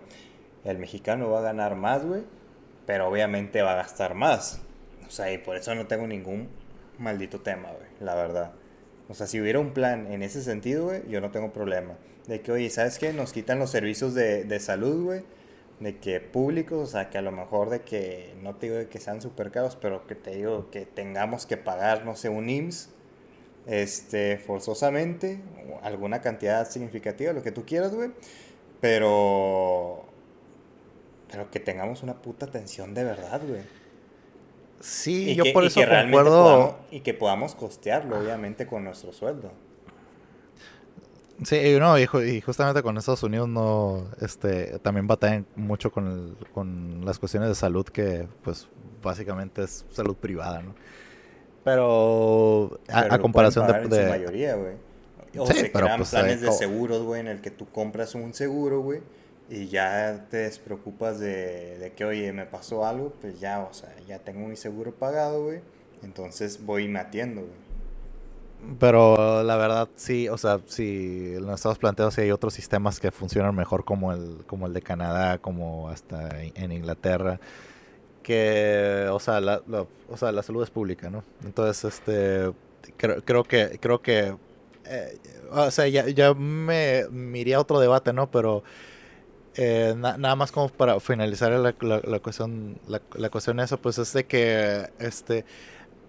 el 0.65 0.79
mexicano 0.79 1.31
va 1.31 1.39
a 1.39 1.43
ganar 1.43 1.77
más, 1.77 2.05
güey, 2.05 2.23
pero 2.87 3.07
obviamente 3.07 3.63
va 3.63 3.75
a 3.75 3.77
gastar 3.77 4.15
más. 4.15 4.61
O 5.07 5.11
sea, 5.11 5.33
y 5.33 5.39
por 5.39 5.57
eso 5.57 5.73
no 5.77 5.87
tengo 5.87 6.09
ningún 6.09 6.49
maldito 6.99 7.41
tema, 7.41 7.71
güey, 7.71 7.89
la 8.01 8.17
verdad. 8.17 8.53
O 9.09 9.15
sea, 9.15 9.29
si 9.29 9.41
hubiera 9.41 9.61
un 9.61 9.71
plan 9.71 10.11
en 10.11 10.25
ese 10.25 10.43
sentido, 10.43 10.87
güey, 10.87 11.09
yo 11.09 11.21
no 11.21 11.31
tengo 11.31 11.53
problema. 11.53 11.95
De 12.27 12.41
que, 12.41 12.51
oye, 12.51 12.69
¿sabes 12.69 12.99
qué? 12.99 13.13
Nos 13.13 13.33
quitan 13.33 13.61
los 13.61 13.71
servicios 13.71 14.13
de, 14.15 14.43
de 14.43 14.59
salud, 14.59 15.05
güey. 15.05 15.23
De 15.81 15.99
que 15.99 16.21
públicos, 16.21 16.79
o 16.79 16.87
sea, 16.87 17.11
que 17.11 17.19
a 17.19 17.23
lo 17.23 17.33
mejor 17.33 17.69
de 17.69 17.83
que, 17.83 18.35
no 18.43 18.55
te 18.55 18.71
digo 18.71 18.89
que 18.89 19.01
sean 19.01 19.21
súper 19.21 19.51
caros, 19.51 19.77
pero 19.77 20.07
que 20.07 20.15
te 20.15 20.37
digo 20.37 20.71
que 20.71 20.87
tengamos 20.87 21.47
que 21.47 21.57
pagar, 21.57 22.05
no 22.05 22.15
sé, 22.15 22.29
un 22.29 22.49
IMSS, 22.49 22.91
este, 23.67 24.39
forzosamente, 24.39 25.41
alguna 25.83 26.21
cantidad 26.21 26.69
significativa, 26.69 27.33
lo 27.33 27.43
que 27.43 27.53
tú 27.53 27.65
quieras, 27.65 27.95
güey. 27.95 28.11
Pero, 28.81 30.05
pero 31.31 31.51
que 31.51 31.61
tengamos 31.61 32.03
una 32.03 32.21
puta 32.21 32.47
atención 32.47 32.95
de 32.95 33.05
verdad, 33.05 33.41
güey. 33.47 33.63
Sí, 34.81 35.35
yo 35.35 35.45
por 35.55 35.65
eso 35.65 35.81
concuerdo. 35.81 36.79
y 36.91 37.01
que 37.01 37.15
podamos 37.15 37.55
costearlo, 37.55 38.19
obviamente, 38.19 38.67
con 38.67 38.85
nuestro 38.85 39.13
sueldo. 39.13 39.51
Sí, 41.43 41.77
no, 41.81 41.99
y, 41.99 42.03
y, 42.03 42.41
justamente 42.41 42.83
con 42.83 42.97
Estados 42.97 43.23
Unidos 43.25 43.49
no, 43.49 44.09
este, 44.21 44.79
también 44.79 45.07
batallan 45.09 45.47
mucho 45.57 45.91
con, 45.91 46.37
con 46.55 47.05
las 47.05 47.19
cuestiones 47.19 47.49
de 47.49 47.55
salud 47.57 47.85
que, 47.87 48.29
pues, 48.43 48.69
básicamente 49.03 49.65
es 49.65 49.85
salud 49.91 50.15
privada, 50.15 50.63
¿no? 50.63 50.75
Pero, 51.65 52.79
a, 52.89 53.19
comparación 53.19 53.67
de, 53.67 53.89
de... 53.89 54.09
mayoría, 54.09 54.55
güey. 54.55 54.75
O 55.37 55.47
se 55.47 55.73
crean 55.73 55.97
pues, 55.97 56.11
planes 56.11 56.41
de 56.41 56.53
seguros, 56.53 57.03
güey, 57.03 57.21
en 57.21 57.27
el 57.27 57.41
que 57.41 57.51
tú 57.51 57.67
compras 57.67 58.15
un 58.15 58.33
seguro, 58.33 58.81
güey, 58.81 59.01
y 59.51 59.67
ya 59.67 60.27
te 60.31 60.37
despreocupas 60.37 61.19
de, 61.19 61.79
de 61.79 61.93
que, 61.93 62.05
oye, 62.05 62.33
me 62.33 62.47
pasó 62.47 62.87
algo, 62.87 63.13
pues 63.21 63.41
ya, 63.41 63.61
o 63.61 63.75
sea, 63.75 63.93
ya 64.07 64.21
tengo 64.21 64.47
mi 64.47 64.57
seguro 64.57 64.93
pagado, 64.93 65.45
güey, 65.45 65.61
entonces 66.05 66.65
voy 66.65 66.87
matiendo, 66.87 67.41
güey. 67.41 67.64
Pero 68.79 69.43
la 69.43 69.57
verdad 69.57 69.89
sí, 69.97 70.29
o 70.29 70.39
sea, 70.39 70.61
si 70.67 71.35
en 71.37 71.49
Estados 71.51 71.79
planteados 71.79 72.17
hay 72.19 72.31
otros 72.31 72.55
sistemas 72.55 72.99
que 73.01 73.11
funcionan 73.11 73.55
mejor 73.55 73.85
como 73.85 74.13
el, 74.13 74.45
como 74.47 74.67
el 74.67 74.73
de 74.73 74.83
Canadá, 74.83 75.39
como 75.39 75.89
hasta 75.89 76.43
en 76.43 76.73
Inglaterra, 76.73 77.41
que, 78.23 79.09
o 79.13 79.21
sea, 79.21 79.41
la, 79.41 79.63
o 80.09 80.17
sea, 80.17 80.33
la 80.33 80.43
salud 80.43 80.63
es 80.63 80.71
pública, 80.71 81.11
¿no? 81.11 81.25
Entonces, 81.45 81.85
este, 81.85 82.53
creo, 82.97 83.23
creo 83.25 83.45
que, 83.45 83.79
creo 83.81 84.03
que, 84.03 84.37
eh, 84.87 85.19
o 85.53 85.71
sea, 85.71 85.89
ya, 85.89 86.09
ya 86.09 86.35
me, 86.35 87.05
miré 87.11 87.55
a 87.55 87.61
otro 87.61 87.81
debate, 87.81 88.13
¿no? 88.13 88.31
Pero 88.31 88.65
eh, 89.57 89.95
nada 89.97 90.37
más 90.37 90.53
como 90.53 90.69
para 90.71 90.99
finalizar 91.01 91.53
la, 91.53 91.75
la, 91.81 92.21
cuestión, 92.21 92.79
la, 92.89 93.03
la 93.15 93.31
cuestión 93.31 93.59
de 93.59 93.65
eso, 93.65 93.79
pues 93.81 93.99
es 93.99 94.13
de 94.15 94.25
que, 94.27 94.91
este, 94.99 95.45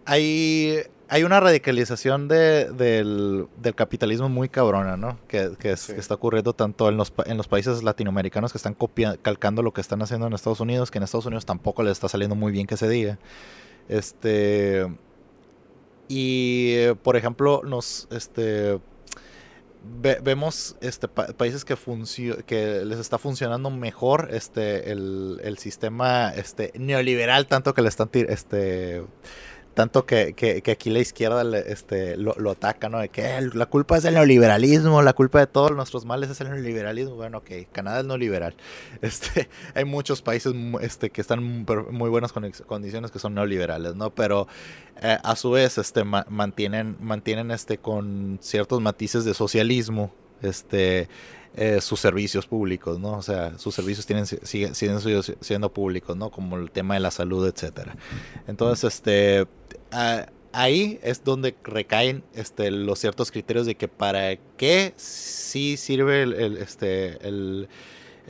hay 0.05 0.83
hay 1.07 1.23
una 1.23 1.39
radicalización 1.39 2.27
de, 2.27 2.71
del, 2.71 3.47
capitalismo 3.75 4.29
muy 4.29 4.49
cabrona, 4.49 4.97
¿no? 4.97 5.19
Que, 5.27 5.51
está 5.63 6.15
ocurriendo 6.15 6.53
tanto 6.53 6.89
en 6.89 6.97
los, 6.97 7.13
en 7.25 7.37
los 7.37 7.47
países 7.47 7.83
latinoamericanos 7.83 8.51
que 8.51 8.57
están 8.57 8.75
calcando 9.21 9.61
lo 9.61 9.73
que 9.73 9.81
están 9.81 10.01
haciendo 10.01 10.27
en 10.27 10.33
Estados 10.33 10.59
Unidos, 10.59 10.91
que 10.91 10.97
en 10.97 11.03
Estados 11.03 11.25
Unidos 11.25 11.45
tampoco 11.45 11.83
les 11.83 11.93
está 11.93 12.09
saliendo 12.09 12.35
muy 12.35 12.51
bien 12.51 12.65
que 12.67 12.77
se 12.77 12.89
diga. 12.89 13.19
Este. 13.87 14.87
Y, 16.07 16.91
por 17.03 17.15
ejemplo, 17.15 17.61
nos. 17.63 18.07
Este. 18.11 18.79
vemos 20.23 20.75
este, 20.81 21.07
países 21.07 21.65
que, 21.65 21.75
que 22.47 22.83
les 22.83 22.99
está 22.99 23.19
funcionando 23.19 23.69
mejor 23.69 24.29
este, 24.31 24.91
el, 24.91 25.39
el 25.43 25.59
sistema 25.59 26.31
este, 26.35 26.71
neoliberal, 26.75 27.45
tanto 27.45 27.75
que 27.75 27.83
le 27.83 27.89
están 27.89 28.09
este, 28.13 29.03
tanto 29.75 30.05
que, 30.05 30.33
que, 30.33 30.71
aquí 30.71 30.89
la 30.89 30.99
izquierda 30.99 31.43
este, 31.59 32.15
lo, 32.15 32.49
ataca, 32.49 32.87
¿no? 32.87 32.99
De 32.99 33.09
que 33.09 33.41
la 33.53 33.65
culpa 33.65 33.97
es 33.97 34.03
del 34.03 34.13
neoliberalismo, 34.13 35.01
la 35.01 35.11
culpa 35.11 35.39
de 35.39 35.47
todos 35.47 35.71
nuestros 35.71 36.05
males 36.05 36.29
es 36.29 36.39
el 36.39 36.49
neoliberalismo. 36.49 37.15
Bueno, 37.15 37.39
ok, 37.39 37.51
Canadá 37.71 37.99
es 37.99 38.05
neoliberal. 38.05 38.55
Este, 39.01 39.49
hay 39.75 39.85
muchos 39.85 40.21
países 40.21 40.53
este, 40.81 41.09
que 41.09 41.21
están 41.21 41.39
en 41.39 41.65
muy 41.91 42.09
buenas 42.09 42.31
condiciones 42.31 43.11
que 43.11 43.19
son 43.19 43.35
neoliberales, 43.35 43.95
¿no? 43.95 44.09
Pero 44.09 44.47
eh, 45.01 45.17
a 45.21 45.35
su 45.35 45.51
vez 45.51 45.77
este, 45.77 46.03
mantienen, 46.05 46.95
mantienen 47.01 47.51
este, 47.51 47.77
con 47.77 48.39
ciertos 48.41 48.81
matices 48.81 49.25
de 49.25 49.33
socialismo. 49.33 50.13
Este, 50.41 51.09
eh, 51.55 51.79
sus 51.81 51.99
servicios 51.99 52.47
públicos, 52.47 52.99
¿no? 52.99 53.13
O 53.13 53.21
sea, 53.21 53.57
sus 53.57 53.73
servicios 53.73 54.05
tienen, 54.05 54.25
siguen, 54.25 54.75
siguen 54.75 54.99
siendo 55.39 55.71
públicos, 55.71 56.17
¿no? 56.17 56.29
Como 56.29 56.57
el 56.57 56.69
tema 56.69 56.95
de 56.95 56.99
la 56.99 57.11
salud, 57.11 57.47
etcétera. 57.47 57.95
Entonces, 58.47 58.93
este, 58.93 59.47
ahí 60.51 60.99
es 61.01 61.23
donde 61.23 61.55
recaen 61.63 62.23
este, 62.33 62.71
los 62.71 62.99
ciertos 62.99 63.31
criterios 63.31 63.65
de 63.65 63.75
que 63.75 63.87
para 63.87 64.35
qué 64.57 64.93
sí 64.97 65.77
sirve 65.77 66.23
el, 66.23 66.57
este, 66.57 67.25
el, 67.25 67.69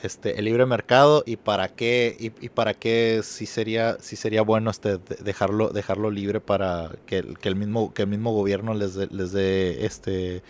este, 0.04 0.38
el 0.38 0.46
libre 0.46 0.66
mercado 0.66 1.24
y 1.26 1.38
para 1.38 1.70
qué 1.70 2.16
y, 2.20 2.50
para 2.50 2.74
qué 2.74 3.22
si 3.24 3.46
sería 3.46 3.98
si 4.00 4.16
sería 4.16 4.42
bueno 4.42 4.70
este 4.70 4.98
dejarlo 4.98 5.70
dejarlo 5.70 6.12
libre 6.12 6.42
para 6.42 6.92
que, 7.06 7.24
que 7.40 7.50
el 7.50 7.56
mismo 7.56 7.94
que 7.94 8.02
el 8.02 8.10
mismo 8.10 8.34
gobierno 8.34 8.74
les 8.74 8.96
dé, 8.96 9.08
les 9.12 9.32
dé 9.32 9.86
este 9.86 10.44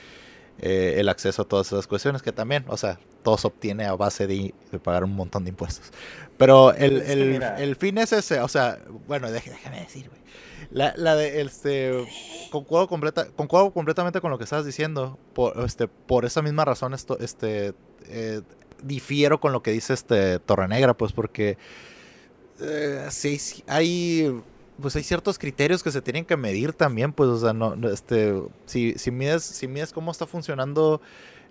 eh, 0.60 0.96
el 0.98 1.10
acceso 1.10 1.44
a 1.44 1.46
todas 1.46 1.68
esas 1.68 1.88
cuestiones 1.88 2.22
que 2.22 2.32
también 2.32 2.66
o 2.68 2.78
sea 2.78 3.00
todo 3.24 3.38
se 3.38 3.48
obtiene 3.48 3.86
a 3.86 3.96
base 3.96 4.28
de, 4.28 4.54
pagar 4.84 5.04
un 5.04 5.16
montón 5.16 5.44
de 5.44 5.50
impuestos. 5.50 5.92
Pero 6.38 6.74
el, 6.74 7.02
el, 7.02 7.42
el, 7.42 7.76
fin 7.76 7.98
es 7.98 8.14
ese 8.14 8.40
o 8.40 8.48
sea 8.48 8.80
bueno 9.08 9.32
déjame 9.32 9.80
decir 9.80 10.10
güey. 10.10 10.22
La, 10.72 10.94
la 10.98 11.16
de 11.16 11.42
este 11.42 11.94
concuerdo 12.52 12.88
completa 12.88 13.28
concuerdo 13.36 13.72
completamente 13.72 14.20
con 14.20 14.32
lo 14.32 14.38
que 14.38 14.46
estabas 14.46 14.66
diciendo 14.66 15.18
por 15.34 15.64
este 15.64 15.88
por 15.88 16.26
esa 16.26 16.42
misma 16.42 16.66
razón 16.66 16.94
esto 16.94 17.18
este 17.20 17.74
eh, 18.08 18.42
difiero 18.84 19.40
con 19.40 19.52
lo 19.52 19.62
que 19.62 19.72
dice 19.72 19.94
este 19.94 20.40
Torrenegra, 20.40 20.94
pues 20.96 21.12
porque 21.12 21.58
eh, 22.60 23.08
sí, 23.10 23.40
hay 23.68 24.42
pues 24.82 24.96
hay 24.96 25.04
ciertos 25.04 25.40
criterios 25.40 25.84
que 25.84 25.92
se 25.92 26.02
tienen 26.02 26.26
que 26.26 26.38
medir 26.38 26.74
también, 26.74 27.14
pues, 27.14 27.30
o 27.30 27.38
sea, 27.38 27.54
no, 27.54 27.76
este, 27.90 28.42
si, 28.66 28.94
si 28.94 29.12
mides, 29.12 29.44
si 29.44 29.68
mides 29.68 29.94
cómo 29.94 30.12
está 30.12 30.26
funcionando 30.28 31.02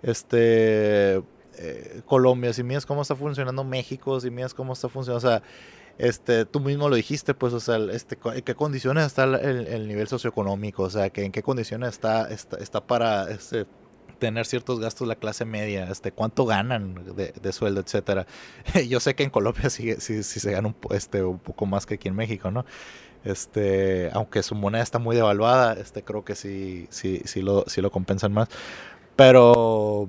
este 0.03 1.17
eh, 1.57 2.01
Colombia, 2.05 2.53
si 2.53 2.63
mides 2.63 2.85
cómo 2.85 3.01
está 3.01 3.15
funcionando 3.15 3.63
México, 3.63 4.19
si 4.19 4.29
mides 4.29 4.53
cómo 4.53 4.73
está 4.73 4.89
funcionando, 4.89 5.25
o 5.25 5.29
sea, 5.29 5.43
este, 5.97 6.45
tú 6.45 6.59
mismo 6.59 6.89
lo 6.89 6.95
dijiste, 6.95 7.33
pues, 7.33 7.53
o 7.53 7.59
sea, 7.59 7.77
este, 7.91 8.17
en 8.23 8.41
qué 8.41 8.55
condiciones 8.55 9.05
está 9.05 9.23
el, 9.23 9.67
el 9.67 9.87
nivel 9.87 10.07
socioeconómico, 10.07 10.83
o 10.83 10.89
sea, 10.89 11.09
que 11.09 11.23
en 11.23 11.31
qué 11.31 11.41
condiciones 11.41 11.89
está, 11.89 12.29
está, 12.29 12.57
está 12.57 12.85
para, 12.85 13.29
este, 13.31 13.65
tener 14.15 14.45
ciertos 14.45 14.79
gastos 14.79 15.07
la 15.07 15.15
clase 15.15 15.45
media, 15.45 15.89
este, 15.89 16.11
cuánto 16.11 16.45
ganan 16.45 16.95
de, 17.15 17.53
sueldo, 17.53 17.81
etcétera. 17.81 18.25
Yo 18.87 18.99
sé 18.99 19.15
que 19.15 19.23
en 19.23 19.29
Colombia 19.29 19.69
sí, 19.69 19.93
sí, 19.99 20.23
se 20.23 20.51
gana 20.51 20.69
un, 20.69 20.75
este, 20.91 21.23
un 21.23 21.39
poco 21.39 21.65
más 21.65 21.85
que 21.85 21.95
aquí 21.95 22.07
en 22.07 22.15
México, 22.15 22.51
¿no? 22.51 22.65
Este, 23.25 24.11
aunque 24.13 24.43
su 24.43 24.55
moneda 24.55 24.83
está 24.83 24.99
muy 24.99 25.15
devaluada, 25.15 25.73
este, 25.73 26.03
creo 26.03 26.23
que 26.23 26.35
sí, 26.35 26.87
sí, 26.91 27.21
sí 27.25 27.41
lo, 27.41 27.65
sí 27.67 27.81
lo 27.81 27.91
compensan 27.91 28.31
más. 28.31 28.49
Pero, 29.15 30.07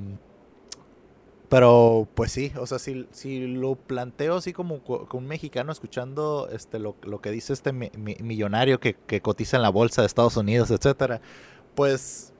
pero, 1.48 2.08
pues 2.14 2.32
sí, 2.32 2.52
o 2.58 2.66
sea, 2.66 2.78
si, 2.78 3.06
si 3.12 3.46
lo 3.46 3.76
planteo 3.76 4.36
así 4.36 4.52
como 4.52 4.80
un 5.12 5.26
mexicano 5.26 5.72
escuchando 5.72 6.48
este, 6.52 6.78
lo, 6.78 6.96
lo 7.02 7.20
que 7.20 7.30
dice 7.30 7.52
este 7.52 7.72
millonario 7.72 8.80
que, 8.80 8.94
que 8.94 9.22
cotiza 9.22 9.56
en 9.56 9.62
la 9.62 9.70
bolsa 9.70 10.02
de 10.02 10.06
Estados 10.06 10.36
Unidos, 10.36 10.70
etcétera, 10.70 11.20
pues 11.74 12.34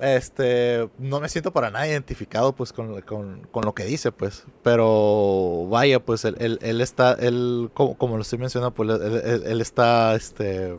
este 0.00 0.88
no 0.98 1.20
me 1.20 1.28
siento 1.28 1.52
para 1.52 1.70
nada 1.70 1.88
identificado 1.88 2.54
pues 2.54 2.72
con, 2.72 2.92
lo 2.92 3.74
que 3.74 3.84
dice 3.84 4.12
pues. 4.12 4.44
Pero 4.62 5.66
vaya 5.68 6.00
pues 6.00 6.24
él, 6.24 6.58
él, 6.60 6.80
está 6.80 7.14
él 7.14 7.70
como, 7.72 8.16
lo 8.16 8.22
estoy 8.22 8.38
mencionando 8.38 8.74
pues 8.74 8.90
él, 8.90 9.60
está 9.60 10.14
este 10.14 10.78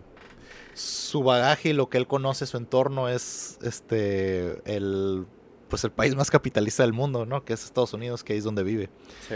su 0.73 1.23
bagaje 1.23 1.69
y 1.69 1.73
lo 1.73 1.89
que 1.89 1.97
él 1.97 2.05
conoce 2.05 2.45
su 2.45 2.57
entorno 2.57 3.09
es 3.09 3.57
este 3.63 4.61
el 4.65 5.25
pues 5.69 5.83
el 5.83 5.91
país 5.91 6.15
más 6.15 6.29
capitalista 6.29 6.83
del 6.83 6.93
mundo 6.93 7.25
no 7.25 7.43
que 7.43 7.53
es 7.53 7.63
Estados 7.63 7.93
Unidos 7.93 8.23
que 8.23 8.37
es 8.37 8.43
donde 8.43 8.63
vive. 8.63 8.89
Sí. 9.27 9.35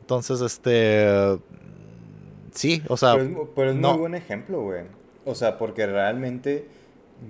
entonces 0.00 0.40
este 0.40 1.38
sí 2.52 2.82
o 2.88 2.96
sea 2.96 3.14
pero 3.54 3.70
es, 3.70 3.76
muy 3.76 3.98
buen 3.98 4.14
ejemplo 4.14 4.62
güey. 4.62 4.84
O 5.26 5.34
sea 5.34 5.58
porque 5.58 5.86
realmente 5.86 6.66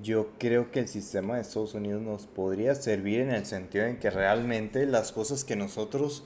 yo 0.03 0.31
creo 0.39 0.71
que 0.71 0.81
el 0.81 0.89
sistema 0.89 1.37
de 1.37 1.43
Estados 1.43 1.75
Unidos 1.75 2.03
nos 2.03 2.27
podría 2.27 2.75
servir 2.75 3.21
en 3.21 3.31
el 3.31 3.47
sentido 3.47 3.87
en 3.87 3.99
que 3.99 4.11
realmente 4.11 4.87
las 4.87 5.13
cosas 5.13 5.45
que 5.45 5.57
nosotros 5.57 6.25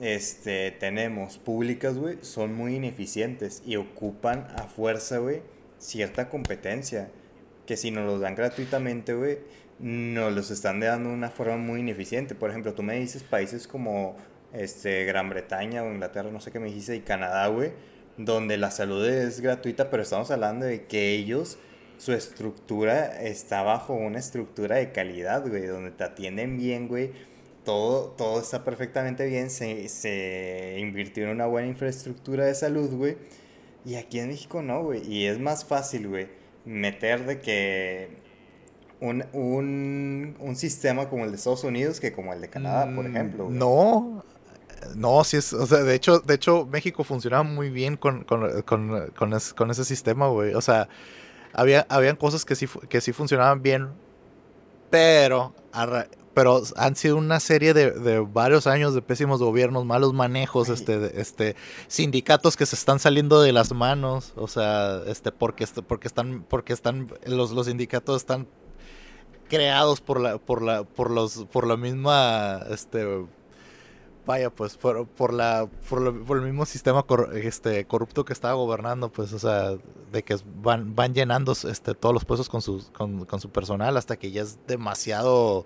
este, 0.00 0.72
tenemos 0.72 1.38
públicas, 1.38 1.96
güey, 1.96 2.18
son 2.22 2.54
muy 2.54 2.76
ineficientes 2.76 3.62
y 3.66 3.76
ocupan 3.76 4.46
a 4.56 4.64
fuerza, 4.64 5.18
güey, 5.18 5.42
cierta 5.78 6.28
competencia. 6.28 7.10
Que 7.66 7.76
si 7.76 7.90
nos 7.90 8.06
los 8.06 8.20
dan 8.20 8.34
gratuitamente, 8.34 9.14
güey, 9.14 9.38
nos 9.78 10.32
los 10.32 10.50
están 10.50 10.80
dando 10.80 11.10
de 11.10 11.14
una 11.14 11.30
forma 11.30 11.56
muy 11.56 11.80
ineficiente. 11.80 12.34
Por 12.34 12.50
ejemplo, 12.50 12.74
tú 12.74 12.82
me 12.82 12.98
dices 12.98 13.22
países 13.22 13.66
como 13.66 14.16
este, 14.52 15.04
Gran 15.04 15.28
Bretaña 15.28 15.82
o 15.82 15.92
Inglaterra, 15.92 16.30
no 16.30 16.40
sé 16.40 16.52
qué 16.52 16.60
me 16.60 16.66
dijiste, 16.66 16.96
y 16.96 17.00
Canadá, 17.00 17.48
güey, 17.48 17.72
donde 18.16 18.56
la 18.56 18.70
salud 18.70 19.04
es 19.06 19.40
gratuita, 19.40 19.90
pero 19.90 20.02
estamos 20.02 20.30
hablando 20.30 20.64
de 20.66 20.86
que 20.86 21.14
ellos 21.14 21.58
su 21.98 22.12
estructura 22.12 23.22
está 23.22 23.62
bajo 23.62 23.94
una 23.94 24.18
estructura 24.18 24.76
de 24.76 24.92
calidad, 24.92 25.46
güey, 25.48 25.66
donde 25.66 25.90
te 25.90 26.04
atienden 26.04 26.58
bien, 26.58 26.88
güey. 26.88 27.12
Todo, 27.64 28.10
todo 28.10 28.40
está 28.40 28.64
perfectamente 28.64 29.26
bien, 29.26 29.50
se, 29.50 29.88
se 29.88 30.76
invirtió 30.78 31.24
en 31.24 31.30
una 31.30 31.46
buena 31.46 31.66
infraestructura 31.68 32.44
de 32.44 32.54
salud, 32.54 32.90
güey. 32.90 33.16
Y 33.84 33.96
aquí 33.96 34.18
en 34.18 34.28
México 34.28 34.62
no, 34.62 34.82
güey. 34.82 35.02
Y 35.10 35.26
es 35.26 35.38
más 35.40 35.64
fácil, 35.64 36.08
güey, 36.08 36.28
meter 36.64 37.26
de 37.26 37.40
que 37.40 38.08
un, 39.00 39.24
un, 39.32 40.36
un, 40.38 40.56
sistema 40.56 41.08
como 41.08 41.24
el 41.24 41.30
de 41.30 41.36
Estados 41.36 41.64
Unidos 41.64 42.00
que 42.00 42.12
como 42.12 42.32
el 42.32 42.40
de 42.40 42.48
Canadá, 42.48 42.84
por 42.94 43.04
mm, 43.04 43.16
ejemplo. 43.16 43.48
No, 43.50 44.24
no, 44.94 45.24
sí 45.24 45.36
es, 45.36 45.52
o 45.52 45.66
sea, 45.66 45.78
de 45.78 45.94
hecho, 45.94 46.20
de 46.20 46.34
hecho 46.34 46.66
México 46.66 47.04
funcionaba 47.04 47.42
muy 47.42 47.70
bien 47.70 47.96
con, 47.96 48.24
con, 48.24 48.62
con, 48.62 49.10
con 49.12 49.70
ese 49.70 49.84
sistema, 49.84 50.28
güey. 50.28 50.54
O 50.54 50.60
sea, 50.60 50.88
había, 51.56 51.86
habían 51.88 52.16
cosas 52.16 52.44
que 52.44 52.54
sí, 52.54 52.68
que 52.88 53.00
sí 53.00 53.12
funcionaban 53.12 53.62
bien, 53.62 53.88
pero, 54.90 55.54
pero 56.34 56.62
han 56.76 56.94
sido 56.96 57.16
una 57.16 57.40
serie 57.40 57.72
de, 57.72 58.20
varios 58.20 58.66
años 58.66 58.94
de 58.94 59.00
pésimos 59.00 59.40
gobiernos, 59.40 59.86
malos 59.86 60.12
manejos, 60.12 60.68
este, 60.68 61.18
este, 61.18 61.56
sindicatos 61.88 62.56
que 62.56 62.66
se 62.66 62.76
están 62.76 62.98
saliendo 62.98 63.40
de 63.40 63.52
las 63.52 63.72
manos, 63.72 64.34
o 64.36 64.48
sea, 64.48 65.00
este, 65.06 65.32
porque, 65.32 65.66
porque 65.88 66.08
están, 66.08 66.44
porque 66.46 66.74
están, 66.74 67.10
los, 67.24 67.52
los 67.52 67.66
sindicatos 67.66 68.18
están 68.18 68.46
creados 69.48 70.02
por 70.02 70.20
la, 70.20 70.36
por 70.36 70.60
la, 70.60 70.84
por 70.84 71.10
los, 71.10 71.46
por 71.50 71.66
la 71.66 71.78
misma, 71.78 72.60
este, 72.68 73.24
vaya, 74.26 74.50
pues 74.50 74.76
por, 74.76 75.06
por 75.06 75.32
la 75.32 75.68
por, 75.88 76.36
el 76.36 76.42
mismo 76.42 76.66
sistema 76.66 77.06
este, 77.34 77.86
corrupto 77.86 78.24
que 78.24 78.32
estaba 78.32 78.54
gobernando, 78.54 79.10
pues, 79.10 79.32
o 79.32 79.38
sea, 79.38 79.76
de 80.12 80.22
que 80.24 80.36
van, 80.56 80.94
van 80.94 81.14
llenando 81.14 81.52
este, 81.52 81.94
todos 81.94 82.12
los 82.12 82.24
puestos 82.24 82.48
con 82.48 82.60
su, 82.60 82.84
con, 82.92 83.40
su 83.40 83.50
personal 83.50 83.96
hasta 83.96 84.16
que 84.16 84.32
ya 84.32 84.42
es 84.42 84.58
demasiado, 84.66 85.64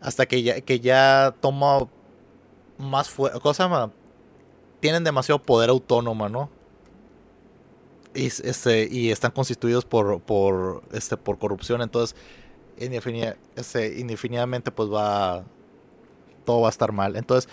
hasta 0.00 0.26
que 0.26 0.42
ya, 0.42 0.60
que 0.62 0.80
ya 0.80 1.34
toma 1.40 1.86
más 2.78 3.10
fuerza, 3.10 3.38
cosa 3.40 3.92
tienen 4.80 5.04
demasiado 5.04 5.42
poder 5.42 5.68
autónomo, 5.68 6.28
¿no? 6.30 6.48
Y, 8.14 8.26
este, 8.26 8.88
y 8.90 9.10
están 9.10 9.30
constituidos 9.32 9.84
por, 9.84 10.20
por, 10.22 10.82
este, 10.92 11.16
por 11.18 11.38
corrupción, 11.38 11.82
entonces, 11.82 12.16
este, 13.54 14.00
indefinidamente, 14.00 14.72
pues 14.72 14.90
va 14.90 15.44
todo 16.44 16.62
va 16.62 16.68
a 16.68 16.70
estar 16.70 16.92
mal. 16.92 17.16
Entonces, 17.16 17.50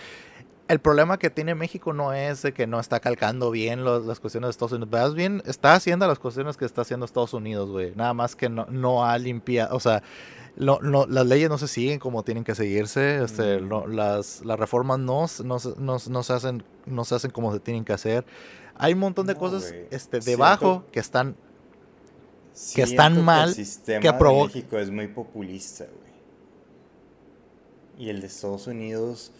el 0.67 0.79
problema 0.79 1.17
que 1.17 1.29
tiene 1.29 1.55
México 1.55 1.93
no 1.93 2.13
es 2.13 2.41
de 2.41 2.53
que 2.53 2.67
no 2.67 2.79
está 2.79 2.99
calcando 2.99 3.51
bien 3.51 3.85
las 3.85 4.19
cuestiones 4.19 4.47
de 4.47 4.51
Estados 4.51 4.73
Unidos. 4.73 4.89
Veas 4.89 5.13
bien, 5.13 5.41
está 5.45 5.73
haciendo 5.73 6.07
las 6.07 6.19
cuestiones 6.19 6.57
que 6.57 6.65
está 6.65 6.81
haciendo 6.81 7.05
Estados 7.05 7.33
Unidos, 7.33 7.69
güey. 7.69 7.93
Nada 7.95 8.13
más 8.13 8.35
que 8.35 8.49
no, 8.49 8.65
no 8.69 9.05
ha 9.05 9.17
limpiado, 9.17 9.75
o 9.75 9.79
sea, 9.79 10.03
no, 10.57 10.79
las 10.81 11.25
leyes 11.25 11.49
no 11.49 11.57
se 11.57 11.67
siguen 11.67 11.99
como 11.99 12.23
tienen 12.23 12.43
que 12.43 12.55
seguirse. 12.55 13.23
Este, 13.23 13.59
mm. 13.59 13.93
las, 13.93 14.43
las 14.43 14.59
reformas 14.59 14.99
no, 14.99 15.27
se 15.27 15.43
hacen, 16.33 16.63
no 16.85 17.05
se 17.05 17.15
hacen 17.15 17.31
como 17.31 17.53
se 17.53 17.59
tienen 17.59 17.85
que 17.85 17.93
hacer. 17.93 18.25
Hay 18.75 18.93
un 18.93 18.99
montón 18.99 19.25
de 19.25 19.35
cosas 19.35 19.73
este, 19.89 20.19
debajo 20.19 20.83
que 20.91 20.99
están 20.99 21.35
que 22.75 22.81
están 22.81 23.23
mal. 23.23 23.53
Que 23.53 23.61
el 23.61 23.65
sistema 23.65 23.99
de 23.99 24.43
México 24.43 24.77
es 24.77 24.91
muy 24.91 25.07
populista, 25.07 25.85
güey 25.85 26.06
y 27.97 28.09
el 28.09 28.21
de 28.21 28.27
Estados 28.27 28.67
Unidos, 28.67 29.31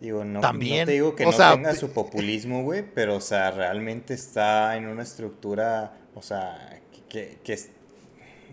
digo, 0.00 0.24
no, 0.24 0.40
También, 0.40 0.86
te 0.86 0.92
digo 0.92 1.14
que 1.16 1.24
no 1.24 1.32
tenga 1.32 1.74
su 1.74 1.90
populismo, 1.90 2.62
güey, 2.62 2.84
pero, 2.94 3.16
o 3.16 3.20
sea, 3.20 3.50
realmente 3.50 4.14
está 4.14 4.76
en 4.76 4.86
una 4.86 5.02
estructura, 5.02 5.98
o 6.14 6.22
sea, 6.22 6.80
que, 7.08 7.38
que, 7.42 7.58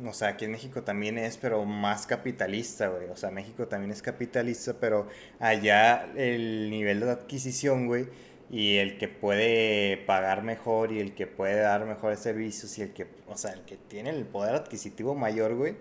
o 0.06 0.14
sea, 0.14 0.30
aquí 0.30 0.46
en 0.46 0.52
México 0.52 0.82
también 0.84 1.18
es, 1.18 1.38
pero 1.38 1.66
más 1.66 2.08
capitalista, 2.08 2.88
güey. 2.88 3.08
O 3.10 3.16
sea, 3.16 3.30
México 3.30 3.68
también 3.68 3.92
es 3.92 4.02
capitalista, 4.02 4.74
pero 4.80 5.08
allá 5.40 6.10
el 6.16 6.70
nivel 6.70 7.02
de 7.02 7.12
adquisición, 7.12 7.88
güey, 7.88 8.08
y 8.50 8.78
el 8.78 8.98
que 8.98 9.08
puede 9.08 9.98
pagar 9.98 10.44
mejor 10.44 10.92
y 10.92 11.00
el 11.00 11.14
que 11.14 11.28
puede 11.28 11.60
dar 11.62 11.86
mejores 11.86 12.20
servicios 12.20 12.78
y 12.78 12.84
el 12.84 12.94
que, 12.94 13.08
o 13.28 13.38
sea, 13.38 13.54
el 13.54 13.62
que 13.62 13.78
tiene 13.78 14.10
el 14.10 14.26
poder 14.26 14.56
adquisitivo 14.56 15.16
mayor, 15.16 15.56
güey, 15.56 15.76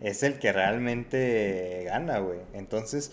es 0.00 0.22
el 0.22 0.38
que 0.38 0.52
realmente 0.52 1.84
gana, 1.86 2.18
güey. 2.18 2.40
Entonces, 2.52 3.12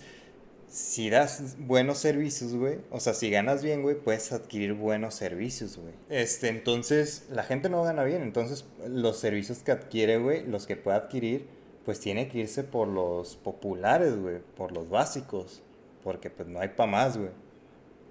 si 0.68 1.10
das 1.10 1.56
buenos 1.58 1.98
servicios, 1.98 2.54
güey, 2.54 2.78
o 2.90 3.00
sea, 3.00 3.14
si 3.14 3.30
ganas 3.30 3.62
bien, 3.62 3.82
güey, 3.82 3.96
puedes 3.96 4.32
adquirir 4.32 4.74
buenos 4.74 5.14
servicios, 5.14 5.78
güey. 5.78 5.94
Este, 6.10 6.48
entonces, 6.48 7.26
la 7.30 7.44
gente 7.44 7.68
no 7.68 7.82
gana 7.82 8.04
bien, 8.04 8.22
entonces 8.22 8.64
los 8.88 9.18
servicios 9.18 9.60
que 9.60 9.72
adquiere, 9.72 10.18
güey, 10.18 10.46
los 10.46 10.66
que 10.66 10.76
puede 10.76 10.96
adquirir, 10.96 11.46
pues 11.84 12.00
tiene 12.00 12.28
que 12.28 12.38
irse 12.38 12.64
por 12.64 12.88
los 12.88 13.36
populares, 13.36 14.16
güey, 14.16 14.38
por 14.56 14.72
los 14.72 14.90
básicos. 14.90 15.62
Porque 16.02 16.30
pues 16.30 16.48
no 16.48 16.60
hay 16.60 16.68
pa' 16.68 16.86
más, 16.86 17.16
güey. 17.16 17.30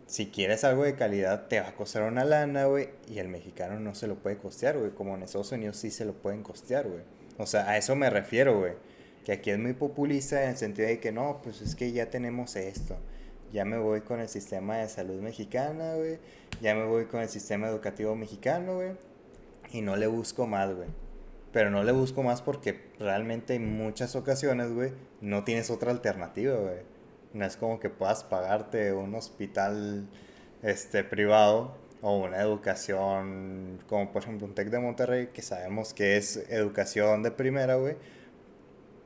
Si 0.06 0.28
quieres 0.28 0.64
algo 0.64 0.84
de 0.84 0.96
calidad, 0.96 1.48
te 1.48 1.60
va 1.62 1.70
a 1.70 1.76
costar 1.76 2.04
una 2.04 2.26
lana, 2.26 2.66
güey. 2.66 2.90
Y 3.10 3.20
el 3.20 3.30
mexicano 3.30 3.80
no 3.80 3.96
se 3.96 4.08
lo 4.08 4.16
puede 4.16 4.38
costear, 4.38 4.78
güey. 4.78 4.92
Como 4.92 5.16
en 5.16 5.24
Estados 5.24 5.52
Unidos 5.54 5.78
sí 5.78 5.92
se 5.92 6.04
lo 6.04 6.14
pueden 6.14 6.44
costear, 6.44 6.88
güey. 6.88 7.04
O 7.38 7.46
sea, 7.46 7.70
a 7.70 7.78
eso 7.78 7.96
me 7.96 8.10
refiero, 8.10 8.60
güey. 8.60 8.74
Que 9.24 9.34
aquí 9.34 9.50
es 9.50 9.60
muy 9.60 9.74
populista 9.74 10.44
en 10.44 10.52
el 10.52 10.58
sentido 10.58 10.88
de 10.88 11.00
que 11.00 11.12
no, 11.12 11.42
pues 11.44 11.62
es 11.62 11.76
que 11.76 11.92
ya 11.92 12.10
tenemos 12.10 12.56
esto. 12.56 12.98
Ya 13.52 13.66
me 13.66 13.78
voy 13.78 14.02
con 14.02 14.20
el 14.20 14.30
sistema 14.30 14.78
de 14.78 14.90
salud 14.90 15.22
mexicana, 15.22 15.96
güey. 15.96 16.20
Ya 16.62 16.76
me 16.76 16.86
voy 16.86 17.06
con 17.06 17.22
el 17.22 17.30
sistema 17.30 17.68
educativo 17.68 18.16
mexicano, 18.16 18.76
güey. 18.76 18.92
Y 19.72 19.82
no 19.82 19.96
le 19.96 20.08
busco 20.08 20.46
más, 20.48 20.74
güey. 20.74 20.90
Pero 21.52 21.72
no 21.72 21.84
le 21.84 21.92
busco 21.92 22.22
más 22.22 22.42
porque 22.42 22.82
realmente 23.00 23.56
en 23.56 23.78
muchas 23.78 24.16
ocasiones, 24.16 24.74
güey, 24.74 24.92
no 25.22 25.44
tienes 25.44 25.70
otra 25.70 25.92
alternativa, 25.92 26.56
güey. 26.56 26.80
No 27.34 27.46
es 27.46 27.58
como 27.58 27.80
que 27.80 27.90
puedas 27.90 28.24
pagarte 28.24 28.94
un 28.94 29.16
hospital 29.16 30.08
este, 30.62 31.04
privado 31.04 31.76
o 32.02 32.18
una 32.18 32.42
educación 32.42 33.80
como 33.88 34.12
por 34.12 34.24
ejemplo 34.24 34.48
un 34.48 34.54
TEC 34.54 34.70
de 34.70 34.80
Monterrey, 34.80 35.30
que 35.34 35.42
sabemos 35.42 35.94
que 35.94 36.18
es 36.18 36.38
educación 36.50 37.24
de 37.24 37.32
primera, 37.32 37.76
güey. 37.76 37.96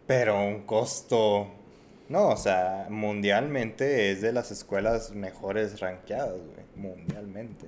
Pero 0.08 0.42
un 0.42 0.62
costo... 0.66 1.48
No, 2.10 2.30
o 2.30 2.38
sea, 2.38 2.88
mundialmente 2.90 4.12
es 4.12 4.22
de 4.22 4.34
las 4.34 4.50
escuelas 4.52 5.12
mejores 5.12 5.80
rankeadas, 5.80 6.32
güey. 6.34 6.66
Mundialmente. 6.76 7.68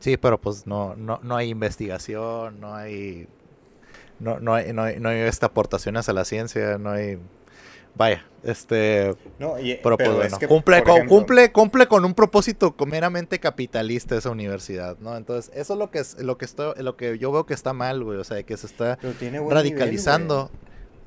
Sí, 0.00 0.16
pero 0.16 0.40
pues 0.40 0.66
no, 0.66 0.94
no, 0.96 1.20
no 1.22 1.36
hay 1.36 1.50
investigación, 1.50 2.60
no 2.60 2.74
hay, 2.74 3.28
no, 4.20 4.38
no 4.40 4.54
hay, 4.54 4.72
no 4.72 4.90
no 4.90 5.08
hay 5.08 5.18
esta 5.20 5.46
aportaciones 5.46 6.08
a 6.08 6.12
la 6.12 6.24
ciencia, 6.24 6.78
no 6.78 6.90
hay, 6.90 7.18
vaya, 7.98 8.24
este, 8.44 9.14
No, 9.38 9.58
y, 9.58 9.74
pero, 9.82 9.96
pues 9.96 10.08
pero 10.08 10.12
bueno, 10.16 10.22
es 10.34 10.38
que, 10.38 10.46
cumple, 10.48 10.82
con, 10.82 10.92
ejemplo, 10.94 11.16
cumple, 11.16 11.52
cumple 11.52 11.86
con 11.88 12.04
un 12.06 12.14
propósito 12.14 12.74
meramente 12.86 13.38
capitalista 13.40 14.16
esa 14.16 14.30
universidad, 14.30 14.96
¿no? 15.00 15.16
Entonces, 15.16 15.50
eso 15.54 15.74
es 15.74 15.78
lo 15.78 15.90
que 15.90 15.98
es, 15.98 16.18
lo 16.22 16.38
que 16.38 16.44
estoy, 16.46 16.72
lo 16.82 16.96
que 16.96 17.18
yo 17.18 17.30
veo 17.32 17.44
que 17.44 17.52
está 17.54 17.72
mal, 17.74 18.02
güey, 18.04 18.18
o 18.18 18.24
sea, 18.24 18.42
que 18.42 18.56
se 18.56 18.66
está 18.66 18.98
nivel, 19.20 19.50
radicalizando. 19.50 20.50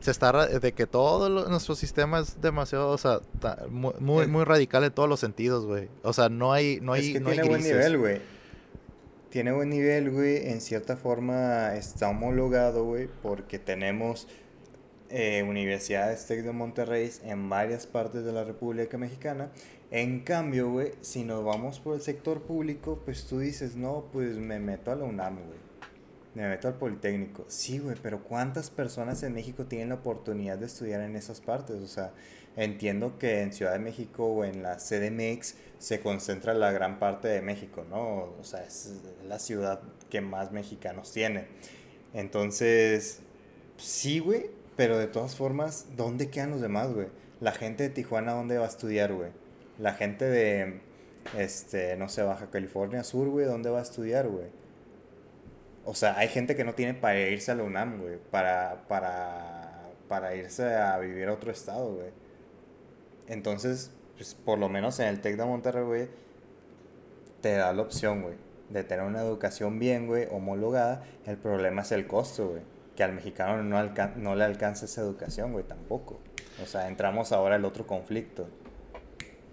se 0.01 0.11
está 0.11 0.47
de 0.47 0.71
que 0.73 0.87
todo 0.87 1.29
lo- 1.29 1.47
nuestro 1.47 1.75
sistema 1.75 2.19
es 2.19 2.41
demasiado, 2.41 2.89
o 2.89 2.97
sea, 2.97 3.19
ta- 3.39 3.65
muy, 3.69 3.93
muy, 3.99 4.25
radical 4.43 4.83
en 4.83 4.91
todos 4.91 5.07
los 5.07 5.19
sentidos, 5.19 5.65
güey. 5.65 5.89
O 6.03 6.11
sea, 6.11 6.27
no 6.27 6.51
hay, 6.53 6.79
no 6.81 6.93
hay, 6.93 7.07
es 7.07 7.13
que 7.13 7.19
no 7.19 7.29
hay 7.29 7.35
tiene 7.35 7.49
buen 7.49 7.63
nivel, 7.63 7.97
güey. 7.99 8.21
Tiene 9.29 9.51
buen 9.53 9.69
nivel, 9.69 10.09
güey. 10.11 10.49
En 10.49 10.59
cierta 10.59 10.97
forma 10.97 11.75
está 11.75 12.09
homologado, 12.09 12.83
güey, 12.83 13.07
porque 13.21 13.59
tenemos 13.59 14.27
eh, 15.11 15.43
universidades 15.43 16.25
TEC 16.25 16.43
de 16.43 16.51
Monterrey 16.51 17.11
en 17.23 17.49
varias 17.49 17.85
partes 17.85 18.23
de 18.23 18.31
la 18.31 18.43
República 18.43 18.97
Mexicana. 18.97 19.51
En 19.91 20.21
cambio, 20.21 20.71
güey, 20.71 20.93
si 21.01 21.23
nos 21.23 21.43
vamos 21.43 21.79
por 21.79 21.95
el 21.95 22.01
sector 22.01 22.43
público, 22.43 23.01
pues 23.03 23.25
tú 23.25 23.39
dices, 23.39 23.75
no, 23.75 24.05
pues 24.13 24.37
me 24.37 24.57
meto 24.59 24.91
a 24.91 24.95
la 24.95 25.03
UNAM, 25.03 25.35
güey. 25.35 25.59
Me 26.33 26.47
meto 26.47 26.69
al 26.69 26.75
Politécnico. 26.75 27.43
Sí, 27.49 27.79
güey, 27.79 27.97
pero 28.01 28.23
¿cuántas 28.23 28.69
personas 28.69 29.21
en 29.23 29.33
México 29.33 29.65
tienen 29.65 29.89
la 29.89 29.95
oportunidad 29.95 30.57
de 30.57 30.67
estudiar 30.67 31.01
en 31.01 31.17
esas 31.17 31.41
partes? 31.41 31.81
O 31.81 31.87
sea, 31.87 32.13
entiendo 32.55 33.17
que 33.19 33.41
en 33.41 33.51
Ciudad 33.51 33.73
de 33.73 33.79
México 33.79 34.25
o 34.25 34.45
en 34.45 34.63
la 34.63 34.77
CDMX 34.77 35.55
se 35.77 35.99
concentra 35.99 36.53
la 36.53 36.71
gran 36.71 36.99
parte 36.99 37.27
de 37.27 37.41
México, 37.41 37.85
¿no? 37.89 38.33
O 38.39 38.43
sea, 38.43 38.63
es 38.63 38.93
la 39.27 39.39
ciudad 39.39 39.81
que 40.09 40.21
más 40.21 40.53
mexicanos 40.53 41.11
tiene. 41.11 41.47
Entonces, 42.13 43.19
sí, 43.75 44.19
güey, 44.19 44.60
pero 44.81 44.97
de 44.97 45.05
todas 45.05 45.35
formas, 45.35 45.85
¿dónde 45.95 46.31
quedan 46.31 46.49
los 46.49 46.59
demás, 46.59 46.91
güey? 46.91 47.05
La 47.39 47.51
gente 47.51 47.83
de 47.83 47.89
Tijuana, 47.89 48.31
¿dónde 48.31 48.57
va 48.57 48.65
a 48.65 48.67
estudiar, 48.67 49.13
güey? 49.13 49.29
La 49.77 49.93
gente 49.93 50.25
de, 50.25 50.81
este, 51.37 51.95
no 51.97 52.09
sé, 52.09 52.23
Baja 52.23 52.49
California 52.49 53.03
Sur, 53.03 53.29
güey, 53.29 53.45
¿dónde 53.45 53.69
va 53.69 53.77
a 53.77 53.83
estudiar, 53.83 54.27
güey? 54.27 54.47
O 55.85 55.93
sea, 55.93 56.17
hay 56.17 56.29
gente 56.29 56.55
que 56.55 56.63
no 56.63 56.73
tiene 56.73 56.95
para 56.95 57.19
irse 57.19 57.51
a 57.51 57.55
la 57.55 57.61
UNAM, 57.61 58.01
güey, 58.01 58.17
para, 58.31 58.87
para, 58.87 59.91
para 60.07 60.33
irse 60.35 60.73
a 60.73 60.97
vivir 60.97 61.27
a 61.27 61.33
otro 61.33 61.51
estado, 61.51 61.93
güey. 61.93 62.09
Entonces, 63.27 63.91
pues 64.15 64.33
por 64.33 64.57
lo 64.57 64.67
menos 64.67 64.99
en 64.99 65.09
el 65.09 65.21
TEC 65.21 65.37
de 65.37 65.45
Monterrey, 65.45 65.83
güey, 65.83 66.07
te 67.41 67.53
da 67.53 67.71
la 67.71 67.83
opción, 67.83 68.23
güey, 68.23 68.33
de 68.69 68.83
tener 68.83 69.05
una 69.05 69.21
educación 69.21 69.77
bien, 69.77 70.07
güey, 70.07 70.27
homologada. 70.31 71.03
El 71.27 71.37
problema 71.37 71.83
es 71.83 71.91
el 71.91 72.07
costo, 72.07 72.49
güey. 72.49 72.80
Que 72.95 73.03
al 73.03 73.13
mexicano 73.13 73.63
no, 73.63 73.91
no 74.17 74.35
le 74.35 74.43
alcanza 74.43 74.85
esa 74.85 75.01
educación, 75.01 75.53
güey, 75.53 75.65
tampoco. 75.65 76.19
O 76.61 76.65
sea, 76.65 76.87
entramos 76.87 77.31
ahora 77.31 77.55
al 77.55 77.65
otro 77.65 77.87
conflicto. 77.87 78.47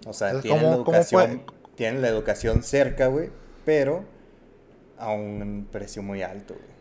O 0.07 0.12
sea, 0.12 0.32
Es 0.32 0.43
tienen, 0.43 0.62
la 0.62 0.70
¿cómo 0.70 0.76
educación, 0.76 1.43
tienen 1.74 2.03
la 2.03 2.09
educación 2.09 2.62
cerca, 2.62 3.07
güey, 3.07 3.30
pero 3.64 4.05
a 4.99 5.11
un 5.11 5.68
precio 5.70 6.03
muy 6.03 6.22
alto, 6.22 6.55
güey. 6.55 6.78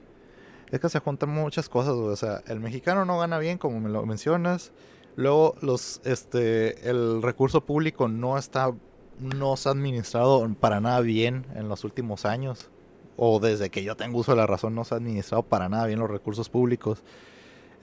Es 0.72 0.80
que 0.80 0.89
se 0.89 0.99
juntan 0.99 1.30
muchas 1.30 1.70
cosas, 1.70 1.95
güey. 1.95 2.10
O 2.10 2.16
sea, 2.16 2.41
el 2.47 2.60
mexicano 2.60 3.05
no 3.05 3.20
gana 3.20 3.39
bien, 3.39 3.58
como 3.58 3.80
me 3.80 3.89
lo 3.89 4.05
mencionas. 4.05 4.72
Luego, 5.16 5.55
los, 5.62 6.01
este, 6.03 6.89
el 6.89 7.22
recurso 7.22 7.66
público 7.66 8.08
no 8.08 8.38
está, 8.38 8.74
no 9.20 9.55
se 9.58 9.70
ha 9.70 9.72
administrado 9.72 10.47
para 10.60 10.80
nada 10.80 10.99
bien 11.01 11.45
en 11.55 11.70
los 11.70 11.84
últimos 11.84 12.26
años. 12.26 12.70
O 13.18 13.39
desde 13.39 13.70
que 13.70 13.84
yo 13.84 13.97
tengo 13.97 14.20
uso 14.20 14.32
de 14.32 14.38
la 14.38 14.47
razón, 14.47 14.76
no 14.76 14.86
se 14.86 14.93
ha 14.93 14.97
administrado 14.97 15.43
para 15.43 15.68
nada 15.68 15.88
bien 15.88 15.99
los 15.99 16.09
recursos 16.09 16.49
públicos. 16.49 17.03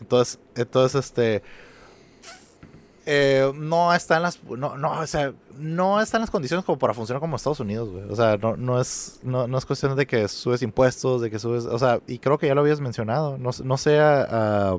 Entonces, 0.01 0.39
entonces, 0.55 1.05
este, 1.05 1.43
eh, 3.07 3.53
no 3.55 3.93
está 3.93 4.17
en 4.17 4.23
las, 4.23 4.43
no, 4.45 4.79
no, 4.79 5.01
o 5.01 5.07
sea, 5.07 5.35
no 5.59 6.01
está 6.01 6.17
en 6.17 6.23
las 6.23 6.31
condiciones 6.31 6.65
como 6.65 6.79
para 6.79 6.95
funcionar 6.95 7.21
como 7.21 7.37
Estados 7.37 7.61
Unidos, 7.61 7.91
güey. 7.91 8.05
O 8.05 8.17
sea, 8.17 8.39
no, 8.39 8.57
no 8.57 8.81
es, 8.81 9.21
no, 9.23 9.47
no 9.47 9.59
es 9.59 9.67
cuestión 9.67 9.95
de 9.95 10.07
que 10.07 10.27
subes 10.29 10.63
impuestos, 10.63 11.21
de 11.21 11.31
que 11.31 11.39
subes, 11.39 11.67
o 11.67 11.79
sea, 11.79 12.01
y 12.07 12.19
creo 12.19 12.39
que 12.39 12.47
ya 12.47 12.55
lo 12.55 12.63
habías 12.63 12.81
mencionado. 12.81 13.37
No, 13.37 13.51
no 13.63 13.77
sé, 13.77 13.99
ah, 13.99 14.27
ah, 14.31 14.77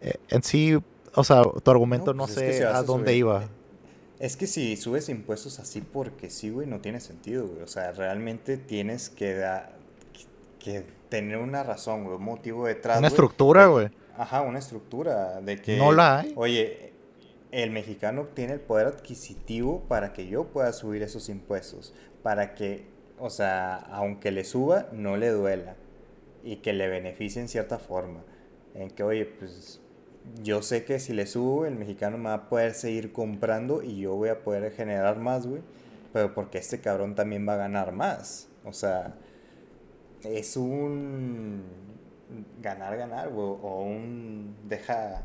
eh, 0.00 0.14
en 0.30 0.42
sí, 0.42 0.78
o 1.14 1.24
sea, 1.24 1.42
tu 1.42 1.70
argumento 1.70 2.12
no, 2.12 2.24
pues 2.24 2.34
sé 2.34 2.64
a 2.64 2.82
dónde 2.82 3.14
iba. 3.14 3.44
Es 4.18 4.36
que 4.36 4.46
si 4.46 4.76
subes 4.76 5.08
impuestos 5.08 5.58
así 5.58 5.80
porque 5.80 6.30
sí, 6.30 6.50
güey, 6.50 6.66
no 6.66 6.80
tiene 6.80 7.00
sentido, 7.00 7.46
güey. 7.46 7.62
O 7.62 7.66
sea, 7.66 7.92
realmente 7.92 8.56
tienes 8.56 9.10
que, 9.10 9.34
da- 9.34 9.72
que 10.58 10.84
tener 11.08 11.36
una 11.36 11.62
razón, 11.62 12.04
güey, 12.04 12.16
un 12.16 12.24
motivo 12.24 12.66
detrás. 12.66 12.98
Una 12.98 13.08
estructura, 13.08 13.66
güey. 13.66 13.90
Ajá, 14.16 14.40
una 14.40 14.58
estructura 14.58 15.40
de 15.42 15.60
que... 15.60 15.76
No 15.76 15.92
la 15.92 16.20
hay. 16.20 16.32
Oye, 16.36 16.92
el 17.52 17.70
mexicano 17.70 18.26
tiene 18.34 18.54
el 18.54 18.60
poder 18.60 18.86
adquisitivo 18.86 19.80
para 19.88 20.12
que 20.14 20.26
yo 20.28 20.44
pueda 20.44 20.72
subir 20.72 21.02
esos 21.02 21.28
impuestos. 21.28 21.92
Para 22.22 22.54
que, 22.54 22.86
o 23.18 23.28
sea, 23.28 23.76
aunque 23.76 24.30
le 24.30 24.44
suba, 24.44 24.86
no 24.92 25.18
le 25.18 25.28
duela. 25.28 25.76
Y 26.42 26.56
que 26.56 26.72
le 26.72 26.88
beneficie 26.88 27.42
en 27.42 27.48
cierta 27.48 27.78
forma. 27.78 28.20
En 28.74 28.90
que, 28.90 29.02
oye, 29.02 29.26
pues 29.26 29.80
yo 30.42 30.62
sé 30.62 30.84
que 30.84 30.98
si 30.98 31.12
le 31.12 31.26
subo, 31.26 31.66
el 31.66 31.76
mexicano 31.76 32.18
me 32.18 32.24
va 32.30 32.34
a 32.34 32.48
poder 32.48 32.74
seguir 32.74 33.12
comprando 33.12 33.82
y 33.82 33.98
yo 34.00 34.14
voy 34.14 34.28
a 34.28 34.42
poder 34.42 34.72
generar 34.72 35.18
más, 35.18 35.46
güey. 35.46 35.62
Pero 36.12 36.34
porque 36.34 36.58
este 36.58 36.80
cabrón 36.80 37.14
también 37.14 37.46
va 37.48 37.54
a 37.54 37.58
ganar 37.58 37.92
más. 37.92 38.48
O 38.64 38.72
sea, 38.72 39.14
es 40.24 40.56
un 40.56 41.62
ganar, 42.62 42.96
ganar, 42.96 43.28
güey. 43.30 43.46
O 43.62 43.82
un 43.82 44.56
deja, 44.68 45.22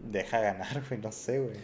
deja 0.00 0.40
ganar, 0.40 0.82
güey. 0.88 1.00
No 1.00 1.12
sé, 1.12 1.40
güey. 1.40 1.56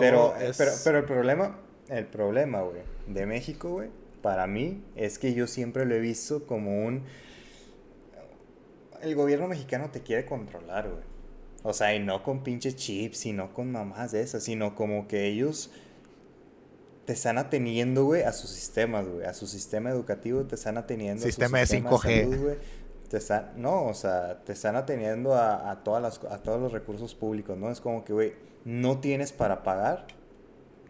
Pero, 0.00 0.36
es- 0.36 0.56
pero, 0.58 0.70
pero 0.84 0.98
el 0.98 1.04
problema, 1.04 1.58
el 1.88 2.06
problema, 2.06 2.60
güey, 2.62 2.82
de 3.08 3.26
México, 3.26 3.70
güey, 3.70 3.88
para 4.22 4.46
mí, 4.46 4.82
es 4.94 5.18
que 5.18 5.34
yo 5.34 5.46
siempre 5.48 5.84
lo 5.86 5.94
he 5.96 6.00
visto 6.00 6.46
como 6.46 6.84
un... 6.84 7.02
El 9.02 9.16
gobierno 9.16 9.48
mexicano 9.48 9.90
te 9.90 10.00
quiere 10.00 10.24
controlar, 10.24 10.88
güey. 10.88 11.02
O 11.62 11.72
sea, 11.72 11.94
y 11.94 12.00
no 12.00 12.22
con 12.22 12.42
pinches 12.42 12.76
chips, 12.76 13.26
y 13.26 13.32
no 13.32 13.54
con 13.54 13.70
mamás 13.70 14.12
de 14.12 14.22
esas, 14.22 14.42
sino 14.42 14.74
como 14.74 15.06
que 15.06 15.26
ellos 15.26 15.70
te 17.04 17.12
están 17.12 17.38
ateniendo, 17.38 18.04
güey, 18.04 18.22
a 18.22 18.32
sus 18.32 18.50
sistemas, 18.50 19.06
güey. 19.06 19.26
A 19.26 19.34
su 19.34 19.46
sistema 19.46 19.90
educativo 19.90 20.44
te 20.44 20.54
están 20.54 20.76
ateniendo 20.76 21.22
Sistema 21.22 21.58
de 21.58 21.64
a 21.64 21.66
su 21.66 21.74
sistema 21.74 21.90
5G. 21.98 22.22
salud, 22.22 22.42
güey. 22.42 22.56
Te 23.08 23.16
están, 23.18 23.52
no, 23.56 23.86
o 23.86 23.94
sea, 23.94 24.42
te 24.44 24.52
están 24.52 24.74
ateniendo 24.76 25.34
a, 25.34 25.70
a 25.70 25.84
todas 25.84 26.02
las, 26.02 26.32
a 26.32 26.38
todos 26.42 26.60
los 26.60 26.72
recursos 26.72 27.14
públicos, 27.14 27.58
¿no? 27.58 27.70
Es 27.70 27.80
como 27.80 28.04
que, 28.04 28.12
güey, 28.12 28.32
no 28.64 29.00
tienes 29.00 29.32
para 29.32 29.62
pagar, 29.62 30.06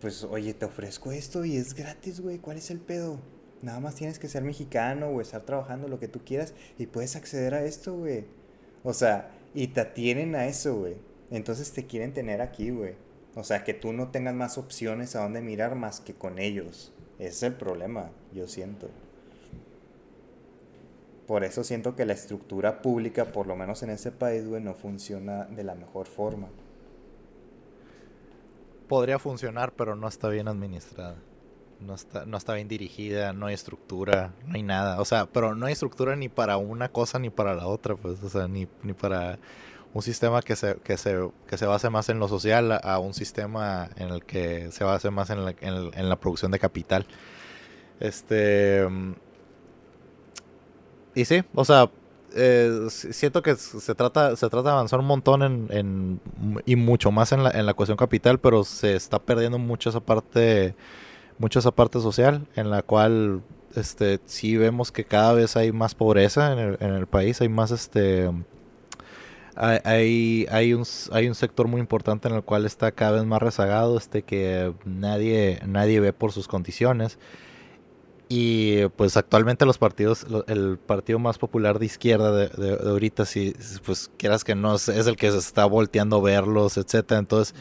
pues, 0.00 0.24
oye, 0.24 0.54
te 0.54 0.64
ofrezco 0.64 1.12
esto 1.12 1.44
y 1.44 1.56
es 1.56 1.74
gratis, 1.74 2.20
güey, 2.20 2.38
¿cuál 2.38 2.58
es 2.58 2.70
el 2.70 2.80
pedo? 2.80 3.18
Nada 3.62 3.80
más 3.80 3.94
tienes 3.94 4.18
que 4.18 4.28
ser 4.28 4.42
mexicano 4.42 5.08
o 5.08 5.20
estar 5.20 5.42
trabajando 5.42 5.88
lo 5.88 5.98
que 5.98 6.08
tú 6.08 6.20
quieras 6.24 6.54
y 6.78 6.86
puedes 6.86 7.16
acceder 7.16 7.54
a 7.54 7.64
esto, 7.64 7.94
güey. 7.94 8.24
O 8.84 8.92
sea, 8.92 9.30
y 9.54 9.68
te 9.68 9.80
atienen 9.80 10.34
a 10.34 10.46
eso, 10.46 10.76
güey. 10.76 10.96
Entonces 11.30 11.72
te 11.72 11.86
quieren 11.86 12.12
tener 12.12 12.40
aquí, 12.40 12.70
güey. 12.70 12.94
O 13.34 13.44
sea, 13.44 13.64
que 13.64 13.74
tú 13.74 13.92
no 13.92 14.08
tengas 14.08 14.34
más 14.34 14.58
opciones 14.58 15.16
a 15.16 15.22
dónde 15.22 15.40
mirar 15.40 15.74
más 15.74 16.00
que 16.00 16.14
con 16.14 16.38
ellos. 16.38 16.92
Es 17.18 17.42
el 17.42 17.54
problema, 17.54 18.10
yo 18.32 18.46
siento. 18.48 18.88
Por 21.26 21.44
eso 21.44 21.64
siento 21.64 21.96
que 21.96 22.04
la 22.04 22.12
estructura 22.12 22.82
pública, 22.82 23.32
por 23.32 23.46
lo 23.46 23.56
menos 23.56 23.82
en 23.82 23.90
ese 23.90 24.12
país, 24.12 24.46
güey, 24.46 24.62
no 24.62 24.74
funciona 24.74 25.44
de 25.44 25.64
la 25.64 25.74
mejor 25.74 26.06
forma. 26.06 26.48
podría 28.88 29.18
funcionar, 29.18 29.72
pero 29.72 29.96
no 29.96 30.06
está 30.06 30.28
bien 30.28 30.48
administrada. 30.48 31.16
No 31.86 31.94
está, 31.94 32.24
no 32.26 32.36
está 32.36 32.54
bien 32.54 32.68
dirigida, 32.68 33.32
no 33.32 33.46
hay 33.46 33.54
estructura, 33.54 34.32
no 34.46 34.54
hay 34.54 34.62
nada. 34.62 35.00
O 35.00 35.04
sea, 35.04 35.26
pero 35.26 35.54
no 35.54 35.66
hay 35.66 35.72
estructura 35.72 36.16
ni 36.16 36.28
para 36.28 36.56
una 36.56 36.88
cosa 36.90 37.18
ni 37.18 37.30
para 37.30 37.54
la 37.54 37.66
otra, 37.66 37.96
pues. 37.96 38.22
O 38.22 38.28
sea, 38.28 38.48
ni, 38.48 38.68
ni 38.82 38.92
para 38.92 39.38
un 39.94 40.02
sistema 40.02 40.42
que 40.42 40.56
se, 40.56 40.76
que 40.76 40.96
se, 40.96 41.28
que 41.46 41.58
se 41.58 41.66
base 41.66 41.90
más 41.90 42.08
en 42.08 42.18
lo 42.18 42.28
social 42.28 42.72
a, 42.82 42.98
un 42.98 43.14
sistema 43.14 43.90
en 43.96 44.08
el 44.08 44.24
que 44.24 44.70
se 44.72 44.84
base 44.84 45.10
más 45.10 45.30
en 45.30 45.44
la, 45.44 45.54
en, 45.60 46.08
la 46.08 46.16
producción 46.16 46.50
de 46.52 46.58
capital. 46.58 47.06
Este. 48.00 48.88
Y 51.14 51.24
sí, 51.26 51.42
o 51.54 51.64
sea, 51.64 51.90
eh, 52.34 52.86
siento 52.88 53.42
que 53.42 53.54
se 53.56 53.94
trata, 53.94 54.34
se 54.36 54.48
trata 54.48 54.70
de 54.70 54.74
avanzar 54.74 55.00
un 55.00 55.06
montón 55.06 55.42
en, 55.70 56.20
y 56.64 56.76
mucho 56.76 57.10
más 57.10 57.32
en 57.32 57.44
la, 57.44 57.50
en 57.50 57.66
la 57.66 57.74
cuestión 57.74 57.98
capital, 57.98 58.40
pero 58.40 58.64
se 58.64 58.96
está 58.96 59.18
perdiendo 59.18 59.58
mucho 59.58 59.90
esa 59.90 60.00
parte, 60.00 60.74
mucho 61.42 61.58
esa 61.58 61.72
parte 61.72 62.00
social, 62.00 62.46
en 62.56 62.70
la 62.70 62.82
cual 62.82 63.42
este 63.76 64.20
sí 64.24 64.56
vemos 64.56 64.92
que 64.92 65.04
cada 65.04 65.34
vez 65.34 65.56
hay 65.56 65.72
más 65.72 65.94
pobreza 65.94 66.52
en 66.52 66.58
el, 66.58 66.76
en 66.80 66.94
el 66.94 67.06
país, 67.06 67.40
hay 67.42 67.50
más 67.50 67.70
este 67.70 68.30
hay, 69.54 70.46
hay, 70.50 70.72
un, 70.72 70.84
hay 71.12 71.28
un 71.28 71.34
sector 71.34 71.68
muy 71.68 71.80
importante 71.80 72.28
en 72.28 72.34
el 72.34 72.42
cual 72.42 72.64
está 72.64 72.92
cada 72.92 73.12
vez 73.12 73.24
más 73.24 73.42
rezagado, 73.42 73.98
este 73.98 74.22
que 74.22 74.72
nadie, 74.84 75.60
nadie 75.66 76.00
ve 76.00 76.12
por 76.12 76.32
sus 76.32 76.48
condiciones. 76.48 77.18
Y 78.28 78.86
pues 78.96 79.18
actualmente 79.18 79.66
los 79.66 79.76
partidos, 79.76 80.26
el 80.46 80.78
partido 80.78 81.18
más 81.18 81.36
popular 81.36 81.78
de 81.78 81.84
izquierda 81.84 82.32
de, 82.32 82.78
ahorita, 82.88 83.26
si 83.26 83.54
pues 83.84 84.10
quieras 84.16 84.42
que 84.42 84.54
no, 84.54 84.74
es 84.74 84.88
el 84.88 85.16
que 85.16 85.30
se 85.30 85.36
está 85.36 85.66
volteando 85.66 86.16
a 86.16 86.22
verlos, 86.22 86.78
etcétera. 86.78 87.18
Entonces, 87.18 87.54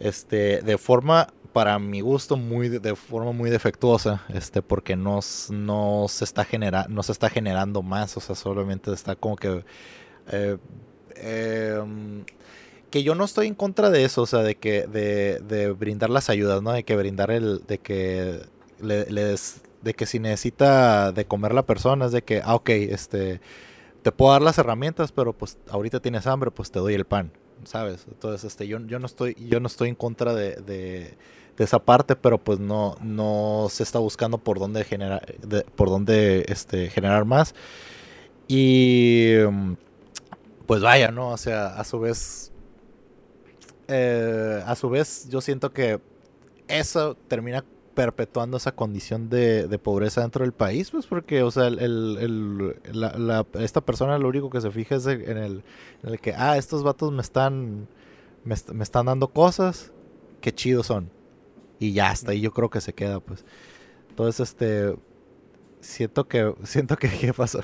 este, 0.00 0.60
de 0.60 0.76
forma, 0.76 1.28
para 1.54 1.78
mi 1.78 2.02
gusto, 2.02 2.36
muy 2.36 2.68
de 2.68 2.94
forma 2.94 3.32
muy 3.32 3.48
defectuosa, 3.48 4.24
este, 4.28 4.60
porque 4.60 4.96
no, 4.96 5.20
no 5.50 6.06
se 6.08 6.24
está 6.24 6.46
no 6.88 7.02
se 7.02 7.12
está 7.12 7.30
generando 7.30 7.82
más, 7.82 8.14
o 8.18 8.20
sea, 8.20 8.34
solamente 8.34 8.92
está 8.92 9.16
como 9.16 9.36
que 9.36 9.64
eh, 10.30 10.58
Em, 11.16 12.24
que 12.90 13.02
yo 13.02 13.14
no 13.14 13.24
estoy 13.24 13.48
en 13.48 13.54
contra 13.54 13.90
de 13.90 14.04
eso, 14.04 14.22
o 14.22 14.26
sea, 14.26 14.40
de 14.40 14.56
que 14.56 14.86
de, 14.86 15.72
brindar 15.72 16.10
las 16.10 16.30
ayudas, 16.30 16.62
¿no? 16.62 16.72
De 16.72 16.84
que 16.84 16.96
brindar 16.96 17.30
el, 17.30 17.64
de 17.66 17.78
que 17.78 18.40
le, 18.80 19.04
de 19.04 19.94
que 19.94 20.06
si 20.06 20.18
necesita 20.18 21.12
de 21.12 21.24
comer 21.26 21.54
la 21.54 21.64
persona, 21.64 22.06
es 22.06 22.12
de 22.12 22.22
que, 22.22 22.40
ah, 22.44 22.54
ok, 22.54 22.70
este, 22.70 23.40
te 24.02 24.12
puedo 24.12 24.32
dar 24.32 24.42
las 24.42 24.58
herramientas, 24.58 25.12
pero 25.12 25.32
pues 25.32 25.58
ahorita 25.70 26.00
tienes 26.00 26.26
hambre, 26.26 26.50
pues 26.50 26.70
te 26.70 26.78
doy 26.78 26.94
el 26.94 27.04
pan, 27.04 27.32
¿sabes? 27.64 28.06
Entonces, 28.08 28.44
este, 28.44 28.68
yo, 28.68 28.78
yo 28.86 28.98
no 28.98 29.06
estoy, 29.06 29.34
yo 29.34 29.60
no 29.60 29.66
estoy 29.66 29.88
en 29.88 29.96
contra 29.96 30.34
de, 30.34 30.56
de, 30.56 31.16
esa 31.58 31.78
parte, 31.78 32.16
pero 32.16 32.38
pues 32.38 32.58
no, 32.58 32.96
no 33.00 33.68
se 33.70 33.82
está 33.82 33.98
buscando 33.98 34.38
por 34.38 34.58
dónde 34.58 34.84
generar, 34.84 35.24
por 35.76 35.88
dónde, 35.88 36.44
este, 36.48 36.90
generar 36.90 37.24
más. 37.24 37.54
Y 38.48 39.36
pues 40.66 40.82
vaya, 40.82 41.10
¿no? 41.10 41.30
O 41.30 41.36
sea, 41.36 41.68
a 41.78 41.84
su 41.84 42.00
vez, 42.00 42.52
eh, 43.88 44.62
a 44.66 44.74
su 44.74 44.88
vez 44.90 45.28
yo 45.28 45.40
siento 45.40 45.72
que 45.72 46.00
eso 46.68 47.16
termina 47.28 47.64
perpetuando 47.94 48.56
esa 48.56 48.72
condición 48.72 49.30
de, 49.30 49.78
pobreza 49.82 50.20
dentro 50.20 50.42
del 50.42 50.52
país, 50.52 50.90
pues 50.90 51.06
porque, 51.06 51.42
o 51.42 51.50
sea, 51.50 51.68
el, 51.68 52.76
esta 53.54 53.80
persona 53.80 54.18
lo 54.18 54.28
único 54.28 54.50
que 54.50 54.60
se 54.60 54.70
fija 54.70 54.96
es 54.96 55.06
en 55.06 55.62
el, 56.02 56.20
que, 56.20 56.34
ah, 56.34 56.56
estos 56.58 56.82
vatos 56.82 57.12
me 57.12 57.22
están, 57.22 57.86
me, 58.44 58.54
están 58.54 59.06
dando 59.06 59.28
cosas, 59.28 59.92
qué 60.40 60.52
chidos 60.52 60.86
son. 60.86 61.10
Y 61.78 61.92
ya, 61.92 62.10
hasta 62.10 62.32
ahí 62.32 62.40
yo 62.40 62.52
creo 62.52 62.70
que 62.70 62.80
se 62.80 62.92
queda, 62.92 63.20
pues. 63.20 63.44
Entonces, 64.10 64.48
este, 64.50 64.96
siento 65.80 66.26
que, 66.28 66.54
siento 66.64 66.96
que, 66.96 67.08
¿qué 67.08 67.32
pasó? 67.32 67.60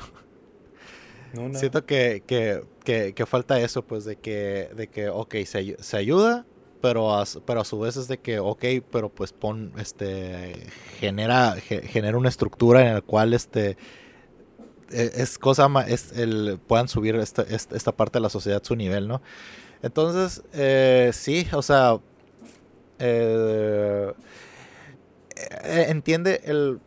Siento 1.54 1.86
que, 1.86 2.24
que, 2.26 3.14
que, 3.14 3.26
falta 3.26 3.60
eso, 3.60 3.86
pues, 3.86 4.04
de 4.04 4.16
que, 4.16 4.70
de 4.74 4.88
que 4.88 5.10
ok, 5.10 5.36
se, 5.44 5.76
se 5.80 5.96
ayuda, 5.96 6.44
pero 6.80 7.14
a, 7.14 7.24
pero 7.46 7.60
a 7.60 7.64
su 7.64 7.78
vez 7.78 7.96
es 7.96 8.08
de 8.08 8.18
que, 8.18 8.40
ok, 8.40 8.64
pero 8.90 9.10
pues 9.10 9.32
pon, 9.32 9.72
este, 9.78 10.54
genera, 10.98 11.54
genera 11.60 12.18
una 12.18 12.28
estructura 12.28 12.86
en 12.86 12.94
la 12.94 13.00
cual, 13.00 13.32
este, 13.32 13.76
e, 14.90 15.10
es 15.14 15.38
cosa 15.38 15.68
más, 15.68 15.88
es 15.88 16.12
el, 16.18 16.58
puedan 16.66 16.88
subir 16.88 17.14
esta, 17.16 17.42
esta, 17.42 17.92
parte 17.92 18.18
de 18.18 18.22
la 18.22 18.30
sociedad 18.30 18.60
a 18.62 18.66
su 18.66 18.74
nivel, 18.74 19.06
¿no? 19.06 19.22
Entonces, 19.82 20.42
eh, 20.52 21.10
sí, 21.12 21.46
o 21.52 21.62
sea, 21.62 22.00
eh, 23.00 24.12
eh, 25.64 25.86
entiende 25.88 26.40
el 26.44 26.80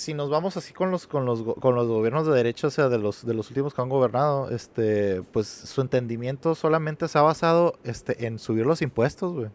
si 0.00 0.14
nos 0.14 0.30
vamos 0.30 0.56
así 0.56 0.72
con 0.72 0.90
los, 0.90 1.06
con 1.06 1.26
los, 1.26 1.42
con 1.42 1.74
los 1.74 1.86
gobiernos 1.86 2.26
de 2.26 2.32
derecha, 2.32 2.68
o 2.68 2.70
sea, 2.70 2.88
de 2.88 2.98
los, 2.98 3.26
de 3.26 3.34
los 3.34 3.48
últimos 3.50 3.74
que 3.74 3.82
han 3.82 3.90
gobernado, 3.90 4.48
este, 4.50 5.22
pues 5.32 5.46
su 5.46 5.82
entendimiento 5.82 6.54
solamente 6.54 7.06
se 7.06 7.18
ha 7.18 7.22
basado 7.22 7.74
este, 7.84 8.26
en 8.26 8.38
subir 8.38 8.64
los 8.64 8.80
impuestos, 8.80 9.34
güey. 9.34 9.50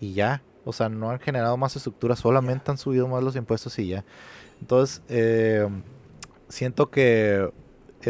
Y 0.00 0.14
ya. 0.14 0.42
O 0.64 0.72
sea, 0.72 0.88
no 0.88 1.10
han 1.10 1.20
generado 1.20 1.56
más 1.56 1.76
estructuras, 1.76 2.18
solamente 2.18 2.70
han 2.70 2.78
subido 2.78 3.06
más 3.06 3.22
los 3.22 3.36
impuestos 3.36 3.78
y 3.78 3.88
ya. 3.88 4.04
Entonces, 4.60 5.02
eh, 5.08 5.68
siento 6.48 6.90
que 6.90 7.52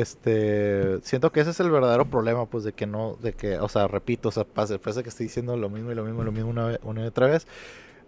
este 0.01 1.01
siento 1.03 1.33
que 1.33 1.41
ese 1.41 1.51
es 1.51 1.61
el 1.61 1.71
verdadero 1.71 2.09
problema 2.09 2.47
pues 2.47 2.65
de 2.65 2.73
que 2.73 2.87
no 2.87 3.17
de 3.23 3.33
que 3.33 3.59
o 3.59 3.69
sea 3.69 3.87
repito 3.89 4.29
o 4.29 4.33
sea 4.33 4.45
parece 4.45 5.03
que 5.03 5.09
estoy 5.09 5.27
diciendo 5.27 5.57
lo 5.57 5.69
mismo 5.69 5.93
y 5.93 5.95
lo 5.95 6.05
mismo 6.05 6.23
y 6.23 6.25
lo 6.25 6.33
mismo 6.33 6.51
una, 6.51 6.79
una 6.83 7.03
y 7.03 7.07
otra 7.07 7.27
vez 7.27 7.47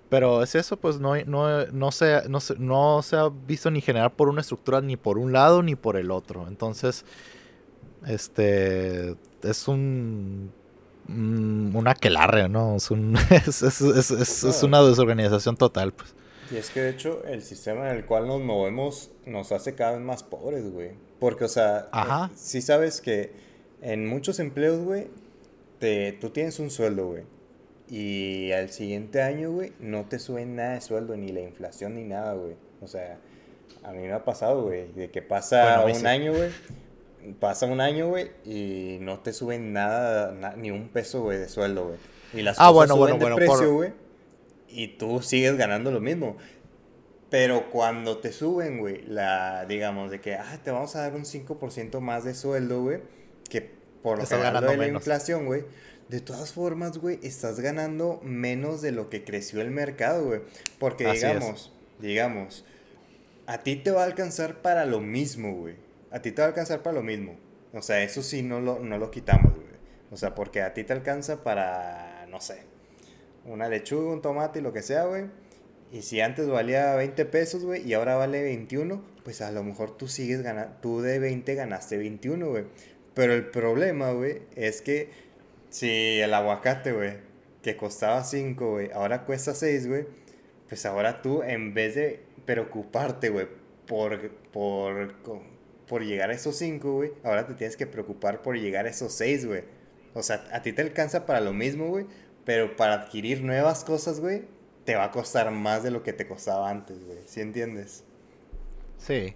pero 0.09 0.43
es 0.43 0.55
eso, 0.55 0.77
pues 0.77 1.01
no, 1.01 1.17
no, 1.25 1.67
no, 1.67 1.91
se, 1.91 2.29
no, 2.29 2.39
se, 2.39 2.55
no 2.59 3.03
se 3.03 3.17
ha 3.17 3.29
visto 3.29 3.71
ni 3.71 3.81
generar 3.81 4.15
por 4.15 4.29
una 4.29 4.41
estructura 4.41 4.81
ni 4.81 4.97
por 4.97 5.19
un 5.19 5.33
lado 5.33 5.65
ni 5.65 5.75
por 5.75 5.97
el 5.97 6.13
otro. 6.13 6.47
Entonces, 6.47 7.05
este 8.07 9.17
es 9.43 9.67
un 9.67 10.53
un 11.09 11.85
aquelarre, 11.87 12.49
¿no? 12.49 12.77
Es, 12.77 12.91
un, 12.91 13.17
es, 13.47 14.63
una 14.63 14.83
desorganización 14.83 15.57
total, 15.57 15.93
pues. 15.93 16.15
Y 16.51 16.57
es 16.57 16.71
que 16.71 16.81
de 16.81 16.91
hecho 16.91 17.25
el 17.25 17.43
sistema 17.43 17.91
en 17.91 17.97
el 17.97 18.07
cual 18.07 18.27
nos 18.27 18.41
movemos 18.41 19.11
nos 19.25 19.53
hace 19.53 19.75
cada 19.75 19.93
vez 19.93 20.01
más 20.01 20.23
pobres, 20.23 20.71
güey. 20.73 20.93
Porque, 21.19 21.45
o 21.45 21.49
sea, 21.49 21.89
eh, 21.93 22.35
si 22.37 22.61
sabes 22.61 23.01
que 23.01 23.33
en 23.83 24.07
muchos 24.07 24.39
empleos, 24.39 24.81
güey, 24.81 25.09
te, 25.79 26.13
tú 26.13 26.31
tienes 26.31 26.59
un 26.59 26.71
sueldo, 26.71 27.09
güey 27.09 27.25
y 27.89 28.51
al 28.53 28.71
siguiente 28.71 29.23
año, 29.23 29.53
güey, 29.53 29.73
no 29.79 30.07
te 30.07 30.19
suben 30.19 30.57
nada 30.57 30.75
de 30.75 30.81
sueldo, 30.81 31.17
ni 31.17 31.29
la 31.29 31.41
inflación, 31.41 31.95
ni 31.95 32.03
nada, 32.03 32.35
güey. 32.35 32.57
O 32.81 32.89
sea, 32.89 33.19
a 33.85 33.93
mí 33.93 34.03
me 34.03 34.13
ha 34.13 34.25
pasado, 34.25 34.65
güey, 34.65 34.93
de 34.93 35.11
que 35.11 35.23
pasa 35.23 35.85
un 35.85 36.07
año, 36.07 36.33
güey. 36.35 36.51
Pasa 37.41 37.67
un 37.67 37.81
año, 37.81 38.09
güey, 38.09 38.31
y 38.45 38.99
no 39.01 39.21
te 39.21 39.33
suben 39.33 39.73
nada, 39.73 40.55
ni 40.57 40.71
un 40.71 40.89
peso, 40.89 41.23
güey, 41.23 41.39
de 41.39 41.49
sueldo, 41.49 41.89
güey. 41.89 41.99
Y 42.35 42.43
las 42.43 42.57
ah, 42.59 42.71
cosas 42.73 42.97
suben 42.97 43.19
de 43.19 43.35
precio, 43.35 43.75
güey. 43.75 43.93
Y 44.69 44.89
tú 44.89 45.23
sigues 45.23 45.57
ganando 45.57 45.91
lo 45.91 46.01
mismo. 46.01 46.37
Pero 47.31 47.71
cuando 47.71 48.19
te 48.19 48.33
suben, 48.33 48.79
güey, 48.79 49.03
la, 49.07 49.67
digamos, 49.67 50.11
de 50.11 50.21
que, 50.21 50.35
ah, 50.35 50.61
te 50.63 50.71
vamos 50.71 50.95
a 50.97 51.01
dar 51.01 51.15
un 51.15 51.25
5% 51.25 52.01
más 52.01 52.25
de 52.25 52.35
sueldo, 52.35 52.83
güey, 52.83 53.01
que 53.51 53.75
por 54.03 54.19
lo 54.19 54.25
que 54.25 54.37
ganando 54.37 54.71
de 54.71 54.77
la 54.77 54.87
inflación, 54.89 55.47
güey 55.47 55.65
de 56.09 56.21
todas 56.21 56.53
formas, 56.53 56.99
güey, 56.99 57.19
estás 57.23 57.61
ganando 57.61 58.21
menos 58.23 58.81
de 58.81 58.93
lo 58.93 59.11
que 59.11 59.25
creció 59.25 59.61
el 59.61 59.71
mercado, 59.71 60.25
güey. 60.25 60.41
Porque 60.79 61.11
digamos, 61.11 61.73
digamos, 61.99 62.65
a 63.47 63.59
ti 63.59 63.77
te 63.77 63.91
va 63.91 64.03
a 64.03 64.05
alcanzar 64.05 64.63
para 64.63 64.85
lo 64.87 65.01
mismo, 65.01 65.55
güey. 65.55 65.75
A 66.11 66.23
ti 66.23 66.31
te 66.31 66.43
va 66.43 66.47
a 66.47 66.49
alcanzar 66.49 66.83
para 66.83 66.95
lo 66.95 67.03
mismo. 67.03 67.37
O 67.73 67.83
sea, 67.83 68.03
eso 68.03 68.23
sí 68.23 68.43
no 68.43 68.61
lo, 68.61 68.79
no 68.79 68.99
lo 68.99 69.11
quitamos, 69.11 69.53
güey. 69.53 69.67
O 70.11 70.17
sea, 70.17 70.35
porque 70.35 70.63
a 70.63 70.73
ti 70.73 70.85
te 70.85 70.93
alcanza 70.93 71.43
para, 71.43 72.27
no 72.29 72.41
sé, 72.41 72.63
una 73.45 73.69
lechuga, 73.69 74.13
un 74.13 74.23
tomate 74.23 74.61
y 74.61 74.63
lo 74.63 74.73
que 74.73 74.83
sea, 74.83 75.05
güey. 75.05 75.25
Y 75.93 76.03
si 76.03 76.21
antes 76.21 76.49
valía 76.49 76.95
20 76.97 77.25
pesos, 77.27 77.65
güey, 77.65 77.87
y 77.87 77.95
ahora 77.95 78.17
vale 78.17 78.43
21, 78.43 79.03
pues 79.25 79.41
a 79.41 79.53
lo 79.53 79.63
mejor 79.63 79.97
tú 79.97 80.09
sigues 80.09 80.43
ganando, 80.43 80.77
tú 80.83 81.01
de 81.01 81.19
20 81.19 81.55
ganaste 81.55 81.97
21, 81.97 82.49
güey. 82.49 82.65
Pero 83.15 83.33
el 83.35 83.47
problema, 83.47 84.11
güey, 84.11 84.43
es 84.57 84.83
que 84.83 85.11
si 85.71 86.21
el 86.21 86.35
aguacate, 86.35 86.93
güey, 86.93 87.15
que 87.63 87.77
costaba 87.77 88.25
5, 88.25 88.71
güey, 88.71 88.91
ahora 88.93 89.25
cuesta 89.25 89.55
6, 89.55 89.89
güey, 89.89 90.07
pues 90.69 90.85
ahora 90.87 91.23
tú, 91.23 91.43
en 91.43 91.73
vez 91.73 91.95
de 91.95 92.21
preocuparte, 92.45 93.31
güey, 93.31 93.47
por, 93.87 94.31
por, 94.53 95.15
por 95.87 96.05
llegar 96.05 96.31
a 96.31 96.35
esos 96.35 96.57
5, 96.57 96.93
güey, 96.93 97.13
ahora 97.23 97.47
te 97.47 97.55
tienes 97.55 97.77
que 97.77 97.87
preocupar 97.87 98.43
por 98.43 98.59
llegar 98.59 98.87
a 98.87 98.91
esos 98.91 99.13
6, 99.13 99.47
güey. 99.47 99.65
O 100.15 100.23
sea, 100.23 100.45
a 100.53 100.63
ti 100.63 100.73
te 100.73 100.83
alcanza 100.83 101.27
para 101.27 101.41
lo 101.41 101.53
mismo, 101.53 101.89
güey, 101.89 102.07
pero 102.45 102.77
para 102.77 102.95
adquirir 102.95 103.43
nuevas 103.43 103.85
cosas, 103.85 104.21
güey, 104.21 104.43
te 104.87 104.95
va 104.95 105.05
a 105.05 105.11
costar 105.11 105.51
más 105.51 105.83
de 105.83 105.91
lo 105.91 106.03
que 106.03 106.15
te 106.15 106.27
costaba 106.27 106.71
antes, 106.71 107.05
güey. 107.05 107.19
¿Sí 107.27 107.41
entiendes? 107.41 108.05
Sí. 108.97 109.35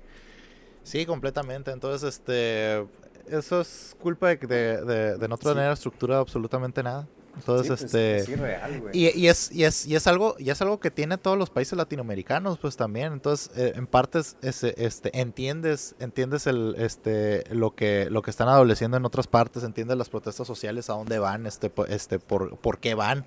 Sí, 0.85 1.05
completamente. 1.05 1.73
Entonces, 1.73 2.09
este, 2.09 2.87
eso 3.29 3.61
es 3.61 3.97
culpa 4.01 4.29
de, 4.29 4.37
de, 4.37 5.19
de, 5.19 5.29
no 5.29 5.37
tener 5.37 5.71
estructura 5.73 6.19
absolutamente 6.19 6.83
nada. 6.83 7.07
Entonces, 7.37 7.67
Sí, 7.67 7.69
pues, 7.69 7.83
este... 7.83 8.17
es 8.17 8.29
irreal, 8.29 8.81
güey. 8.81 8.97
Y, 8.97 9.19
y 9.19 9.29
es, 9.29 9.53
y, 9.53 9.65
es, 9.65 9.87
y, 9.87 9.97
es 9.97 10.07
algo, 10.07 10.37
y 10.39 10.51
es 10.51 10.63
algo 10.63 10.79
que 10.79 10.91
tiene 10.91 11.19
todos 11.19 11.37
los 11.37 11.51
países 11.51 11.77
latinoamericanos, 11.77 12.59
pues 12.59 12.77
también. 12.77 13.13
Entonces, 13.13 13.51
eh, 13.57 13.73
en 13.75 13.87
partes, 13.87 14.37
ese, 14.43 14.75
este, 14.79 15.19
entiendes, 15.19 15.97
entiendes 15.99 16.47
el, 16.47 16.77
este, 16.79 17.45
lo 17.51 17.75
que, 17.75 18.09
lo 18.09 18.23
que 18.23 18.31
están 18.31 18.49
adoleciendo 18.49 18.97
en 18.97 19.05
otras 19.05 19.27
partes, 19.27 19.65
entiendes 19.65 19.97
las 19.97 20.09
protestas 20.09 20.47
sociales, 20.47 20.91
a 20.91 20.95
dónde 20.95 21.19
van, 21.19 21.47
este, 21.47 21.73
este, 21.89 22.21
por, 22.21 22.57
por 22.59 22.79
qué 22.79 22.95
van. 22.95 23.27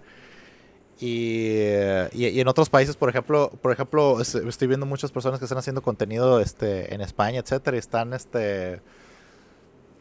Y, 1.00 1.56
eh, 1.58 2.10
y- 2.14 2.28
y 2.28 2.40
en 2.40 2.48
otros 2.48 2.70
países, 2.70 2.96
por 2.96 3.10
ejemplo, 3.10 3.50
por 3.62 3.72
ejemplo, 3.72 4.22
es- 4.22 4.36
estoy 4.36 4.68
viendo 4.68 4.86
muchas 4.86 5.12
personas 5.12 5.40
que 5.40 5.46
están 5.46 5.58
haciendo 5.58 5.82
contenido, 5.82 6.40
este, 6.40 6.94
en 6.94 7.02
España, 7.02 7.40
etcétera, 7.40 7.76
y 7.76 7.80
están, 7.80 8.14
este, 8.14 8.82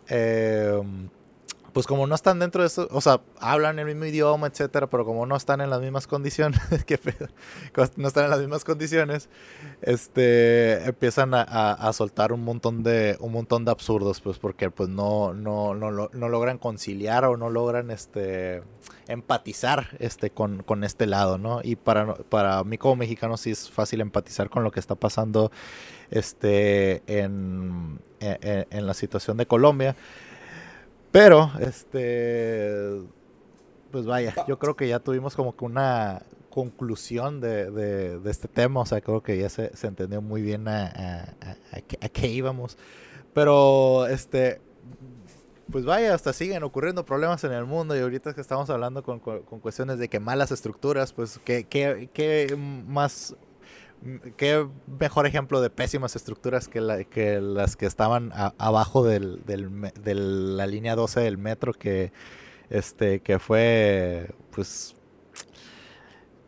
em, 0.09 1.09
pues 1.73 1.87
como 1.87 2.07
no 2.07 2.14
están 2.14 2.39
dentro 2.39 2.62
de 2.62 2.66
eso, 2.68 2.87
o 2.91 3.01
sea, 3.01 3.20
hablan 3.41 3.79
el 3.79 3.87
mismo 3.87 4.05
idioma, 4.05 4.47
etcétera, 4.47 4.89
pero 4.89 5.05
como 5.05 5.27
no 5.27 5.37
están 5.37 5.61
en 5.61 5.70
las 5.70 5.81
mismas 5.81 6.07
condiciones, 6.07 6.61
qué 6.87 6.99
pedo, 6.99 7.29
no 7.97 8.09
están 8.09 8.25
en 8.25 8.31
las 8.31 8.41
mismas 8.41 8.64
condiciones, 8.64 9.29
este, 9.81 10.85
empiezan 10.85 11.35
a, 11.35 11.43
a- 11.43 11.73
a 11.73 11.93
soltar 11.93 12.33
un 12.33 12.45
montón 12.45 12.83
de, 12.83 13.16
un 13.20 13.33
montón 13.33 13.64
de 13.64 13.70
absurdos, 13.70 14.20
pues 14.20 14.39
porque 14.39 14.70
pues 14.70 14.89
no, 14.89 15.35
no, 15.35 15.75
no, 15.75 15.91
no 16.12 16.29
logran 16.29 16.59
conciliar 16.59 17.25
o 17.25 17.37
no 17.37 17.51
logran, 17.51 17.91
este, 17.91 18.62
empatizar, 19.09 19.89
este, 19.99 20.31
con, 20.31 20.62
con 20.62 20.85
este 20.85 21.07
lado, 21.07 21.39
¿no? 21.39 21.61
Y 21.62 21.77
para, 21.77 22.14
para 22.14 22.62
mí 22.64 22.79
como 22.79 22.97
mexicano 22.97 23.37
sí 23.37 23.51
es 23.51 23.70
fácil 23.70 24.01
empatizar 24.01 24.51
con 24.51 24.62
lo 24.64 24.70
que 24.70 24.81
está 24.81 24.95
pasando, 24.95 25.51
este, 26.11 27.03
en- 27.07 28.01
en- 28.20 28.66
en 28.70 28.87
la 28.87 28.95
situación 28.95 29.37
de 29.37 29.47
Colombia. 29.47 29.97
Pero, 31.13 31.51
este, 31.61 33.03
pues 33.91 34.07
vaya, 34.07 34.35
yo 34.49 34.59
creo 34.59 34.77
que 34.77 34.89
ya 34.89 35.01
tuvimos 35.01 35.37
como 35.37 35.57
que 35.57 35.65
una 35.65 36.23
conclusión 36.51 37.41
de, 37.41 37.71
de- 37.71 38.31
este 38.31 38.49
tema, 38.49 38.81
o 38.81 38.87
sea, 38.87 39.01
creo 39.01 39.23
que 39.23 39.39
ya 39.39 39.49
se, 39.51 39.71
entendió 39.87 40.23
muy 40.23 40.43
bien 40.43 40.69
a, 40.69 41.35
qué, 41.89 41.97
qué 42.11 42.29
íbamos. 42.29 42.79
Pero, 43.35 44.07
este, 44.07 44.61
pues 45.71 45.85
vaya, 45.85 46.15
hasta 46.15 46.33
siguen 46.33 46.63
ocurriendo 46.65 47.05
problemas 47.05 47.43
en 47.45 47.53
el 47.53 47.65
mundo 47.65 47.97
y 47.97 48.01
ahorita 48.01 48.35
que 48.35 48.41
estamos 48.43 48.69
hablando 48.71 49.03
con, 49.03 49.21
con- 49.21 49.43
con 49.43 49.61
cuestiones 49.61 49.99
de 49.99 50.09
que 50.09 50.21
malas 50.21 50.53
estructuras, 50.53 51.13
pues, 51.13 51.41
¿qué, 51.45 51.65
qué, 51.65 52.11
qué 52.13 52.57
más... 52.87 53.35
Qué 54.36 54.66
mejor 54.98 55.26
ejemplo 55.26 55.61
de 55.61 55.70
pésimas 55.70 56.16
estructuras 56.16 56.66
que, 56.68 56.80
la- 56.80 57.05
que 57.05 57.40
las 57.40 57.76
que 57.76 57.86
estaban 57.86 58.32
abajo 58.59 59.05
del, 59.05 59.42
de 59.46 60.14
la 60.14 60.66
línea 60.66 60.96
12 60.96 61.20
del 61.20 61.38
metro 61.38 61.72
que 61.72 62.12
este 62.68 63.20
que 63.20 63.38
fue 63.38 64.30
pues 64.50 64.96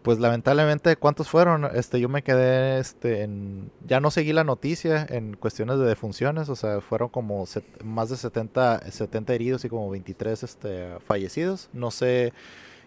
pues 0.03 0.19
lamentablemente 0.19 0.97
cuántos 0.97 1.29
fueron 1.29 1.65
este 1.75 1.99
yo 1.99 2.09
me 2.11 2.23
quedé 2.23 2.79
este 2.79 3.23
en 3.23 3.71
ya 3.87 4.01
no 4.01 4.11
seguí 4.11 4.33
la 4.35 4.45
noticia 4.45 5.07
en 5.09 5.35
cuestiones 5.35 5.79
de 5.79 5.87
defunciones 5.87 6.49
o 6.51 6.57
sea 6.57 6.81
fueron 6.83 7.09
como 7.09 7.47
set- 7.47 7.83
más 7.83 8.11
de 8.11 8.17
70 8.17 8.83
70 8.91 9.33
heridos 9.35 9.65
y 9.65 9.69
como 9.71 9.89
23 9.91 10.43
este 10.43 10.89
fallecidos. 11.07 11.71
No 11.73 11.91
sé 11.91 12.33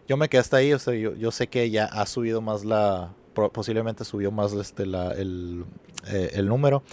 yo 0.07 0.15
me 0.17 0.29
quedé 0.29 0.41
hasta 0.41 0.57
ahí 0.57 0.73
o 0.73 0.79
sea 0.79 0.93
yo, 0.93 1.15
yo 1.15 1.31
sé 1.31 1.47
que 1.47 1.69
ya 1.71 1.85
ha 1.85 2.05
subido 2.05 2.41
más 2.41 2.63
la 2.65 3.13
posiblemente 3.53 4.03
subió 4.05 4.31
más 4.31 4.53
este 4.53 4.85
la 4.85 5.11
el, 5.11 5.65
eh, 6.07 6.31
el 6.33 6.47
número 6.47 6.83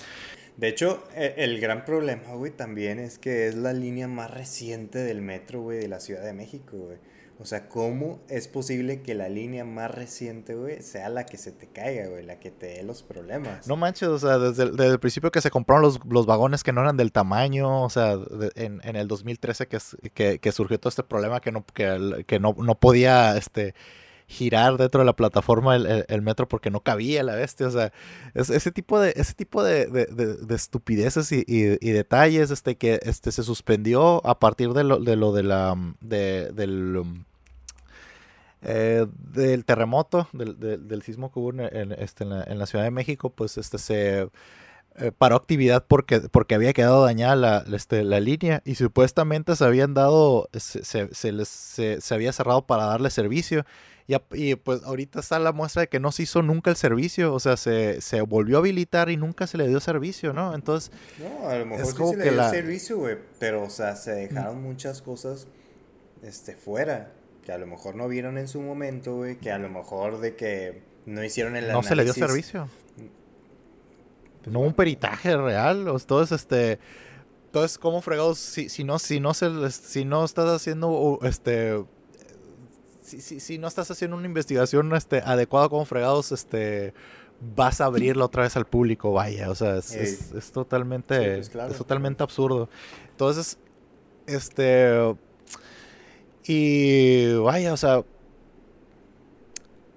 De 0.57 0.69
hecho, 0.69 1.03
e- 1.17 1.35
el 1.39 1.61
gran 1.61 1.85
problema, 1.85 2.35
güey, 2.35 2.53
también 2.53 2.99
es 2.99 3.19
que 3.19 3.49
es 3.49 3.55
la 3.57 3.73
línea 3.73 4.07
más 4.09 4.31
reciente 4.31 4.99
del 5.01 5.21
metro, 5.23 5.61
güey, 5.63 5.79
de 5.79 5.89
la 5.89 5.99
Ciudad 6.01 6.23
de 6.25 6.33
México, 6.33 6.77
güey. 6.77 6.99
O 7.41 7.45
sea, 7.47 7.69
¿cómo 7.69 8.21
es 8.29 8.47
posible 8.47 9.03
que 9.03 9.17
la 9.17 9.29
línea 9.29 9.65
más 9.65 9.91
reciente, 9.91 10.55
güey, 10.55 10.81
sea 10.83 11.09
la 11.09 11.27
que 11.27 11.37
se 11.37 11.51
te 11.51 11.67
caiga, 11.67 12.07
güey, 12.07 12.25
la 12.25 12.39
que 12.39 12.53
te 12.53 12.67
dé 12.67 12.83
los 12.85 13.03
problemas? 13.03 13.67
No 13.67 13.75
manches, 13.75 14.07
o 14.09 14.19
sea, 14.21 14.39
desde 14.39 14.63
el, 14.63 14.77
desde 14.77 14.93
el 14.93 15.01
principio 15.01 15.33
que 15.33 15.41
se 15.41 15.51
compraron 15.51 15.83
los, 15.83 15.99
los 16.09 16.27
vagones 16.27 16.63
que 16.63 16.73
no 16.73 16.83
eran 16.83 16.97
del 16.97 17.11
tamaño, 17.11 17.83
o 17.83 17.91
sea, 17.91 18.17
de- 18.17 18.53
en, 18.55 18.81
en 18.85 18.95
el 18.95 19.09
2013 19.09 19.67
que, 19.67 19.79
que, 20.15 20.39
que 20.39 20.53
surgió 20.53 20.79
todo 20.79 20.91
este 20.91 21.03
problema 21.03 21.41
que 21.41 21.51
no, 21.51 21.65
que, 21.75 22.25
que 22.25 22.39
no, 22.39 22.55
no 22.57 22.77
podía 22.77 23.37
este, 23.37 23.75
girar 24.27 24.77
dentro 24.79 25.01
de 25.01 25.05
la 25.07 25.15
plataforma 25.17 25.77
el, 25.77 26.23
metro 26.23 26.49
porque 26.49 26.71
no 26.71 26.81
cabía 26.81 27.23
la 27.23 27.35
bestia, 27.35 27.69
o 27.69 27.71
sea, 27.71 27.93
es- 28.35 28.51
ese 28.51 28.73
tipo 28.73 28.99
de, 29.01 29.13
ese 29.17 29.35
tipo 29.35 29.63
de, 29.63 29.87
de- 29.87 30.07
de- 30.07 30.37
de 30.37 30.55
estupideces 30.55 31.31
y, 31.33 31.45
detalles 31.93 32.51
este, 32.51 32.77
que 32.77 33.01
este, 33.03 33.33
se 33.33 33.43
suspendió 33.43 34.27
a 34.27 34.39
partir 34.39 34.73
de 34.73 34.85
lo 34.85 34.99
de, 34.99 35.17
lo 35.17 35.33
de 35.33 35.43
la, 35.43 35.77
de- 36.01 36.51
del... 36.53 36.97
um, 36.97 37.25
eh, 38.63 39.07
del 39.35 39.65
terremoto, 39.65 40.29
del, 40.33 40.59
del, 40.59 41.03
sismo 41.03 41.31
que 41.31 41.39
hubo 41.39 41.51
en, 41.53 41.93
este, 41.93 42.25
en, 42.25 42.31
la, 42.31 42.45
en 42.45 42.59
la 42.59 42.67
Ciudad 42.67 42.85
de 42.85 42.91
México, 42.91 43.29
pues 43.31 43.59
este 43.59 43.77
se 43.79 44.29
eh, 44.97 45.13
paró 45.17 45.37
actividad 45.37 45.85
porque, 45.87 46.21
porque 46.21 46.55
había 46.55 46.73
quedado 46.73 47.05
dañada 47.05 47.37
la, 47.37 47.65
este, 47.77 48.05
la 48.05 48.21
línea 48.21 48.63
y 48.65 48.77
supuestamente 48.77 49.55
se 49.57 49.65
habían 49.65 49.93
dado, 49.93 50.49
se, 50.55 50.83
se, 50.85 51.15
se 51.15 51.33
les, 51.33 51.49
se, 51.49 52.01
se 52.01 52.15
había 52.15 52.33
cerrado 52.33 52.67
para 52.67 52.87
darle 52.87 53.11
servicio. 53.11 53.67
Y, 54.07 54.55
pues 54.57 54.83
ahorita 54.83 55.21
está 55.21 55.39
la 55.39 55.53
muestra 55.53 55.81
de 55.83 55.89
que 55.89 55.99
no 55.99 56.13
se 56.13 56.25
hizo 56.25 56.43
nunca 56.43 56.69
el 56.71 56.77
servicio, 56.77 57.33
o 57.33 57.41
sea, 57.41 57.57
se, 57.57 58.03
se 58.03 58.21
volvió 58.21 58.57
a 58.57 58.61
habilitar 58.61 59.09
y 59.09 59.17
nunca 59.17 59.47
se 59.47 59.57
le 59.57 59.67
dio 59.67 59.81
servicio, 59.81 60.35
¿no? 60.35 60.55
Entonces, 60.55 60.93
No, 61.19 61.49
a 61.49 61.57
lo 61.57 61.65
mejor 61.65 61.87
sí 61.87 61.93
se 62.11 62.17
le 62.19 62.23
dio 62.25 62.33
la- 62.33 62.51
servicio, 62.51 62.99
güey, 62.99 63.17
pero, 63.39 63.63
o 63.63 63.71
sea, 63.71 63.97
se 63.97 64.13
dejaron 64.13 64.63
muchas 64.63 65.01
cosas, 65.01 65.47
este, 66.23 66.55
fuera, 66.55 67.13
que 67.47 67.53
a 67.53 67.59
lo 67.59 67.67
mejor 67.67 67.95
no 67.95 68.07
vieron 68.07 68.37
en 68.37 68.47
su 68.47 68.61
momento, 68.61 69.17
güey, 69.17 69.37
que 69.37 69.51
a 69.51 69.59
lo 69.59 69.71
mejor 69.71 70.21
de 70.21 70.37
que 70.37 70.83
no 71.07 71.25
hicieron 71.25 71.57
el 71.57 71.73
no 71.73 71.83
se 71.83 71.97
le 71.97 72.05
dio 72.05 72.13
servicio. 72.13 72.69
No 74.45 74.59
hubo 74.61 74.67
un 74.69 74.75
peritaje 74.75 75.35
real, 75.37 75.89
o 75.89 75.99
todo 75.99 76.23
es 76.23 76.33
este 76.33 76.79
entonces 77.47 77.79
cómo 77.79 78.03
fregados 78.03 78.39
si, 78.39 78.69
si 78.69 78.83
no 78.85 78.99
si 78.99 79.21
no 79.21 79.33
se 79.33 79.71
si 79.71 80.05
no 80.05 80.25
estás 80.25 80.51
haciendo 80.51 81.21
este 81.23 81.85
si, 83.05 83.21
si, 83.21 83.39
si 83.39 83.59
no 83.59 83.69
estás 83.69 83.91
haciendo 83.91 84.17
una 84.17 84.27
investigación 84.27 84.95
este 84.97 85.21
adecuada 85.25 85.69
como 85.69 85.85
fregados 85.85 86.33
este 86.33 86.95
vas 87.55 87.81
a 87.81 87.85
abrirla 87.87 88.25
otra 88.25 88.45
vez 88.45 88.57
al 88.57 88.65
público, 88.65 89.13
vaya, 89.13 89.51
o 89.51 89.55
sea, 89.55 89.77
es, 89.77 89.93
es- 89.93 90.53
totalmente 90.53 91.15
Sí, 91.19 91.31
pues, 91.37 91.51
claro. 91.51 91.73
es 91.73 91.79
totalmente 91.79 92.23
absurdo. 92.23 92.69
Entonces, 93.11 93.59
este 94.27 95.15
y 96.47 97.35
vaya, 97.37 97.73
o 97.73 97.77
sea, 97.77 98.03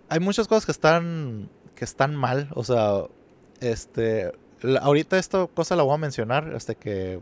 hay 0.10 0.20
muchas 0.20 0.48
cosas 0.48 0.66
que 0.66 0.72
están 0.72 1.50
que 1.76 1.86
están 1.86 2.16
mal, 2.16 2.50
o 2.56 2.64
sea, 2.64 3.04
este 3.60 4.32
la- 4.62 4.80
ahorita 4.80 5.18
esta 5.18 5.46
cosa 5.48 5.76
la 5.76 5.84
voy 5.84 5.94
a 5.94 5.98
mencionar 5.98 6.54
hasta 6.56 6.74
que 6.74 7.20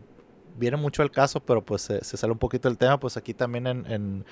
viene 0.58 0.76
mucho 0.78 1.02
el 1.02 1.10
caso, 1.10 1.40
pero 1.40 1.62
pues 1.62 1.82
se, 1.82 2.02
se 2.02 2.16
sale 2.16 2.32
un 2.32 2.38
poquito 2.38 2.68
del 2.68 2.78
tema, 2.78 2.98
pues 2.98 3.16
aquí 3.16 3.34
también 3.34 3.66
en, 3.66 3.86
en- 3.92 4.24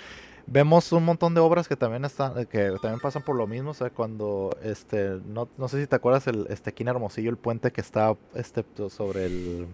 vemos 0.47 0.93
un 0.93 1.05
montón 1.05 1.35
de 1.35 1.41
obras 1.41 1.69
que 1.69 1.77
también 1.77 2.05
están 2.05 2.47
que 2.47 2.73
también 2.83 3.01
pasan 3.01 3.23
por 3.23 3.37
lo 3.37 3.47
mismo, 3.47 3.71
o 3.71 3.75
sea, 3.75 3.91
cuando 3.91 4.51
este 4.63 5.19
no, 5.27 5.49
no 5.57 5.69
sé 5.69 5.81
si 5.81 5.87
te 5.87 5.97
acuerdas 5.97 6.27
el 6.27 6.47
este 6.51 6.71
aquí 6.71 6.83
en 6.83 6.89
Hermosillo 6.89 7.31
el 7.31 7.37
puente 7.37 7.73
que 7.73 7.81
está 7.81 8.15
este 8.35 8.65
sobre 8.91 9.27
el 9.27 9.67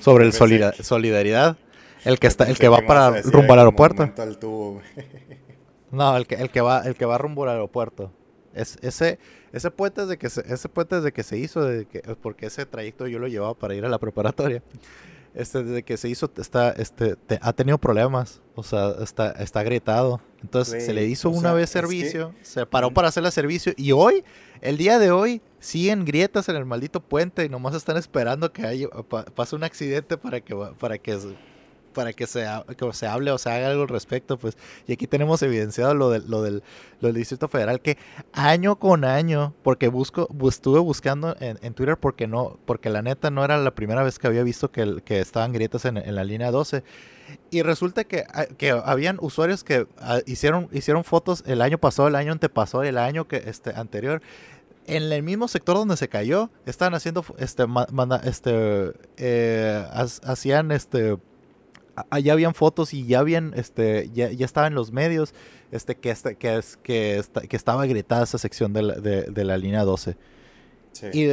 sobre 0.00 0.24
el 0.26 0.32
solida- 0.32 0.72
solidaridad, 0.82 1.56
el 2.04 2.18
que 2.18 2.26
está 2.26 2.44
el 2.48 2.58
que 2.58 2.68
va 2.68 2.78
para 2.86 3.10
rumbo 3.32 3.52
al 3.54 3.58
aeropuerto. 3.60 4.02
No, 5.90 6.16
el 6.16 6.26
que, 6.26 6.36
el 6.36 6.50
que 6.50 6.60
va, 6.62 6.80
el 6.86 6.94
que 6.94 7.04
va 7.04 7.18
rumbo 7.18 7.42
al 7.44 7.50
aeropuerto. 7.50 8.10
Es, 8.54 8.78
ese, 8.82 9.18
ese 9.52 9.70
puente 9.70 10.00
desde 10.02 10.16
que 10.18 10.30
se, 10.30 10.40
ese 10.52 10.68
puente 10.70 10.96
desde 10.96 11.12
que 11.12 11.22
se 11.22 11.36
hizo, 11.38 11.64
desde 11.64 11.84
que, 11.86 12.00
porque 12.22 12.46
ese 12.46 12.64
trayecto 12.64 13.06
yo 13.08 13.18
lo 13.18 13.28
llevaba 13.28 13.52
para 13.54 13.74
ir 13.74 13.84
a 13.84 13.88
la 13.90 13.98
preparatoria. 13.98 14.62
Este, 15.34 15.62
desde 15.64 15.82
que 15.82 15.96
se 15.96 16.08
hizo, 16.10 16.30
está, 16.36 16.70
este, 16.72 17.16
te- 17.16 17.38
ha 17.40 17.52
tenido 17.54 17.78
problemas. 17.78 18.40
O 18.54 18.62
sea, 18.62 18.90
está, 19.02 19.30
está 19.32 19.60
agrietado. 19.60 20.20
Entonces 20.42 20.84
se 20.84 20.92
le 20.92 21.06
hizo 21.06 21.30
una 21.30 21.40
sea, 21.40 21.52
vez 21.54 21.64
es 21.64 21.70
que- 21.72 21.78
servicio, 21.80 22.34
se 22.42 22.66
paró 22.66 22.90
para 22.92 23.08
hacerle 23.08 23.30
servicio. 23.30 23.72
Y 23.76 23.92
hoy, 23.92 24.24
el 24.60 24.76
día 24.76 24.98
de 24.98 25.10
hoy, 25.10 25.40
siguen 25.58 26.04
grietas 26.04 26.48
en 26.50 26.56
el 26.56 26.64
maldito 26.66 27.00
puente 27.00 27.44
y 27.44 27.48
nomás 27.48 27.74
están 27.74 27.96
esperando 27.96 28.52
que 28.52 28.66
haya, 28.66 28.88
pa- 29.08 29.24
pase 29.24 29.56
un 29.56 29.64
accidente 29.64 30.18
para 30.18 30.40
que, 30.40 30.54
para 30.78 30.98
que, 30.98 31.18
para 31.92 32.12
que 32.12 32.26
se, 32.26 32.46
que 32.76 32.92
se 32.92 33.06
hable 33.06 33.30
o 33.30 33.38
se 33.38 33.50
haga 33.50 33.68
algo 33.68 33.82
al 33.82 33.88
respecto, 33.88 34.38
pues. 34.38 34.56
Y 34.86 34.92
aquí 34.94 35.06
tenemos 35.06 35.42
evidenciado 35.42 35.94
lo 35.94 36.10
del, 36.10 36.28
lo 36.30 36.42
del, 36.42 36.62
lo 37.00 37.08
del 37.08 37.16
Distrito 37.16 37.48
Federal, 37.48 37.80
que 37.80 37.98
año 38.32 38.76
con 38.76 39.04
año, 39.04 39.54
porque 39.62 39.88
busco, 39.88 40.26
bu- 40.28 40.48
estuve 40.48 40.80
buscando 40.80 41.36
en, 41.40 41.58
en 41.62 41.74
Twitter 41.74 41.96
porque 41.96 42.26
no, 42.26 42.58
porque 42.64 42.90
la 42.90 43.02
neta 43.02 43.30
no 43.30 43.44
era 43.44 43.56
la 43.58 43.74
primera 43.74 44.02
vez 44.02 44.18
que 44.18 44.26
había 44.26 44.42
visto 44.42 44.70
que, 44.70 45.00
estaban 45.20 45.52
grietas 45.52 45.84
en, 45.84 45.96
en 45.96 46.14
la 46.14 46.24
línea 46.24 46.50
12. 46.50 46.82
Y 47.50 47.62
resulta 47.62 48.04
que, 48.04 48.24
ah, 48.34 48.46
que 48.58 48.70
habían 48.72 49.16
usuarios 49.20 49.64
que 49.64 49.86
ah, 49.98 50.18
hicieron, 50.26 50.68
hicieron 50.72 51.04
fotos 51.04 51.42
el 51.46 51.62
año 51.62 51.78
pasado, 51.78 52.08
el 52.08 52.16
año 52.16 52.32
antepasado, 52.32 52.82
el 52.82 52.98
año 52.98 53.26
que 53.28 53.36
este 53.46 53.70
anterior. 53.74 54.20
En 54.84 55.04
el 55.12 55.22
mismo 55.22 55.46
sector 55.46 55.76
donde 55.76 55.96
se 55.96 56.08
cayó, 56.08 56.50
estaban 56.66 56.94
haciendo, 56.94 57.24
este, 57.38 57.64
este, 58.24 58.92
eh, 59.16 59.86
ha- 59.92 60.30
hacían, 60.32 60.72
este, 60.72 61.16
allá 62.10 62.32
habían 62.32 62.54
fotos 62.54 62.94
y 62.94 63.06
ya 63.06 63.20
habían, 63.20 63.52
este, 63.54 64.10
ya, 64.12 64.30
ya 64.30 64.44
estaba 64.44 64.66
en 64.66 64.74
los 64.74 64.92
medios, 64.92 65.34
este, 65.70 65.96
que, 65.96 66.10
este, 66.10 66.36
que, 66.36 66.56
es, 66.56 66.76
que, 66.76 67.22
que 67.48 67.56
estaba 67.56 67.86
gritada 67.86 68.24
esa 68.24 68.38
sección 68.38 68.72
de 68.72 68.82
la, 68.82 68.94
de, 68.94 69.44
la 69.44 69.56
línea 69.56 69.84
12. 69.84 70.16
Y, 71.12 71.28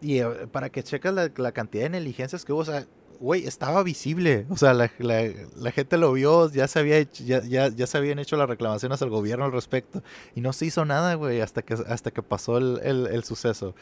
y 0.00 0.18
eh, 0.18 0.26
para 0.50 0.70
que 0.70 0.82
checas 0.82 1.14
la, 1.14 1.30
la, 1.36 1.52
cantidad 1.52 1.84
de 1.84 1.90
negligencias 1.90 2.44
que 2.44 2.52
hubo, 2.52 2.60
o 2.60 2.64
sea, 2.64 2.86
güey, 3.22 3.46
estaba 3.46 3.82
visible. 3.82 4.46
O 4.50 4.56
sea, 4.56 4.74
la, 4.74 4.90
la, 4.98 5.70
gente 5.70 5.96
lo 5.96 6.12
vio, 6.12 6.50
ya 6.50 6.66
se, 6.68 6.80
había 6.80 7.00
ya, 7.02 7.42
ya, 7.42 7.68
ya, 7.68 7.86
se 7.86 7.96
habían 7.96 8.18
hecho 8.18 8.36
las 8.36 8.48
reclamaciones 8.48 9.00
al 9.00 9.10
gobierno 9.10 9.44
al 9.44 9.52
respecto. 9.52 10.02
Y 10.34 10.40
no 10.40 10.52
se 10.52 10.66
hizo 10.66 10.84
nada, 10.84 11.14
güey, 11.14 11.40
hasta 11.40 11.62
que, 11.62 11.74
hasta 11.74 12.10
que 12.10 12.22
pasó 12.22 12.58
el, 12.58 12.80
el, 12.82 13.06
el 13.06 13.24
suceso. 13.24 13.74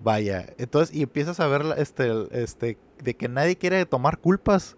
Vaya, 0.00 0.54
entonces, 0.58 0.94
y 0.94 1.02
empiezas 1.02 1.40
a 1.40 1.48
ver 1.48 1.62
este, 1.78 2.12
este, 2.30 2.78
de 3.02 3.14
que 3.16 3.28
nadie 3.28 3.56
quiere 3.56 3.84
tomar 3.86 4.18
culpas. 4.18 4.76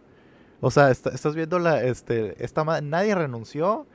O 0.60 0.70
sea, 0.70 0.90
estás 0.90 1.34
viendo 1.34 1.58
la, 1.58 1.82
este, 1.82 2.42
esta, 2.44 2.64
nadie 2.82 3.14
renunció, 3.14 3.86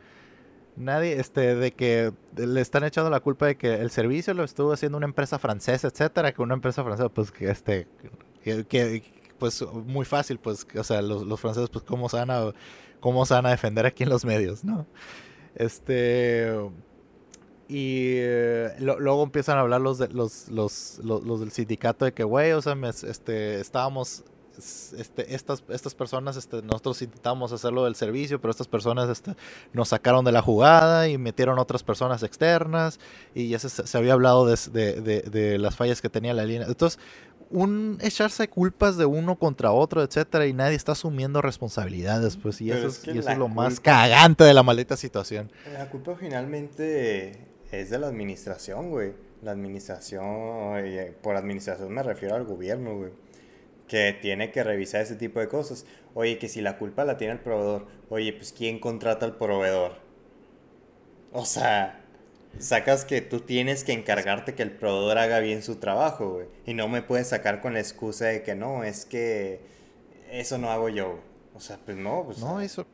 nadie, 0.76 1.20
este, 1.20 1.56
de 1.56 1.72
que 1.72 2.12
le 2.36 2.62
están 2.62 2.84
echando 2.84 3.10
la 3.10 3.20
culpa 3.20 3.46
de 3.46 3.56
que 3.56 3.76
el 3.76 3.92
servicio 3.92 4.34
lo 4.34 4.44
estuvo 4.44 4.74
haciendo 4.74 4.98
una 4.98 5.06
empresa 5.06 5.40
francesa, 5.40 5.88
etcétera, 5.88 6.34
que 6.34 6.42
una 6.42 6.56
empresa 6.56 6.84
francesa, 6.84 7.10
pues, 7.10 7.32
que, 7.32 7.50
este, 7.50 7.88
que, 8.44 9.04
pues, 9.38 9.64
muy 9.72 10.06
fácil, 10.06 10.40
pues, 10.40 10.66
o 10.78 10.84
sea, 10.84 11.02
los, 11.02 11.24
los, 11.26 11.40
franceses, 11.40 11.70
pues, 11.70 11.84
cómo 11.84 12.10
se 12.10 12.18
van 12.18 12.32
a, 12.32 12.52
cómo 13.00 13.26
se 13.26 13.36
van 13.36 13.46
a 13.46 13.52
defender 13.52 13.86
aquí 13.86 14.04
en 14.04 14.10
los 14.10 14.26
medios, 14.26 14.64
¿no? 14.64 14.88
Este, 15.56 16.52
y 17.68 18.18
eh, 18.18 18.76
luego 18.80 19.24
empiezan 19.24 19.58
a 19.58 19.62
hablar 19.62 19.82
los, 19.82 19.98
de, 19.98 20.08
los, 20.10 20.50
los, 20.50 21.00
los, 21.04 21.40
del 21.40 21.52
sindicato 21.52 22.06
de 22.06 22.14
que, 22.14 22.24
güey, 22.24 22.52
o 22.52 22.62
sea, 22.62 22.78
este, 23.08 23.60
estábamos, 23.60 24.24
este, 24.58 25.36
estas, 25.36 25.64
estas 25.70 25.96
personas, 25.96 26.38
este, 26.38 26.62
nosotros 26.62 27.02
intentamos 27.02 27.52
hacerlo 27.52 27.86
del 27.86 27.96
servicio, 27.96 28.40
pero 28.40 28.52
estas 28.52 28.68
personas 28.68 29.10
este, 29.10 29.36
nos 29.74 29.90
sacaron 29.90 30.26
de 30.26 30.32
la 30.32 30.42
jugada 30.42 31.08
y 31.08 31.18
metieron 31.18 31.60
otras 31.60 31.84
personas 31.84 32.24
externas 32.24 33.00
y 33.34 33.50
ya 33.50 33.60
se, 33.60 33.70
se 33.70 33.98
había 33.98 34.14
hablado 34.14 34.46
de, 34.46 34.56
de, 35.02 35.22
de, 35.22 35.58
las 35.58 35.76
fallas 35.76 36.02
que 36.02 36.10
tenía 36.10 36.34
la 36.34 36.46
línea. 36.46 36.68
Entonces, 36.68 37.00
un 37.50 37.98
echarse 38.02 38.48
culpas 38.48 38.98
de 38.98 39.06
uno 39.06 39.38
contra 39.38 39.72
otro, 39.72 40.04
etcétera, 40.04 40.48
y 40.48 40.54
nadie 40.54 40.76
está 40.76 40.94
asumiendo 40.94 41.42
responsabilidades, 41.42 42.38
pues, 42.38 42.60
y 42.62 42.72
eso 42.72 42.88
es, 42.88 43.08
y 43.08 43.18
eso 43.18 43.30
es 43.30 43.38
lo 43.38 43.48
más 43.48 43.80
cagante 43.80 44.44
de 44.44 44.54
la 44.54 44.64
maldita 44.64 44.98
situación. 44.98 45.52
La 45.74 45.90
culpa 45.90 46.16
finalmente 46.20 47.40
es 47.72 47.90
de 47.90 48.00
la 48.00 48.08
administración, 48.08 48.90
güey. 48.90 49.14
La 49.42 49.52
administración, 49.52 50.24
por 51.22 51.36
administración 51.36 51.94
me 51.94 52.02
refiero 52.02 52.36
al 52.36 52.46
gobierno, 52.46 52.98
güey. 52.98 53.12
Que 53.88 54.14
tiene 54.14 54.52
que 54.52 54.64
revisar 54.64 55.02
ese 55.02 55.16
tipo 55.16 55.40
de 55.40 55.48
cosas. 55.48 55.86
Oye, 56.14 56.38
que 56.40 56.50
si 56.50 56.62
la 56.62 56.78
culpa 56.78 57.06
la 57.06 57.18
tiene 57.18 57.34
el 57.34 57.40
proveedor, 57.40 57.88
oye, 58.10 58.34
pues 58.34 58.52
¿quién 58.52 58.80
contrata 58.80 59.26
al 59.26 59.38
proveedor? 59.38 59.94
O 61.32 61.46
sea, 61.46 62.02
sacas 62.60 63.06
que 63.06 63.22
tú 63.22 63.42
tienes 63.42 63.84
que 63.84 63.92
encargarte 63.94 64.56
que 64.56 64.64
el 64.64 64.72
proveedor 64.72 65.18
haga 65.18 65.40
bien 65.40 65.62
su 65.62 65.76
trabajo, 65.76 66.36
güey. 66.36 66.48
Y 66.66 66.74
no 66.74 66.88
me 66.88 67.02
puedes 67.02 67.28
sacar 67.28 67.62
con 67.62 67.74
la 67.74 67.80
excusa 67.80 68.26
de 68.26 68.44
que 68.44 68.56
no, 68.56 68.84
es 68.84 69.06
que 69.06 69.60
eso 70.32 70.58
no 70.58 70.72
hago 70.72 70.90
yo. 70.90 71.20
O 71.54 71.60
sea, 71.60 71.78
pues 71.86 71.98
no, 71.98 72.24
pues. 72.26 72.40
No, 72.40 72.60
eso, 72.60 72.86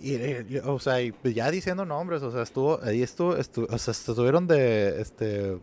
y, 0.00 0.16
eh, 0.16 0.60
o 0.64 0.78
sea, 0.78 1.00
y 1.00 1.12
pues 1.12 1.34
ya 1.34 1.50
diciendo 1.50 1.84
nombres, 1.86 2.22
o 2.22 2.30
sea, 2.30 2.42
estuvo, 2.42 2.78
ahí 2.82 3.02
estuvo, 3.02 3.30
o 3.30 3.78
sea, 3.78 3.92
estuvieron 3.92 4.46
de, 4.46 5.00
este, 5.00 5.58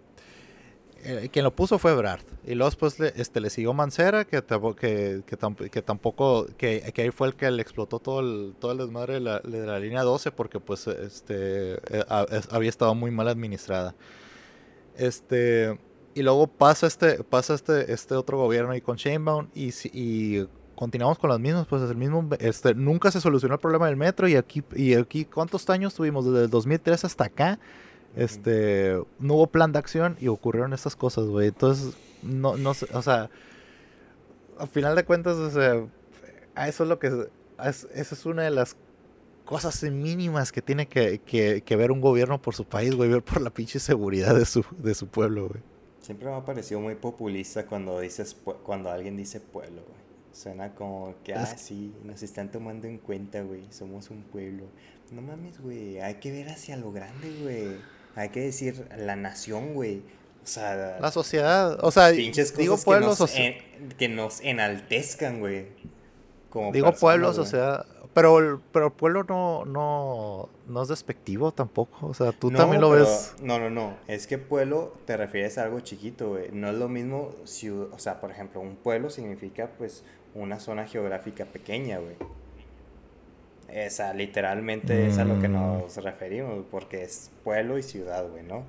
eh, 1.03 1.29
quien 1.31 1.43
lo 1.43 1.55
puso 1.55 1.79
fue 1.79 1.95
Brad. 1.95 2.19
Y 2.45 2.55
luego 2.55 2.69
después 2.69 2.99
le, 2.99 3.13
este, 3.15 3.39
le 3.39 3.49
siguió 3.49 3.73
Mancera, 3.73 4.25
que, 4.25 4.43
que, 4.79 5.23
que, 5.71 5.81
tampoco, 5.81 6.47
que, 6.57 6.93
ahí 6.97 7.11
fue 7.11 7.27
el 7.27 7.35
que 7.35 7.49
le 7.51 7.61
explotó 7.61 7.99
todo 7.99 8.19
el, 8.19 8.55
todo 8.59 8.71
el 8.71 8.77
desmadre 8.79 9.15
de 9.15 9.19
la, 9.19 9.39
de 9.39 9.65
la 9.65 9.79
línea 9.79 10.03
12, 10.03 10.31
porque 10.31 10.59
pues 10.59 10.87
este, 10.87 11.73
eh, 11.73 12.05
había 12.49 12.69
estado 12.69 12.95
muy 12.95 13.11
mal 13.11 13.27
administrada. 13.27 13.95
Este, 14.95 15.79
y 16.13 16.23
luego 16.23 16.47
pasa 16.47 16.87
este, 16.87 17.23
pasa 17.23 17.53
este, 17.53 17.91
este 17.93 18.15
otro 18.15 18.37
gobierno 18.37 18.71
ahí 18.71 18.81
con 18.81 18.97
Sheinbaum 18.97 19.47
y, 19.55 19.71
y 19.93 20.47
continuamos 20.81 21.19
con 21.19 21.29
las 21.29 21.39
mismas, 21.39 21.67
pues 21.67 21.83
es 21.83 21.91
el 21.91 21.95
mismo, 21.95 22.27
este, 22.39 22.73
nunca 22.73 23.11
se 23.11 23.21
solucionó 23.21 23.53
el 23.53 23.59
problema 23.59 23.85
del 23.85 23.97
metro 23.97 24.27
y 24.27 24.35
aquí, 24.35 24.63
y 24.75 24.95
aquí, 24.95 25.25
¿cuántos 25.25 25.69
años 25.69 25.93
tuvimos? 25.93 26.25
Desde 26.25 26.45
el 26.45 26.49
2003 26.49 27.05
hasta 27.05 27.25
acá, 27.25 27.59
este, 28.15 29.01
no 29.19 29.35
hubo 29.35 29.47
plan 29.47 29.71
de 29.71 29.79
acción 29.79 30.17
y 30.19 30.27
ocurrieron 30.27 30.73
estas 30.73 30.95
cosas, 30.95 31.25
güey. 31.25 31.47
Entonces, 31.49 31.93
no, 32.23 32.57
no 32.57 32.73
sé, 32.73 32.87
o 32.93 33.01
sea, 33.01 33.29
al 34.57 34.67
final 34.67 34.95
de 34.95 35.05
cuentas, 35.05 35.37
o 35.37 35.49
sea, 35.49 35.87
eso 36.67 36.83
es 36.83 36.89
lo 36.89 36.99
que, 36.99 37.07
es, 37.63 37.87
esa 37.93 38.15
es 38.15 38.25
una 38.25 38.43
de 38.43 38.51
las 38.51 38.75
cosas 39.45 39.83
mínimas 39.83 40.51
que 40.51 40.61
tiene 40.61 40.87
que, 40.87 41.19
que, 41.19 41.75
ver 41.75 41.91
un 41.91 42.01
gobierno 42.01 42.41
por 42.41 42.55
su 42.55 42.65
país, 42.65 42.95
güey, 42.95 43.09
ver 43.09 43.23
por 43.23 43.41
la 43.41 43.49
pinche 43.49 43.79
seguridad 43.79 44.35
de 44.35 44.45
su, 44.45 44.63
de 44.77 44.93
su 44.93 45.07
pueblo, 45.07 45.49
güey. 45.49 45.61
Siempre 46.01 46.29
me 46.29 46.35
ha 46.35 46.45
parecido 46.45 46.79
muy 46.79 46.95
populista 46.95 47.65
cuando 47.65 47.99
dices, 47.99 48.35
cuando 48.63 48.89
alguien 48.89 49.15
dice 49.15 49.39
pueblo, 49.39 49.83
güey. 49.87 50.01
Suena 50.33 50.73
como 50.73 51.15
que, 51.23 51.33
ah, 51.33 51.45
sí, 51.45 51.93
nos 52.05 52.23
están 52.23 52.49
tomando 52.49 52.87
en 52.87 52.97
cuenta, 52.97 53.41
güey. 53.41 53.65
Somos 53.69 54.09
un 54.09 54.23
pueblo. 54.23 54.63
No 55.11 55.21
mames, 55.21 55.59
güey. 55.59 55.99
Hay 55.99 56.15
que 56.15 56.31
ver 56.31 56.47
hacia 56.47 56.77
lo 56.77 56.91
grande, 56.91 57.29
güey. 57.41 57.75
Hay 58.15 58.29
que 58.29 58.41
decir 58.41 58.87
la 58.97 59.15
nación, 59.15 59.73
güey. 59.73 60.01
O 60.43 60.47
sea, 60.47 60.97
la 60.99 61.11
sociedad. 61.11 61.77
O 61.83 61.91
sea, 61.91 62.09
digo 62.09 62.77
pueblos. 62.77 63.17
Que 63.31 63.63
nos, 63.79 63.95
que 63.95 64.09
nos 64.09 64.41
enaltezcan, 64.41 65.39
güey. 65.39 65.67
digo 66.73 66.91
pueblos, 66.93 67.37
o 67.37 67.45
sea. 67.45 67.85
Pero 68.13 68.39
el, 68.39 68.59
pero 68.73 68.87
el 68.87 68.91
pueblo 68.91 69.23
no, 69.23 69.63
no, 69.63 70.49
no 70.67 70.81
es 70.81 70.89
despectivo 70.89 71.53
tampoco. 71.53 72.07
O 72.07 72.13
sea, 72.13 72.33
tú 72.33 72.51
también 72.51 72.81
lo 72.81 72.89
ves. 72.89 73.35
No, 73.41 73.57
no, 73.57 73.69
no. 73.69 73.95
Es 74.07 74.27
que 74.27 74.37
pueblo 74.37 74.93
te 75.05 75.15
refieres 75.15 75.57
a 75.57 75.63
algo 75.63 75.79
chiquito, 75.79 76.29
güey. 76.29 76.51
No 76.51 76.69
es 76.69 76.75
lo 76.75 76.89
mismo. 76.89 77.33
Si, 77.45 77.69
o 77.69 77.97
sea, 77.97 78.19
por 78.19 78.31
ejemplo, 78.31 78.59
un 78.59 78.75
pueblo 78.75 79.09
significa, 79.09 79.69
pues, 79.77 80.03
una 80.33 80.59
zona 80.59 80.87
geográfica 80.87 81.45
pequeña, 81.45 81.99
güey. 81.99 82.15
Esa, 83.71 84.13
literalmente 84.13 85.07
es 85.07 85.17
a 85.17 85.25
lo 85.25 85.39
que 85.39 85.47
mm. 85.47 85.53
nos 85.53 85.95
referimos, 85.97 86.65
porque 86.69 87.03
es 87.03 87.31
pueblo 87.43 87.77
y 87.77 87.83
ciudad, 87.83 88.27
güey, 88.27 88.43
¿no? 88.43 88.65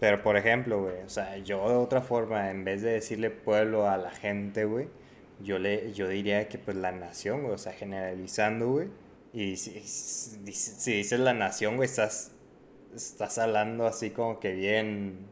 Pero, 0.00 0.22
por 0.22 0.38
ejemplo, 0.38 0.80
güey, 0.82 1.02
o 1.04 1.10
sea, 1.10 1.36
yo 1.38 1.68
de 1.68 1.74
otra 1.74 2.00
forma, 2.00 2.50
en 2.50 2.64
vez 2.64 2.80
de 2.80 2.90
decirle 2.92 3.30
pueblo 3.30 3.88
a 3.88 3.98
la 3.98 4.10
gente, 4.10 4.64
güey, 4.64 4.88
yo, 5.42 5.58
le, 5.58 5.92
yo 5.92 6.08
diría 6.08 6.48
que, 6.48 6.58
pues, 6.58 6.76
la 6.76 6.90
nación, 6.90 7.42
güey, 7.42 7.54
o 7.54 7.58
sea, 7.58 7.72
generalizando, 7.72 8.68
güey. 8.68 8.88
Y 9.34 9.56
si, 9.56 9.78
si, 9.80 10.92
dices 10.92 11.20
la 11.20 11.34
nación, 11.34 11.76
güey, 11.76 11.88
estás, 11.88 12.32
estás 12.94 13.36
hablando 13.38 13.86
así 13.86 14.10
como 14.10 14.40
que 14.40 14.52
bien... 14.52 15.26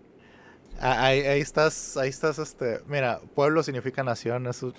Ah, 0.80 1.06
ahí, 1.06 1.20
ahí 1.22 1.40
estás, 1.40 1.96
ahí 1.96 2.10
estás, 2.10 2.38
este... 2.38 2.80
Mira, 2.86 3.20
pueblo 3.34 3.62
significa 3.62 4.04
nación, 4.04 4.46
eso... 4.46 4.74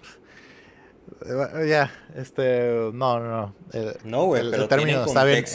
Eh, 1.26 1.68
ya, 1.68 1.92
este, 2.16 2.90
no, 2.94 3.20
no, 3.20 3.30
no. 3.30 3.56
no, 4.04 4.26
güey, 4.26 4.50
pero 4.50 4.68
término 4.68 5.06
está 5.06 5.24
bien. 5.24 5.46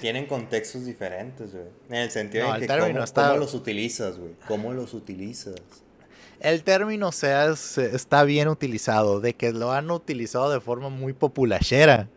tienen 0.00 0.26
contextos 0.26 0.84
diferentes, 0.84 1.52
güey. 1.52 1.66
En 1.88 1.96
el 1.96 2.10
sentido 2.10 2.52
de 2.52 2.60
que 2.60 2.66
cómo, 2.66 3.36
los 3.36 3.54
utilizas, 3.54 4.18
güey. 4.18 4.32
¿Cómo 4.46 4.72
los 4.72 4.94
utilizas? 4.94 5.54
El 6.40 6.62
término 6.62 7.12
sea, 7.12 7.46
está 7.46 8.24
bien 8.24 8.48
utilizado, 8.48 9.20
de 9.20 9.34
que 9.34 9.52
lo 9.52 9.72
han 9.72 9.90
utilizado 9.90 10.50
de 10.50 10.60
forma 10.60 10.88
muy 10.88 11.12
populachera. 11.12 12.08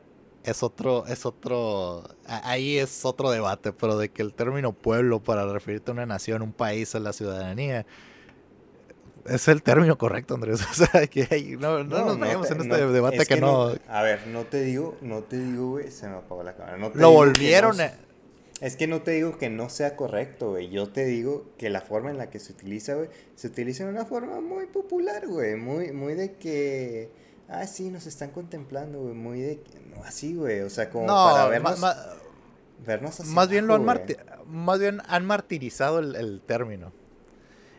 Es 0.44 0.64
otro, 0.64 1.06
es 1.08 1.26
otro, 1.26 2.04
ahí 2.26 2.78
es 2.78 3.04
otro 3.04 3.32
debate, 3.32 3.74
pero 3.74 3.98
de 3.98 4.10
que 4.10 4.22
el 4.22 4.34
término 4.34 4.72
pueblo 4.72 5.22
para 5.22 5.46
referirte 5.52 5.92
a 5.92 5.94
una 5.94 6.06
nación, 6.06 6.42
un 6.42 6.54
país, 6.54 6.96
a 6.96 7.00
la 7.00 7.12
ciudadanía, 7.12 7.86
es 9.28 9.48
el 9.48 9.64
término 9.64 9.98
correcto, 9.98 10.36
Andrés. 10.36 10.62
O 10.72 10.74
sea, 10.74 11.08
que 11.08 11.58
no, 11.60 11.84
no, 11.84 12.06
nos 12.06 12.20
vayamos 12.20 12.50
en 12.52 12.62
este 12.62 12.88
debate 12.88 13.26
que, 13.26 13.40
no... 13.40 13.74
A 13.88 14.02
ver, 14.02 14.28
no 14.28 14.46
te 14.46 14.62
digo, 14.62 14.98
no 15.02 15.24
te 15.24 15.38
digo, 15.38 15.72
güey, 15.72 15.92
se 15.92 16.08
me 16.08 16.16
apagó 16.16 16.44
la 16.44 16.56
cámara. 16.56 16.78
No 16.78 16.92
Lo 16.94 17.12
volvieron 17.12 17.78
Es 18.62 18.76
que 18.76 18.88
no 18.88 19.02
te 19.02 19.12
digo 19.12 19.38
que 19.38 19.50
no 19.50 19.70
sea 19.70 19.96
correcto, 19.96 20.52
güey. 20.52 20.70
Yo 20.70 20.90
te 20.90 21.06
digo 21.06 21.46
que 21.58 21.70
la 21.70 21.82
forma 21.82 22.10
en 22.10 22.18
la 22.18 22.30
que 22.30 22.40
se 22.40 22.54
utiliza, 22.54 22.96
güey, 22.96 23.10
se 23.36 23.48
utiliza 23.48 23.86
de 23.86 23.92
una 23.92 24.06
forma 24.06 24.40
muy 24.42 24.66
popular, 24.66 25.28
güey. 25.28 25.56
Muy, 25.56 25.92
muy 25.92 26.14
de 26.14 26.34
que... 26.34 27.10
Ah, 27.50 27.66
sí, 27.66 27.90
nos 27.90 28.08
están 28.08 28.32
contemplando, 28.32 29.02
güey. 29.02 29.14
Muy 29.14 29.42
de... 29.42 29.64
No, 29.96 30.04
así, 30.04 30.36
güey. 30.36 30.62
O 30.62 30.70
sea, 30.70 30.90
como 30.90 31.08
para 31.08 31.48
vernos... 31.48 31.82
vernos 32.86 33.20
así. 33.20 33.34
Más 33.34 33.50
bien, 33.50 33.68
lo 33.68 33.76
han 33.76 33.86
más 34.48 34.80
bien 34.80 35.02
han 35.08 35.26
martirizado 35.26 36.00
el, 36.00 36.16
el 36.16 36.42
término. 36.42 36.92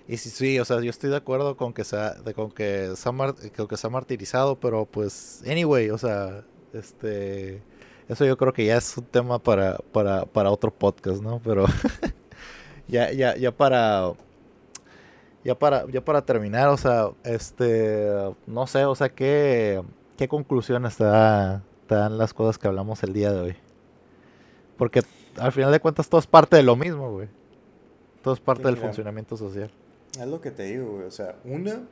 Y 0.09 0.17
sí, 0.17 0.31
sí, 0.31 0.59
o 0.59 0.65
sea, 0.65 0.81
yo 0.81 0.89
estoy 0.89 1.11
de 1.11 1.17
acuerdo 1.17 1.59
con 1.59 1.75
que 1.75 1.85
se 1.85 1.95
ha, 1.95 2.15
de, 2.15 2.33
con 2.33 2.51
que 2.51 2.97
se 2.97 3.09
ha, 3.11 3.67
que 3.69 3.77
se 3.77 3.87
ha 3.87 3.91
martirizado, 3.91 4.59
pero 4.59 4.87
pues, 4.87 5.43
anyway, 5.47 5.91
o 5.91 5.99
sea, 5.99 6.45
este, 6.73 7.63
eso 8.09 8.25
yo 8.25 8.39
creo 8.39 8.55
que 8.55 8.65
ya 8.65 8.79
es 8.79 8.97
un 8.97 9.05
tema 9.05 9.39
para, 9.39 9.77
para, 9.93 10.25
para 10.25 10.51
otro 10.51 10.71
podcast, 10.73 11.23
¿no? 11.23 11.43
Pero 11.45 11.67
ya, 12.89 13.13
ya, 13.13 13.37
ya 13.37 13.55
para, 13.55 14.15
ya 15.45 15.59
para, 15.59 15.87
ya 15.91 16.03
para 16.03 16.23
terminar, 16.23 16.69
o 16.69 16.79
sea, 16.79 17.11
este, 17.23 18.11
no 18.47 18.67
sé, 18.67 18.87
o 18.87 18.95
sea, 18.95 19.11
qué, 19.11 19.83
qué 20.17 20.27
conclusiones 20.27 20.97
te 20.97 21.05
da, 21.05 21.63
te 21.87 21.95
dan 21.97 22.17
las 22.17 22.33
cosas 22.33 22.57
que 22.57 22.67
hablamos 22.67 23.03
el 23.03 23.13
día 23.13 23.31
de 23.31 23.41
hoy. 23.41 23.57
Porque 24.79 25.03
al 25.37 25.53
final 25.53 25.71
de 25.71 25.81
cuentas 25.81 26.09
todo 26.09 26.19
es 26.19 26.27
parte 26.27 26.57
de 26.57 26.63
lo 26.63 26.77
mismo, 26.77 27.13
güey. 27.13 27.29
Todo 28.23 28.33
es 28.33 28.41
parte 28.41 28.63
del 28.63 28.79
funcionamiento 28.79 29.37
social. 29.37 29.71
Es 30.17 30.27
lo 30.27 30.41
que 30.41 30.51
te 30.51 30.65
digo, 30.65 30.93
güey. 30.93 31.07
O 31.07 31.11
sea, 31.11 31.37
una, 31.45 31.83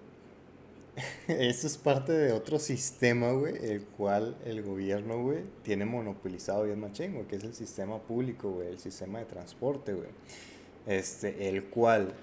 eso 1.29 1.67
es 1.67 1.77
parte 1.77 2.13
de 2.13 2.33
otro 2.33 2.59
sistema, 2.59 3.33
güey, 3.33 3.55
el 3.63 3.85
cual 3.85 4.37
el 4.45 4.63
gobierno, 4.63 5.23
güey, 5.23 5.41
tiene 5.63 5.85
monopolizado 5.85 6.65
bien 6.65 6.81
machín, 6.81 7.15
güey, 7.15 7.27
que 7.27 7.37
es 7.37 7.45
el 7.45 7.55
sistema 7.55 7.99
público, 7.99 8.51
güey, 8.51 8.69
el 8.69 8.79
sistema 8.79 9.19
de 9.19 9.27
transporte, 9.27 9.93
güey. 9.93 10.09
Este, 10.87 11.49
el 11.49 11.65
cual 11.65 12.15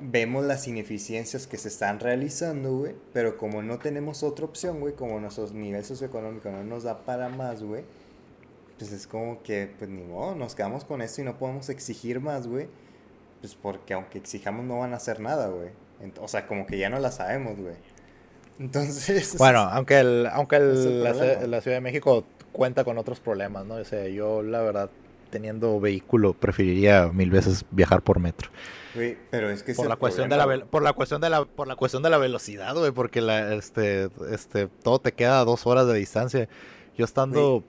vemos 0.00 0.44
las 0.44 0.68
ineficiencias 0.68 1.46
que 1.46 1.56
se 1.56 1.68
están 1.68 2.00
realizando, 2.00 2.76
güey, 2.78 2.94
pero 3.12 3.36
como 3.36 3.62
no 3.62 3.78
tenemos 3.78 4.22
otra 4.22 4.44
opción, 4.44 4.80
güey, 4.80 4.94
como 4.94 5.18
nuestro 5.20 5.48
nivel 5.50 5.84
socioeconómico 5.84 6.50
no 6.50 6.62
nos 6.64 6.84
da 6.84 7.04
para 7.04 7.28
más, 7.28 7.62
güey, 7.62 7.84
pues 8.78 8.92
es 8.92 9.06
como 9.06 9.42
que, 9.42 9.70
pues 9.78 9.90
ni 9.90 10.02
modo, 10.02 10.34
nos 10.34 10.54
quedamos 10.54 10.84
con 10.84 11.02
esto 11.02 11.20
y 11.20 11.24
no 11.24 11.38
podemos 11.38 11.68
exigir 11.68 12.20
más, 12.20 12.46
güey, 12.46 12.68
pues 13.42 13.56
porque 13.56 13.92
aunque 13.92 14.18
exijamos 14.18 14.64
no 14.64 14.78
van 14.78 14.94
a 14.94 14.96
hacer 14.96 15.18
nada, 15.18 15.48
güey. 15.48 15.70
O 16.20 16.28
sea, 16.28 16.46
como 16.46 16.64
que 16.64 16.78
ya 16.78 16.88
no 16.88 17.00
la 17.00 17.10
sabemos, 17.10 17.58
güey. 17.58 17.74
Entonces... 18.60 19.34
Bueno, 19.38 19.60
aunque, 19.60 19.98
el, 19.98 20.28
aunque 20.32 20.56
el, 20.56 21.02
la, 21.02 21.60
Ciudad 21.60 21.76
de 21.76 21.80
México 21.80 22.24
cuenta 22.52 22.84
con 22.84 22.98
otros 22.98 23.18
problemas, 23.18 23.66
¿no? 23.66 23.74
O 23.74 23.84
sea, 23.84 24.06
yo 24.06 24.42
la 24.42 24.60
verdad, 24.62 24.90
teniendo 25.30 25.80
vehículo, 25.80 26.34
preferiría 26.34 27.08
mil 27.08 27.30
veces 27.30 27.64
viajar 27.72 28.02
por 28.02 28.20
metro. 28.20 28.48
Güey, 28.94 29.18
pero 29.30 29.50
es 29.50 29.64
que 29.64 29.74
por 29.74 29.88
la 29.88 29.96
cuestión 29.96 30.28
de 30.28 30.36
la 30.36 30.64
por 30.66 30.82
la 30.82 30.92
cuestión 30.92 31.20
de 31.20 31.30
la 31.30 31.44
por 31.44 31.66
la 31.66 31.76
cuestión 31.76 32.02
de 32.02 32.10
la 32.10 32.18
velocidad, 32.18 32.76
güey, 32.76 32.92
porque 32.92 33.22
la 33.22 33.54
este 33.54 34.10
este 34.30 34.68
todo 34.68 34.98
te 34.98 35.12
queda 35.12 35.40
a 35.40 35.44
dos 35.44 35.66
horas 35.66 35.86
de 35.86 35.94
distancia. 35.94 36.46
Yo 36.96 37.06
estando 37.06 37.64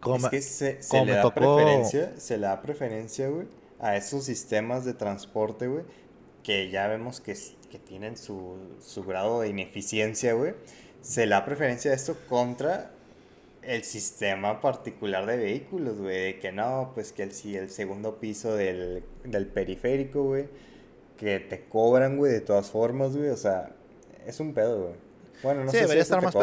como 0.00 0.16
es 0.16 0.26
que 0.30 0.42
se, 0.80 1.04
le 1.04 1.12
da 1.12 1.32
preferencia, 1.32 2.12
se 2.16 2.38
le 2.38 2.46
da 2.46 2.60
preferencia, 2.62 3.28
güey, 3.28 3.46
a 3.82 3.96
esos 3.96 4.24
sistemas 4.24 4.84
de 4.84 4.94
transporte, 4.94 5.66
güey, 5.66 5.84
que 6.42 6.70
ya 6.70 6.86
vemos 6.86 7.20
que, 7.20 7.36
que 7.70 7.78
tienen 7.78 8.16
su, 8.16 8.56
su 8.80 9.04
grado 9.04 9.42
de 9.42 9.48
ineficiencia, 9.48 10.32
güey. 10.32 10.54
Se 11.02 11.26
le 11.26 11.32
da 11.32 11.44
preferencia 11.44 11.90
a 11.90 11.94
esto 11.94 12.16
contra 12.28 12.92
el 13.62 13.84
sistema 13.84 14.60
particular 14.60 15.26
de 15.26 15.36
vehículos, 15.36 15.98
güey, 15.98 16.22
de 16.22 16.38
que 16.38 16.52
no, 16.52 16.92
pues 16.94 17.12
que 17.12 17.24
el, 17.24 17.32
si 17.32 17.56
el 17.56 17.70
segundo 17.70 18.18
piso 18.18 18.54
del, 18.54 19.04
del 19.24 19.46
periférico, 19.48 20.22
güey, 20.22 20.48
que 21.18 21.40
te 21.40 21.64
cobran, 21.64 22.16
güey, 22.16 22.32
de 22.32 22.40
todas 22.40 22.70
formas, 22.70 23.16
güey, 23.16 23.30
o 23.30 23.36
sea, 23.36 23.70
es 24.26 24.38
un 24.40 24.54
pedo, 24.54 24.82
güey. 24.82 24.94
Bueno, 25.42 25.64
no 25.64 25.70
sí, 25.72 25.78
sé 25.78 25.82
debería 25.82 26.02
estar 26.02 26.22
más 26.22 26.34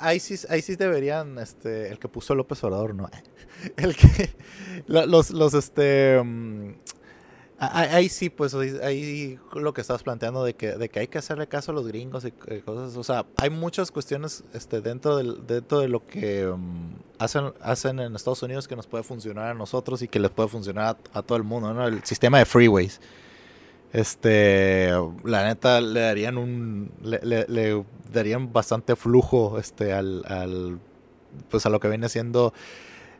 ahí 0.00 0.20
sí, 0.20 0.36
ahí 0.48 0.62
sí 0.62 0.76
deberían, 0.76 1.38
este, 1.38 1.88
el 1.90 1.98
que 1.98 2.08
puso 2.08 2.34
López 2.34 2.62
Obrador, 2.64 2.94
no, 2.94 3.08
el 3.76 3.96
que, 3.96 4.30
los, 4.86 5.30
los, 5.30 5.54
este, 5.54 6.20
mm, 6.22 6.72
Ahí, 7.62 8.08
sí, 8.08 8.30
pues 8.30 8.54
ahí, 8.54 9.38
lo 9.52 9.74
que 9.74 9.82
estás 9.82 10.02
planteando 10.02 10.42
de 10.42 10.54
que, 10.54 10.78
de 10.78 10.88
que 10.88 11.00
hay 11.00 11.08
que 11.08 11.18
hacerle 11.18 11.46
caso 11.46 11.72
a 11.72 11.74
los 11.74 11.86
gringos 11.86 12.24
y 12.24 12.32
eh, 12.46 12.62
cosas. 12.64 12.96
O 12.96 13.04
sea, 13.04 13.26
hay 13.36 13.50
muchas 13.50 13.90
cuestiones 13.90 14.44
este, 14.54 14.80
dentro, 14.80 15.18
del, 15.18 15.46
dentro 15.46 15.80
de 15.80 15.88
lo 15.88 16.06
que 16.06 16.46
um, 16.46 16.94
hacen, 17.18 17.52
hacen 17.60 18.00
en 18.00 18.16
Estados 18.16 18.42
Unidos 18.42 18.66
que 18.66 18.76
nos 18.76 18.86
puede 18.86 19.04
funcionar 19.04 19.50
a 19.50 19.54
nosotros 19.54 20.00
y 20.00 20.08
que 20.08 20.18
les 20.18 20.30
puede 20.30 20.48
funcionar 20.48 20.96
a, 21.12 21.20
todo 21.20 21.36
el 21.36 21.44
mundo, 21.44 21.74
¿no? 21.74 21.86
El 21.86 22.02
sistema 22.02 22.38
de 22.38 22.46
freeways. 22.46 22.98
Este, 23.92 24.92
la 25.24 25.44
neta, 25.44 25.80
le 25.80 26.00
darían 26.00 26.38
un, 26.38 26.92
le, 27.02 27.84
darían 28.12 28.52
bastante 28.52 28.94
flujo, 28.94 29.58
este, 29.58 29.92
al, 29.92 30.24
al, 30.26 30.78
pues 31.48 31.66
a 31.66 31.70
lo 31.70 31.80
que 31.80 31.88
viene 31.88 32.08
siendo 32.08 32.52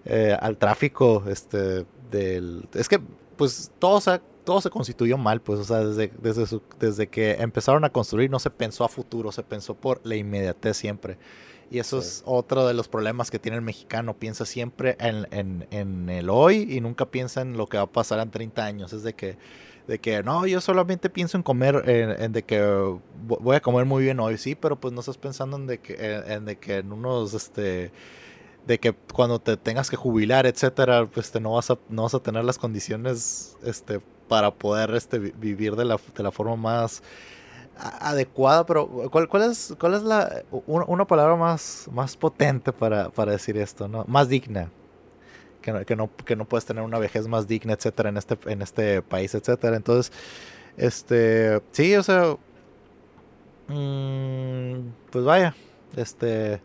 eh, 0.04 0.36
al 0.40 0.58
tráfico, 0.58 1.24
este, 1.26 1.86
del, 2.10 2.68
es 2.74 2.88
que 2.88 3.00
pues 3.36 3.72
todo 3.78 4.00
se, 4.00 4.20
todo 4.44 4.60
se 4.60 4.70
constituyó 4.70 5.18
mal, 5.18 5.40
pues, 5.40 5.60
o 5.60 5.64
sea, 5.64 5.78
desde, 5.78 6.12
desde, 6.20 6.60
desde 6.78 7.08
que 7.08 7.32
empezaron 7.32 7.84
a 7.84 7.90
construir 7.90 8.30
no 8.30 8.38
se 8.38 8.50
pensó 8.50 8.84
a 8.84 8.88
futuro, 8.88 9.32
se 9.32 9.42
pensó 9.42 9.74
por 9.74 10.00
la 10.04 10.16
inmediatez 10.16 10.76
siempre. 10.76 11.18
Y 11.70 11.78
eso 11.78 11.98
es 12.00 12.22
otro 12.26 12.66
de 12.66 12.74
los 12.74 12.88
problemas 12.88 13.30
que 13.30 13.38
tiene 13.38 13.56
el 13.56 13.62
mexicano, 13.62 14.16
piensa 14.16 14.44
siempre 14.44 14.96
en, 14.98 15.28
en, 15.30 15.68
en, 15.70 16.10
el 16.10 16.28
hoy 16.28 16.66
y 16.68 16.80
nunca 16.80 17.06
piensa 17.06 17.42
en 17.42 17.56
lo 17.56 17.68
que 17.68 17.76
va 17.76 17.84
a 17.84 17.86
pasar 17.86 18.18
en 18.18 18.32
30 18.32 18.64
años, 18.64 18.92
es 18.92 19.04
de 19.04 19.14
que 19.14 19.38
de 19.91 19.99
que 19.99 20.22
no, 20.22 20.47
yo 20.47 20.61
solamente 20.61 21.11
pienso 21.11 21.36
en 21.36 21.43
comer, 21.43 21.82
en, 21.88 22.30
de 22.30 22.45
que 22.45 22.62
voy 23.26 23.57
a 23.57 23.61
comer 23.61 23.86
muy 23.86 24.05
bien 24.05 24.20
hoy, 24.20 24.38
sí, 24.38 24.55
pero 24.55 24.78
pues 24.78 24.95
no 24.95 25.01
estás 25.01 25.18
pensando 25.18 25.57
en 25.57 25.66
de 25.66 25.78
que, 25.78 26.22
en 26.28 26.45
de 26.45 26.59
que 26.59 26.76
en 26.76 26.93
unos, 26.93 27.34
este, 27.34 27.91
de 28.68 28.78
que 28.78 28.93
cuando 29.12 29.41
te 29.41 29.57
tengas 29.57 29.91
que 29.91 29.97
jubilar, 29.97 30.47
etcétera, 30.47 31.07
pues 31.12 31.32
te 31.32 31.41
no 31.41 31.55
vas 31.55 31.72
a 31.72 31.78
no 31.88 32.05
vas 32.05 32.14
a 32.14 32.20
tener 32.20 32.45
las 32.45 32.57
condiciones 32.57 33.57
este 33.64 33.99
para 34.28 34.53
poder 34.53 34.95
este 34.95 35.18
vivir 35.18 35.74
de 35.74 35.84
la, 35.84 35.99
de 36.16 36.22
la 36.22 36.30
forma 36.30 36.55
más 36.55 37.03
adecuada, 37.74 38.64
pero 38.66 38.86
¿cuál, 39.11 39.28
cuál 39.28 39.51
es 39.51 39.74
cuál 39.76 39.95
es 39.95 40.05
la 40.05 40.45
una, 40.68 41.05
palabra 41.05 41.34
más 41.34 41.88
más 41.91 42.16
potente 42.16 42.72
para, 42.72 43.09
para, 43.11 43.32
decir 43.32 43.57
esto, 43.57 43.88
¿no? 43.88 44.05
Más 44.07 44.28
digna. 44.28 44.70
Que 45.61 45.72
no, 45.72 45.84
que 45.84 45.96
no, 45.96 46.11
que 46.24 46.36
no 46.36 46.46
puedes 46.46 46.64
tener 46.64 46.82
una 46.82 46.98
vejez 46.98 47.28
más 47.28 47.46
digna, 47.46 47.74
etcétera, 47.74 48.08
en 48.08 48.16
este 48.16 48.38
en 48.46 48.62
este 48.62 49.02
país, 49.02 49.34
etcétera. 49.34 49.76
Entonces, 49.76 50.12
este, 50.76 51.61
sí, 51.72 51.94
o 51.96 52.02
sea, 52.02 52.36
mmm, 53.68 54.90
pues 55.11 55.24
vaya, 55.24 55.54
este 55.96 56.61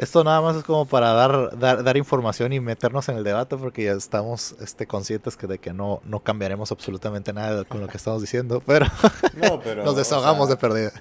esto 0.00 0.24
nada 0.24 0.40
más 0.40 0.56
es 0.56 0.64
como 0.64 0.86
para 0.86 1.12
dar, 1.12 1.58
dar, 1.58 1.96
información 1.98 2.54
y 2.54 2.60
meternos 2.60 3.10
en 3.10 3.18
el 3.18 3.24
debate 3.24 3.58
porque 3.58 3.84
ya 3.84 3.92
estamos 3.92 4.56
este, 4.58 4.86
conscientes 4.86 5.36
que 5.36 5.46
de 5.46 5.58
que 5.58 5.74
no, 5.74 6.00
no 6.04 6.20
cambiaremos 6.20 6.72
absolutamente 6.72 7.34
nada 7.34 7.64
con 7.64 7.82
lo 7.82 7.86
que 7.86 7.98
estamos 7.98 8.22
diciendo, 8.22 8.62
pero, 8.64 8.86
nos 9.84 9.96
desahogamos 9.96 10.48
de 10.48 10.56
pérdida. 10.56 10.92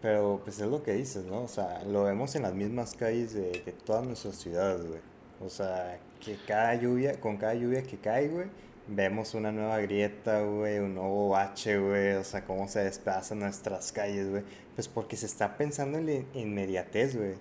Pero 0.00 0.40
pues 0.42 0.58
es 0.60 0.66
lo 0.66 0.82
que 0.82 0.94
dices, 0.94 1.26
¿no? 1.26 1.42
O 1.42 1.48
sea, 1.48 1.82
lo 1.84 2.04
vemos 2.04 2.34
en 2.34 2.42
las 2.42 2.54
mismas 2.54 2.94
calles 2.94 3.34
de, 3.34 3.62
de 3.66 3.72
todas 3.84 4.06
nuestras 4.06 4.36
ciudades, 4.36 4.80
güey. 4.86 5.11
O 5.44 5.48
sea, 5.48 5.98
que 6.20 6.36
cada 6.46 6.74
lluvia, 6.74 7.20
con 7.20 7.36
cada 7.36 7.54
lluvia 7.54 7.82
que 7.82 7.96
cae, 7.96 8.28
güey, 8.28 8.46
vemos 8.88 9.34
una 9.34 9.52
nueva 9.52 9.78
grieta, 9.80 10.42
güey, 10.42 10.78
un 10.78 10.94
nuevo 10.94 11.30
bache, 11.30 11.78
güey, 11.78 12.12
o 12.14 12.24
sea, 12.24 12.44
cómo 12.44 12.68
se 12.68 12.80
desplazan 12.80 13.40
nuestras 13.40 13.92
calles, 13.92 14.30
güey. 14.30 14.42
Pues 14.74 14.88
porque 14.88 15.16
se 15.16 15.26
está 15.26 15.56
pensando 15.56 15.98
en 15.98 16.06
la 16.06 16.40
inmediatez, 16.40 17.16
güey. 17.16 17.34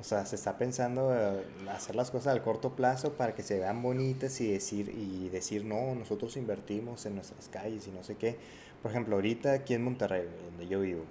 O 0.00 0.04
sea, 0.04 0.24
se 0.24 0.36
está 0.36 0.56
pensando 0.56 1.14
eh, 1.14 1.44
hacer 1.68 1.94
las 1.94 2.10
cosas 2.10 2.28
al 2.28 2.42
corto 2.42 2.74
plazo 2.74 3.12
para 3.14 3.34
que 3.34 3.42
se 3.42 3.58
vean 3.58 3.82
bonitas 3.82 4.40
y 4.40 4.50
decir, 4.50 4.88
y 4.88 5.28
decir, 5.28 5.64
no, 5.66 5.94
nosotros 5.94 6.36
invertimos 6.38 7.04
en 7.04 7.16
nuestras 7.16 7.48
calles 7.48 7.86
y 7.86 7.90
no 7.90 8.02
sé 8.02 8.16
qué. 8.16 8.36
Por 8.82 8.92
ejemplo, 8.92 9.16
ahorita 9.16 9.52
aquí 9.52 9.74
en 9.74 9.84
Monterrey, 9.84 10.26
donde 10.46 10.66
yo 10.66 10.80
vivo, 10.80 11.04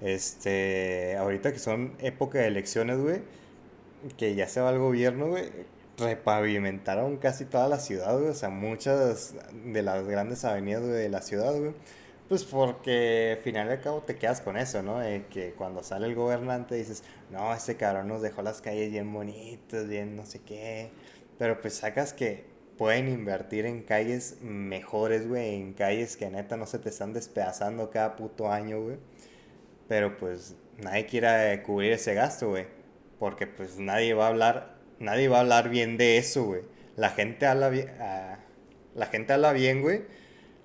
este, 0.00 1.16
ahorita 1.18 1.52
que 1.52 1.58
son 1.58 1.92
época 1.98 2.38
de 2.38 2.46
elecciones, 2.46 2.98
güey, 2.98 3.20
que 4.16 4.34
ya 4.34 4.48
se 4.48 4.62
va 4.62 4.70
el 4.70 4.78
gobierno, 4.78 5.28
güey, 5.28 5.50
repavimentaron 6.00 7.18
casi 7.18 7.44
toda 7.44 7.68
la 7.68 7.78
ciudad, 7.78 8.16
güey, 8.18 8.30
o 8.30 8.34
sea, 8.34 8.48
muchas 8.48 9.34
de 9.52 9.82
las 9.82 10.06
grandes 10.06 10.44
avenidas 10.44 10.86
de 10.86 11.08
la 11.08 11.22
ciudad, 11.22 11.54
güey 11.54 11.74
pues 12.30 12.44
porque 12.44 13.34
al 13.36 13.42
final 13.42 13.66
y 13.66 13.70
al 13.72 13.80
cabo 13.80 14.02
te 14.02 14.14
quedas 14.14 14.40
con 14.40 14.56
eso, 14.56 14.84
¿no? 14.84 15.00
De 15.00 15.26
que 15.26 15.52
cuando 15.54 15.82
sale 15.82 16.06
el 16.06 16.14
gobernante 16.14 16.76
dices, 16.76 17.02
no, 17.28 17.52
ese 17.52 17.76
cabrón 17.76 18.06
nos 18.06 18.22
dejó 18.22 18.40
las 18.42 18.60
calles 18.60 18.92
bien 18.92 19.12
bonitas, 19.12 19.88
bien 19.88 20.14
no 20.14 20.24
sé 20.24 20.40
qué. 20.40 20.92
Pero 21.38 21.60
pues 21.60 21.74
sacas 21.74 22.12
que 22.12 22.44
pueden 22.78 23.08
invertir 23.08 23.66
en 23.66 23.82
calles 23.82 24.40
mejores, 24.42 25.26
güey, 25.26 25.56
en 25.56 25.72
calles 25.72 26.16
que 26.16 26.30
neta 26.30 26.56
no 26.56 26.66
se 26.66 26.78
te 26.78 26.90
están 26.90 27.12
despedazando 27.12 27.90
cada 27.90 28.14
puto 28.14 28.48
año, 28.48 28.80
güey. 28.80 28.98
Pero 29.88 30.16
pues 30.16 30.54
nadie 30.78 31.06
quiere 31.06 31.60
cubrir 31.64 31.94
ese 31.94 32.14
gasto, 32.14 32.50
güey. 32.50 32.68
Porque 33.18 33.48
pues 33.48 33.80
nadie 33.80 34.14
va 34.14 34.26
a 34.26 34.28
hablar, 34.28 34.69
nadie 35.00 35.28
va 35.28 35.38
a 35.38 35.40
hablar 35.40 35.68
bien 35.68 35.96
de 35.96 36.18
eso, 36.18 36.44
güey. 36.44 36.62
La 36.96 37.10
gente 37.10 37.46
habla 37.46 37.68
bien, 37.68 37.90
ah, 38.00 38.38
la 38.94 39.06
gente 39.06 39.32
habla 39.32 39.52
bien, 39.52 39.82
güey 39.82 40.02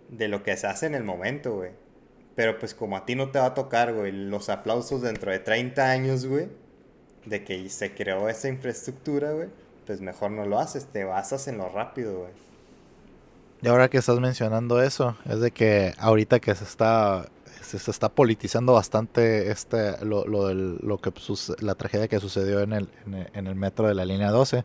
de 0.09 0.27
lo 0.27 0.43
que 0.43 0.55
se 0.57 0.67
hace 0.67 0.85
en 0.85 0.95
el 0.95 1.03
momento, 1.03 1.55
güey. 1.55 1.71
Pero 2.35 2.59
pues 2.59 2.73
como 2.73 2.97
a 2.97 3.05
ti 3.05 3.15
no 3.15 3.29
te 3.31 3.39
va 3.39 3.47
a 3.47 3.53
tocar, 3.53 3.93
güey, 3.93 4.11
los 4.11 4.49
aplausos 4.49 5.01
dentro 5.01 5.31
de 5.31 5.39
30 5.39 5.89
años, 5.89 6.25
güey, 6.25 6.49
de 7.25 7.43
que 7.43 7.69
se 7.69 7.93
creó 7.93 8.27
esa 8.29 8.49
infraestructura, 8.49 9.31
güey, 9.31 9.47
pues 9.85 10.01
mejor 10.01 10.31
no 10.31 10.45
lo 10.45 10.59
haces, 10.59 10.85
te 10.87 11.03
basas 11.05 11.47
en 11.47 11.57
lo 11.57 11.69
rápido, 11.69 12.19
güey. 12.19 12.31
Y 13.61 13.67
ahora 13.67 13.89
que 13.89 13.97
estás 13.97 14.19
mencionando 14.19 14.81
eso, 14.81 15.17
es 15.25 15.39
de 15.39 15.51
que 15.51 15.93
ahorita 15.97 16.39
que 16.39 16.53
se 16.53 16.65
está 16.65 17.29
se, 17.65 17.91
está 17.91 18.09
politizando 18.09 18.73
bastante 18.73 19.51
este 19.51 20.03
lo, 20.05 20.25
lo, 20.25 20.53
lo 20.53 20.97
que 20.99 21.11
la 21.59 21.75
tragedia 21.75 22.07
que 22.07 22.19
sucedió 22.19 22.61
en 22.61 22.73
el, 22.73 22.89
en 23.33 23.47
el, 23.47 23.55
metro 23.55 23.87
de 23.87 23.95
la 23.95 24.05
línea 24.05 24.31
12 24.31 24.63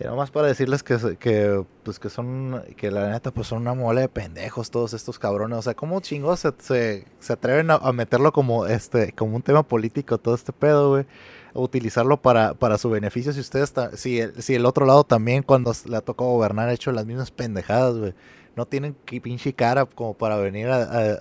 Y 0.00 0.04
nomás 0.04 0.30
para 0.30 0.48
decirles 0.48 0.82
que, 0.82 1.16
que, 1.18 1.64
pues 1.82 1.98
que 1.98 2.10
son, 2.10 2.62
que 2.76 2.90
la 2.90 3.10
neta, 3.10 3.30
pues 3.30 3.48
son 3.48 3.62
una 3.62 3.74
mole 3.74 4.02
de 4.02 4.08
pendejos 4.08 4.70
todos 4.70 4.94
estos 4.94 5.18
cabrones. 5.18 5.58
O 5.58 5.62
sea, 5.62 5.74
¿cómo 5.74 6.00
chingos 6.00 6.40
se, 6.40 7.04
se, 7.18 7.32
atreven 7.32 7.70
a, 7.70 7.92
meterlo 7.92 8.32
como 8.32 8.66
este, 8.66 9.12
como 9.12 9.36
un 9.36 9.42
tema 9.42 9.62
político 9.62 10.18
todo 10.18 10.34
este 10.34 10.52
pedo, 10.52 10.90
güey? 10.90 11.06
Utilizarlo 11.52 12.16
para, 12.16 12.54
para 12.54 12.78
su 12.78 12.88
beneficio. 12.90 13.32
Si 13.32 13.40
ustedes, 13.40 13.74
si 13.94 14.20
el, 14.20 14.42
si 14.42 14.54
el 14.54 14.64
otro 14.66 14.86
lado 14.86 15.04
también, 15.04 15.42
cuando 15.42 15.72
le 15.86 15.96
ha 15.96 16.00
tocado 16.00 16.30
gobernar, 16.30 16.68
ha 16.68 16.72
hecho 16.72 16.92
las 16.92 17.06
mismas 17.06 17.30
pendejadas, 17.30 17.96
güey. 17.96 18.14
No 18.56 18.66
tienen 18.66 18.96
que 19.04 19.20
pinche 19.20 19.52
cara 19.52 19.86
como 19.86 20.14
para 20.14 20.36
venir 20.36 20.68
a, 20.68 21.20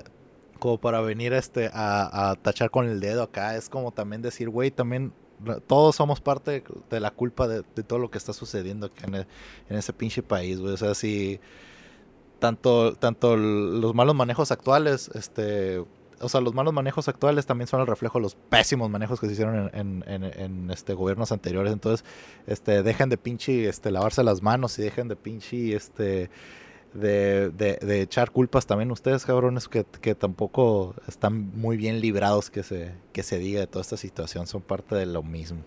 como 0.60 0.78
para 0.78 1.02
venir 1.02 1.34
este, 1.34 1.70
a, 1.74 2.32
a 2.32 2.36
tachar 2.36 2.70
con 2.70 2.88
el 2.88 3.00
dedo 3.00 3.24
acá. 3.24 3.56
Es 3.56 3.70
como 3.70 3.92
también 3.92 4.22
decir, 4.22 4.50
güey, 4.50 4.72
también 4.72 5.14
todos 5.68 5.96
somos 5.96 6.22
parte 6.22 6.64
de, 6.90 7.00
la 7.00 7.12
culpa 7.12 7.48
de, 7.48 7.64
todo 7.64 8.00
lo 8.00 8.12
que 8.12 8.18
está 8.18 8.34
sucediendo 8.34 8.92
en, 9.04 9.26
ese 9.70 9.94
pinche 9.94 10.22
país, 10.22 10.60
güey. 10.60 10.74
O 10.74 10.78
sea, 10.78 10.94
si 10.96 11.40
tanto, 12.40 12.94
tanto 12.96 13.38
los 13.38 13.96
malos 13.96 14.16
manejos 14.16 14.52
actuales, 14.52 15.10
este, 15.14 15.84
o 16.20 16.30
sea, 16.30 16.42
los 16.42 16.54
malos 16.54 16.74
manejos 16.74 17.08
actuales 17.08 17.46
también 17.46 17.68
son 17.68 17.82
el 17.82 17.88
reflejo 17.88 18.20
de 18.20 18.24
los 18.24 18.36
pésimos 18.36 18.90
manejos 18.90 19.20
que 19.20 19.28
se 19.28 19.34
hicieron 19.34 19.72
en, 19.74 20.70
este 20.72 20.94
gobiernos 20.94 21.32
anteriores. 21.32 21.72
Entonces, 21.72 22.06
este, 22.48 22.84
dejen 22.84 23.10
de 23.10 23.18
pinche 23.18 23.68
este, 23.68 23.92
lavarse 23.92 24.24
las 24.24 24.42
manos 24.42 24.78
y 24.80 24.84
dejen 24.84 25.08
de 25.08 25.16
pinche 25.16 25.76
este 25.76 26.30
de, 26.94 27.50
de, 27.52 28.02
echar 28.02 28.32
culpas 28.32 28.66
también 28.66 28.92
ustedes, 28.92 29.26
cabrones, 29.26 29.68
que, 29.68 29.86
que, 30.02 30.16
tampoco 30.16 30.96
están 31.08 31.52
muy 31.56 31.78
bien 31.78 32.02
librados 32.02 32.50
que 32.50 32.64
se, 32.64 32.94
que 33.14 33.24
se 33.24 33.38
diga 33.38 33.60
de 33.60 33.68
toda 33.68 33.82
esta 33.82 33.98
situación, 33.98 34.48
son 34.48 34.62
parte 34.62 34.96
de 34.96 35.06
lo 35.06 35.24
mismo. 35.24 35.60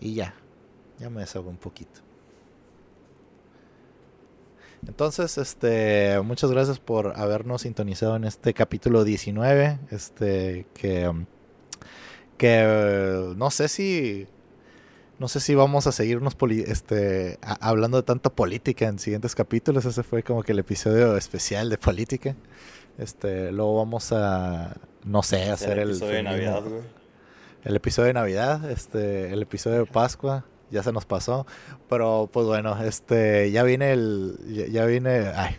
Y 0.00 0.14
ya, 0.14 0.34
ya 0.98 1.10
me 1.10 1.20
desahogo 1.20 1.50
un 1.50 1.56
poquito. 1.56 2.00
Entonces, 4.86 5.38
este, 5.38 6.20
muchas 6.22 6.50
gracias 6.52 6.78
por 6.78 7.18
habernos 7.18 7.62
sintonizado 7.62 8.14
en 8.14 8.24
este 8.24 8.54
capítulo 8.54 9.02
19, 9.02 9.80
este, 9.90 10.66
que, 10.74 11.12
que 12.36 13.34
no 13.36 13.50
sé 13.50 13.66
si 13.66 14.28
no 15.18 15.26
sé 15.28 15.40
si 15.40 15.54
vamos 15.54 15.86
a 15.86 15.92
seguirnos 15.92 16.36
este, 16.66 17.38
hablando 17.42 17.96
de 17.96 18.04
tanta 18.04 18.30
política 18.30 18.86
en 18.86 18.98
siguientes 18.98 19.34
capítulos. 19.34 19.84
Ese 19.84 20.02
fue 20.02 20.22
como 20.22 20.42
que 20.42 20.52
el 20.52 20.60
episodio 20.60 21.16
especial 21.16 21.70
de 21.70 21.78
política. 21.78 22.36
Este, 22.98 23.50
luego 23.50 23.76
vamos 23.78 24.12
a, 24.12 24.76
no 25.04 25.22
sé, 25.22 25.50
hacer 25.50 25.78
el 25.80 25.90
episodio 25.90 26.14
de 26.14 26.22
Navidad, 26.22 26.62
güey. 26.62 26.82
El 27.64 27.76
episodio 27.76 28.06
de 28.06 28.14
Navidad, 28.14 28.70
este, 28.70 29.32
el 29.32 29.42
episodio 29.42 29.78
de 29.80 29.86
Pascua, 29.86 30.44
ya 30.70 30.82
se 30.82 30.92
nos 30.92 31.04
pasó, 31.04 31.46
pero 31.88 32.30
pues 32.32 32.46
bueno, 32.46 32.80
este, 32.82 33.50
ya 33.50 33.64
viene 33.64 33.92
el, 33.92 34.38
ya, 34.70 34.86
viene, 34.86 35.32
ay, 35.34 35.56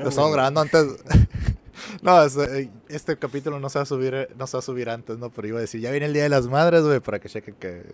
lo 0.00 0.08
estamos 0.08 0.32
grabando 0.32 0.60
antes. 0.60 0.84
No, 2.02 2.24
eh, 2.24 2.70
este 2.88 3.16
capítulo 3.16 3.58
no 3.60 3.68
se 3.68 3.78
va 3.78 3.82
a 3.82 3.86
subir, 3.86 4.28
no 4.36 4.46
se 4.46 4.56
va 4.56 4.58
a 4.58 4.62
subir 4.62 4.90
antes, 4.90 5.18
¿no? 5.18 5.30
Pero 5.30 5.48
iba 5.48 5.58
a 5.58 5.60
decir, 5.60 5.80
ya 5.80 5.90
viene 5.90 6.06
el 6.06 6.12
Día 6.12 6.24
de 6.24 6.28
las 6.28 6.46
Madres, 6.46 6.82
güey, 6.82 7.00
para 7.00 7.18
que 7.18 7.28
chequen 7.28 7.54
que 7.54 7.84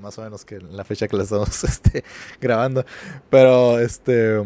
más 0.00 0.18
o 0.18 0.22
menos 0.22 0.44
que 0.44 0.58
la 0.60 0.84
fecha 0.84 1.08
que 1.08 1.16
la 1.16 1.22
estamos 1.24 1.64
este, 1.64 2.04
grabando. 2.40 2.84
Pero, 3.30 3.78
este... 3.78 4.42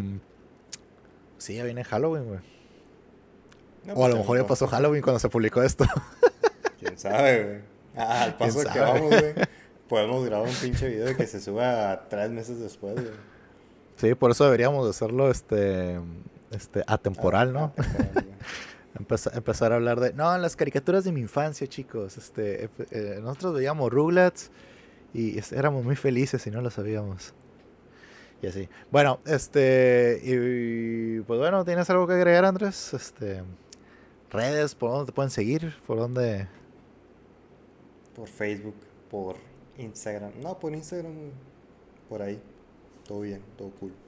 Sí, 1.38 1.56
ya 1.56 1.64
viene 1.64 1.84
Halloween, 1.84 2.24
güey. 2.24 2.40
o 3.88 3.90
a 3.90 3.94
pues 3.94 4.10
lo 4.10 4.16
mejor 4.18 4.38
ya 4.38 4.46
pasó 4.46 4.66
Halloween 4.66 5.02
cuando 5.02 5.18
se 5.18 5.28
publicó 5.28 5.62
esto. 5.62 5.84
¿Quién 6.80 6.98
sabe, 6.98 7.44
güey? 7.44 7.60
Ah, 7.96 8.24
al 8.24 8.36
paso 8.36 8.60
que 8.70 8.78
vamos, 8.78 9.08
güey. 9.08 9.34
Podemos 9.88 10.24
grabar 10.26 10.48
un 10.48 10.54
pinche 10.54 10.88
video 10.88 11.16
que 11.16 11.26
se 11.26 11.40
suba 11.40 12.08
tres 12.08 12.30
meses 12.30 12.58
después, 12.58 12.94
güey. 12.94 13.14
Sí, 13.96 14.14
por 14.14 14.30
eso 14.30 14.44
deberíamos 14.44 14.88
hacerlo, 14.88 15.30
este... 15.30 15.98
Este, 16.50 16.84
atemporal, 16.86 17.52
¿no? 17.52 17.72
empezar 18.98 19.72
a 19.72 19.76
hablar 19.76 20.00
de, 20.00 20.12
no, 20.12 20.36
las 20.38 20.56
caricaturas 20.56 21.04
de 21.04 21.12
mi 21.12 21.20
infancia, 21.20 21.66
chicos. 21.66 22.16
Este, 22.16 22.70
eh, 22.90 23.18
nosotros 23.22 23.54
veíamos 23.54 23.92
Rugrats 23.92 24.50
y 25.12 25.38
éramos 25.54 25.84
muy 25.84 25.96
felices 25.96 26.46
y 26.46 26.50
no 26.50 26.60
lo 26.60 26.70
sabíamos. 26.70 27.34
Y 28.42 28.46
así. 28.46 28.68
Bueno, 28.90 29.20
este, 29.24 30.20
y, 30.22 31.20
pues 31.20 31.38
bueno, 31.38 31.64
¿tienes 31.64 31.88
algo 31.90 32.06
que 32.06 32.14
agregar, 32.14 32.44
Andrés? 32.44 32.92
Este, 32.92 33.42
redes, 34.30 34.74
¿por 34.74 34.90
dónde 34.90 35.06
te 35.06 35.12
pueden 35.12 35.30
seguir? 35.30 35.74
¿Por 35.86 35.98
dónde? 35.98 36.48
Por 38.14 38.28
Facebook, 38.28 38.76
por 39.10 39.36
Instagram. 39.78 40.32
No, 40.42 40.58
por 40.58 40.74
Instagram, 40.74 41.30
por 42.08 42.22
ahí. 42.22 42.40
Todo 43.06 43.20
bien, 43.20 43.42
todo 43.56 43.70
cool 43.80 44.05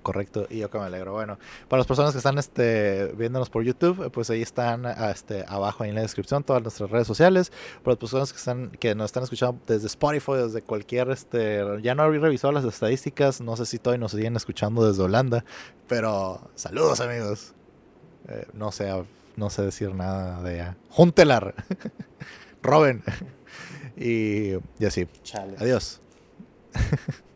correcto 0.00 0.46
y 0.50 0.58
yo 0.58 0.70
que 0.70 0.78
me 0.78 0.84
alegro. 0.84 1.12
Bueno, 1.12 1.38
para 1.68 1.78
las 1.78 1.86
personas 1.86 2.12
que 2.12 2.18
están 2.18 2.38
este, 2.38 3.12
viéndonos 3.16 3.50
por 3.50 3.64
YouTube, 3.64 4.10
pues 4.10 4.30
ahí 4.30 4.42
están 4.42 4.86
este, 4.86 5.44
abajo 5.48 5.84
en 5.84 5.94
la 5.94 6.02
descripción 6.02 6.44
todas 6.44 6.62
nuestras 6.62 6.90
redes 6.90 7.06
sociales. 7.06 7.52
Para 7.82 7.92
las 7.92 7.98
personas 7.98 8.32
que 8.32 8.38
están 8.38 8.70
que 8.70 8.94
nos 8.94 9.06
están 9.06 9.24
escuchando 9.24 9.60
desde 9.66 9.86
Spotify, 9.86 10.32
desde 10.34 10.62
cualquier, 10.62 11.10
este, 11.10 11.62
ya 11.82 11.94
no 11.94 12.04
he 12.04 12.18
revisado 12.18 12.52
las 12.52 12.64
estadísticas, 12.64 13.40
no 13.40 13.56
sé 13.56 13.66
si 13.66 13.78
todavía 13.78 14.00
nos 14.00 14.12
siguen 14.12 14.36
escuchando 14.36 14.86
desde 14.86 15.02
Holanda, 15.02 15.44
pero 15.88 16.40
saludos 16.54 17.00
amigos. 17.00 17.54
Eh, 18.28 18.46
no 18.52 18.70
sé, 18.72 18.90
no 19.36 19.50
sé 19.50 19.62
decir 19.62 19.94
nada 19.94 20.42
de 20.42 20.60
allá. 20.60 20.76
Juntelar, 20.90 21.54
Robin 22.62 23.02
y, 23.96 24.52
y 24.78 24.86
así. 24.86 25.08
Adiós. 25.58 26.00